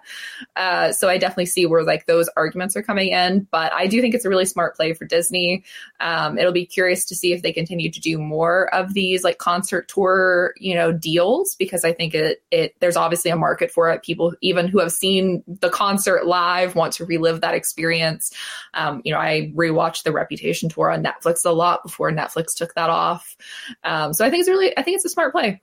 Uh, 0.56 0.92
so 0.92 1.08
I 1.08 1.18
definitely 1.18 1.46
see 1.46 1.66
where 1.66 1.84
like 1.84 2.06
those 2.06 2.28
arguments 2.36 2.74
are 2.74 2.82
coming 2.82 3.08
in, 3.08 3.46
but 3.50 3.72
I 3.72 3.86
do 3.86 4.00
think 4.00 4.14
it's 4.14 4.24
a 4.24 4.30
really 4.30 4.46
smart 4.46 4.76
play 4.76 4.94
for 4.94 5.04
Disney. 5.04 5.62
Um, 6.00 6.38
it'll 6.38 6.52
be 6.52 6.66
curious 6.66 7.04
to 7.06 7.14
see 7.14 7.32
if 7.32 7.42
they 7.42 7.52
continue 7.52 7.92
to 7.92 8.00
do 8.00 8.18
more 8.18 8.74
of 8.74 8.94
these 8.94 9.22
like 9.22 9.38
concert 9.38 9.88
tour, 9.88 10.54
you 10.56 10.74
know, 10.74 10.90
deals 10.90 11.54
because 11.54 11.84
I 11.84 11.92
think 11.98 12.08
think 12.08 12.22
it 12.22 12.42
it 12.50 12.74
there's 12.80 12.96
obviously 12.96 13.30
a 13.30 13.36
market 13.36 13.70
for 13.70 13.90
it. 13.90 14.02
People 14.02 14.34
even 14.40 14.68
who 14.68 14.78
have 14.78 14.92
seen 14.92 15.42
the 15.46 15.70
concert 15.70 16.26
live 16.26 16.74
want 16.74 16.94
to 16.94 17.04
relive 17.04 17.40
that 17.40 17.54
experience. 17.54 18.32
Um, 18.74 19.02
you 19.04 19.12
know, 19.12 19.18
I 19.18 19.52
rewatched 19.54 20.04
the 20.04 20.12
Reputation 20.12 20.68
tour 20.68 20.90
on 20.90 21.02
Netflix 21.02 21.44
a 21.44 21.50
lot 21.50 21.82
before 21.82 22.10
Netflix 22.10 22.54
took 22.54 22.74
that 22.74 22.90
off. 22.90 23.36
Um, 23.84 24.12
so 24.12 24.24
I 24.24 24.30
think 24.30 24.40
it's 24.40 24.48
really 24.48 24.76
I 24.76 24.82
think 24.82 24.96
it's 24.96 25.04
a 25.04 25.10
smart 25.10 25.32
play. 25.32 25.62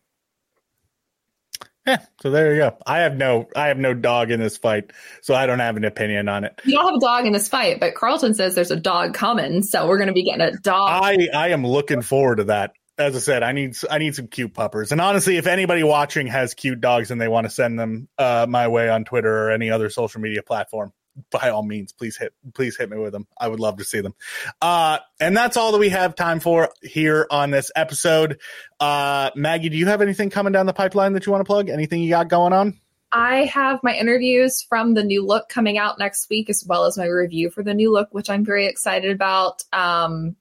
Yeah, 1.87 2.03
so 2.19 2.31
there 2.31 2.55
you 2.55 2.61
go. 2.61 2.77
I 2.87 2.99
have 2.99 3.15
no 3.15 3.47
I 3.55 3.67
have 3.67 3.77
no 3.77 3.93
dog 3.93 4.31
in 4.31 4.39
this 4.39 4.57
fight, 4.57 4.91
so 5.21 5.35
I 5.35 5.45
don't 5.45 5.59
have 5.59 5.77
an 5.77 5.83
opinion 5.83 6.27
on 6.27 6.43
it. 6.43 6.59
You 6.65 6.73
don't 6.73 6.85
have 6.85 6.95
a 6.95 6.99
dog 6.99 7.27
in 7.27 7.33
this 7.33 7.47
fight, 7.47 7.79
but 7.79 7.93
Carlton 7.93 8.33
says 8.33 8.55
there's 8.55 8.71
a 8.71 8.75
dog 8.75 9.13
coming, 9.13 9.61
so 9.61 9.87
we're 9.87 9.97
going 9.97 10.07
to 10.07 10.13
be 10.13 10.23
getting 10.23 10.41
a 10.41 10.57
dog. 10.57 11.03
I 11.03 11.29
I 11.31 11.49
am 11.49 11.65
looking 11.65 12.01
forward 12.01 12.37
to 12.37 12.45
that 12.45 12.73
as 12.97 13.15
I 13.15 13.19
said, 13.19 13.43
I 13.43 13.51
need 13.51 13.75
I 13.89 13.97
need 13.97 14.15
some 14.15 14.27
cute 14.27 14.53
puppers. 14.53 14.91
And 14.91 15.01
honestly, 15.01 15.37
if 15.37 15.47
anybody 15.47 15.83
watching 15.83 16.27
has 16.27 16.53
cute 16.53 16.81
dogs 16.81 17.11
and 17.11 17.19
they 17.19 17.27
want 17.27 17.45
to 17.45 17.51
send 17.51 17.79
them 17.79 18.07
uh, 18.17 18.45
my 18.47 18.67
way 18.67 18.89
on 18.89 19.03
Twitter 19.03 19.47
or 19.47 19.51
any 19.51 19.69
other 19.69 19.89
social 19.89 20.21
media 20.21 20.41
platform, 20.41 20.93
by 21.31 21.49
all 21.49 21.63
means, 21.63 21.91
please 21.91 22.17
hit 22.17 22.33
please 22.53 22.77
hit 22.77 22.89
me 22.89 22.97
with 22.97 23.11
them. 23.11 23.27
I 23.37 23.47
would 23.47 23.59
love 23.59 23.77
to 23.77 23.83
see 23.83 24.01
them. 24.01 24.15
Uh, 24.61 24.99
and 25.19 25.35
that's 25.35 25.57
all 25.57 25.71
that 25.73 25.77
we 25.77 25.89
have 25.89 26.15
time 26.15 26.39
for 26.39 26.69
here 26.81 27.27
on 27.29 27.51
this 27.51 27.71
episode. 27.75 28.39
Uh, 28.79 29.31
Maggie, 29.35 29.69
do 29.69 29.77
you 29.77 29.87
have 29.87 30.01
anything 30.01 30.29
coming 30.29 30.53
down 30.53 30.65
the 30.65 30.73
pipeline 30.73 31.13
that 31.13 31.25
you 31.25 31.31
want 31.31 31.41
to 31.41 31.45
plug? 31.45 31.69
Anything 31.69 32.01
you 32.01 32.09
got 32.09 32.29
going 32.29 32.53
on? 32.53 32.79
I 33.11 33.45
have 33.45 33.79
my 33.81 33.95
interviews 33.95 34.61
from 34.67 34.93
the 34.93 35.03
new 35.03 35.25
look 35.25 35.47
coming 35.47 35.77
out 35.77 35.99
next 35.99 36.29
week, 36.29 36.49
as 36.49 36.65
well 36.67 36.85
as 36.85 36.97
my 36.97 37.05
review 37.05 37.49
for 37.49 37.63
the 37.63 37.73
new 37.73 37.91
look, 37.91 38.09
which 38.11 38.29
I'm 38.29 38.43
very 38.43 38.67
excited 38.67 39.11
about. 39.11 39.63
Um, 39.71 40.35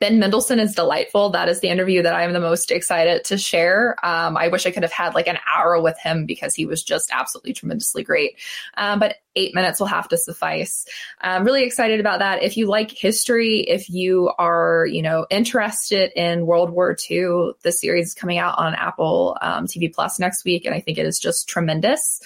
Ben 0.00 0.18
Mendelsohn 0.18 0.58
is 0.58 0.74
delightful. 0.74 1.28
That 1.28 1.50
is 1.50 1.60
the 1.60 1.68
interview 1.68 2.02
that 2.02 2.14
I 2.14 2.22
am 2.22 2.32
the 2.32 2.40
most 2.40 2.70
excited 2.70 3.22
to 3.24 3.36
share. 3.36 3.96
Um, 4.02 4.34
I 4.34 4.48
wish 4.48 4.64
I 4.64 4.70
could 4.70 4.82
have 4.82 4.90
had 4.90 5.14
like 5.14 5.28
an 5.28 5.38
hour 5.54 5.78
with 5.80 5.98
him 5.98 6.24
because 6.24 6.54
he 6.54 6.64
was 6.64 6.82
just 6.82 7.10
absolutely 7.12 7.52
tremendously 7.52 8.02
great. 8.02 8.38
Um, 8.78 8.98
but 8.98 9.16
eight 9.36 9.54
minutes 9.54 9.78
will 9.78 9.86
have 9.86 10.08
to 10.08 10.16
suffice. 10.16 10.86
I'm 11.20 11.44
really 11.44 11.64
excited 11.64 12.00
about 12.00 12.20
that. 12.20 12.42
If 12.42 12.56
you 12.56 12.66
like 12.66 12.90
history, 12.90 13.60
if 13.60 13.90
you 13.90 14.32
are, 14.38 14.86
you 14.86 15.02
know, 15.02 15.26
interested 15.28 16.12
in 16.16 16.46
World 16.46 16.70
War 16.70 16.96
II, 17.10 17.52
the 17.62 17.70
series 17.70 18.08
is 18.08 18.14
coming 18.14 18.38
out 18.38 18.58
on 18.58 18.74
Apple 18.74 19.36
um, 19.42 19.66
TV 19.66 19.92
Plus 19.92 20.18
next 20.18 20.46
week, 20.46 20.64
and 20.64 20.74
I 20.74 20.80
think 20.80 20.96
it 20.96 21.06
is 21.06 21.18
just 21.18 21.46
tremendous. 21.46 22.20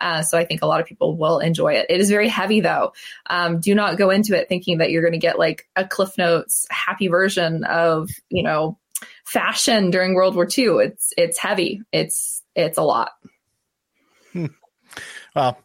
Uh, 0.00 0.22
so 0.22 0.38
I 0.38 0.44
think 0.44 0.62
a 0.62 0.66
lot 0.66 0.80
of 0.80 0.86
people 0.86 1.16
will 1.16 1.38
enjoy 1.38 1.74
it. 1.74 1.86
It 1.88 2.00
is 2.00 2.10
very 2.10 2.28
heavy 2.28 2.60
though. 2.60 2.92
Um, 3.28 3.60
do 3.60 3.74
not 3.74 3.98
go 3.98 4.10
into 4.10 4.38
it 4.38 4.48
thinking 4.48 4.78
that 4.78 4.90
you're 4.90 5.02
going 5.02 5.12
to 5.12 5.18
get 5.18 5.38
like 5.38 5.68
a 5.76 5.86
Cliff 5.86 6.16
Notes 6.16 6.66
happy 6.70 7.08
version 7.08 7.64
of, 7.64 8.10
you 8.28 8.42
know, 8.42 8.78
fashion 9.24 9.90
during 9.90 10.14
World 10.14 10.34
War 10.34 10.46
II. 10.46 10.84
It's, 10.84 11.12
it's 11.16 11.38
heavy. 11.38 11.82
It's, 11.92 12.42
it's 12.54 12.78
a 12.78 12.82
lot. 12.82 13.12
Hmm. 14.32 14.46
Well, 15.34 15.58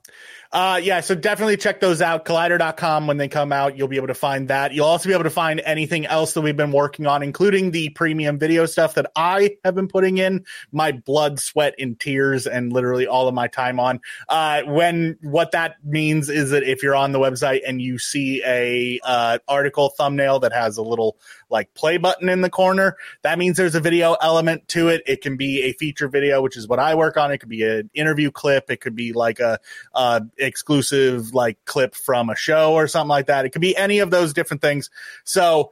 uh, 0.55 0.77
yeah, 0.77 1.01
so 1.01 1.13
definitely 1.13 1.57
check 1.57 1.81
those 1.81 2.01
out. 2.01 2.23
Collider.com 2.23 3.07
when 3.07 3.17
they 3.17 3.27
come 3.27 3.51
out, 3.51 3.77
you'll 3.77 3.89
be 3.89 3.97
able 3.97 4.07
to 4.07 4.13
find 4.13 4.47
that. 4.47 4.73
You'll 4.73 4.85
also 4.85 5.09
be 5.09 5.13
able 5.13 5.25
to 5.25 5.29
find 5.29 5.59
anything 5.65 6.05
else 6.05 6.31
that 6.31 6.39
we've 6.39 6.55
been 6.55 6.71
working 6.71 7.07
on, 7.07 7.23
including 7.23 7.71
the 7.71 7.89
premium 7.89 8.39
video 8.39 8.65
stuff 8.65 8.93
that 8.93 9.11
I 9.17 9.57
have 9.65 9.75
been 9.75 9.89
putting 9.89 10.17
in 10.17 10.45
my 10.71 10.93
blood, 10.93 11.41
sweat, 11.41 11.75
and 11.77 11.99
tears, 11.99 12.47
and 12.47 12.71
literally 12.71 13.05
all 13.05 13.27
of 13.27 13.33
my 13.33 13.47
time 13.47 13.81
on. 13.81 13.99
Uh, 14.29 14.61
when 14.63 15.17
what 15.21 15.51
that 15.51 15.75
means 15.83 16.29
is 16.29 16.51
that 16.51 16.63
if 16.63 16.81
you're 16.81 16.95
on 16.95 17.11
the 17.11 17.19
website 17.19 17.59
and 17.67 17.81
you 17.81 17.99
see 17.99 18.41
a 18.45 19.01
uh, 19.03 19.39
article 19.49 19.89
thumbnail 19.89 20.39
that 20.39 20.53
has 20.53 20.77
a 20.77 20.81
little 20.81 21.17
like 21.49 21.73
play 21.73 21.97
button 21.97 22.29
in 22.29 22.39
the 22.39 22.49
corner, 22.49 22.95
that 23.23 23.37
means 23.37 23.57
there's 23.57 23.75
a 23.75 23.81
video 23.81 24.13
element 24.21 24.69
to 24.69 24.87
it. 24.87 25.03
It 25.05 25.19
can 25.19 25.35
be 25.35 25.63
a 25.63 25.73
feature 25.73 26.07
video, 26.07 26.41
which 26.41 26.55
is 26.55 26.65
what 26.65 26.79
I 26.79 26.95
work 26.95 27.17
on. 27.17 27.33
It 27.33 27.39
could 27.39 27.49
be 27.49 27.63
an 27.63 27.89
interview 27.93 28.31
clip. 28.31 28.71
It 28.71 28.79
could 28.79 28.95
be 28.95 29.11
like 29.11 29.41
a, 29.41 29.59
a 29.93 30.21
exclusive 30.45 31.33
like 31.33 31.57
clip 31.65 31.95
from 31.95 32.29
a 32.29 32.35
show 32.35 32.73
or 32.73 32.87
something 32.87 33.09
like 33.09 33.27
that. 33.27 33.45
It 33.45 33.49
could 33.49 33.61
be 33.61 33.75
any 33.75 33.99
of 33.99 34.11
those 34.11 34.33
different 34.33 34.61
things. 34.61 34.89
So 35.23 35.71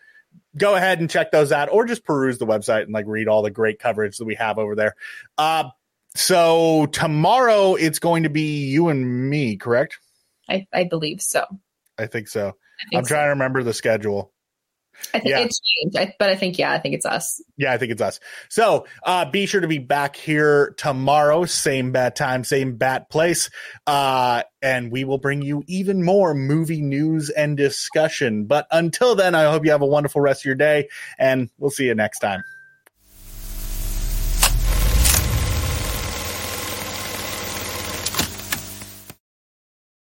go 0.57 0.75
ahead 0.75 0.99
and 0.99 1.09
check 1.09 1.31
those 1.31 1.51
out 1.51 1.69
or 1.71 1.85
just 1.85 2.03
peruse 2.03 2.37
the 2.37 2.45
website 2.45 2.83
and 2.83 2.93
like 2.93 3.05
read 3.07 3.27
all 3.27 3.41
the 3.41 3.51
great 3.51 3.79
coverage 3.79 4.17
that 4.17 4.25
we 4.25 4.35
have 4.35 4.57
over 4.57 4.75
there. 4.75 4.95
Uh, 5.37 5.69
so 6.15 6.85
tomorrow 6.87 7.75
it's 7.75 7.99
going 7.99 8.23
to 8.23 8.29
be 8.29 8.65
you 8.65 8.89
and 8.89 9.29
me, 9.29 9.55
correct? 9.55 9.99
I, 10.49 10.67
I 10.73 10.83
believe 10.83 11.21
so. 11.21 11.45
I 11.97 12.07
think 12.07 12.27
so. 12.27 12.47
I 12.49 12.89
think 12.89 12.99
I'm 12.99 13.05
trying 13.05 13.25
to 13.25 13.29
remember 13.29 13.63
the 13.63 13.73
schedule. 13.73 14.32
I 15.13 15.19
think 15.19 15.29
yeah. 15.29 15.39
it's 15.39 15.59
changed, 15.59 15.97
I, 15.97 16.15
but 16.17 16.29
I 16.29 16.35
think 16.35 16.57
yeah, 16.57 16.71
I 16.71 16.79
think 16.79 16.95
it's 16.95 17.05
us. 17.05 17.41
Yeah, 17.57 17.73
I 17.73 17.77
think 17.77 17.91
it's 17.91 18.01
us. 18.01 18.19
So 18.49 18.85
uh, 19.03 19.29
be 19.29 19.45
sure 19.45 19.61
to 19.61 19.67
be 19.67 19.77
back 19.77 20.15
here 20.15 20.73
tomorrow, 20.77 21.45
same 21.45 21.91
bat 21.91 22.15
time, 22.15 22.43
same 22.43 22.77
bat 22.77 23.09
place, 23.09 23.49
uh, 23.87 24.43
and 24.61 24.91
we 24.91 25.03
will 25.03 25.17
bring 25.17 25.41
you 25.41 25.63
even 25.67 26.03
more 26.03 26.33
movie 26.33 26.81
news 26.81 27.29
and 27.29 27.57
discussion. 27.57 28.45
But 28.45 28.67
until 28.71 29.15
then, 29.15 29.35
I 29.35 29.51
hope 29.51 29.65
you 29.65 29.71
have 29.71 29.81
a 29.81 29.87
wonderful 29.87 30.21
rest 30.21 30.41
of 30.41 30.45
your 30.45 30.55
day, 30.55 30.89
and 31.17 31.49
we'll 31.57 31.71
see 31.71 31.85
you 31.85 31.95
next 31.95 32.19
time. 32.19 32.43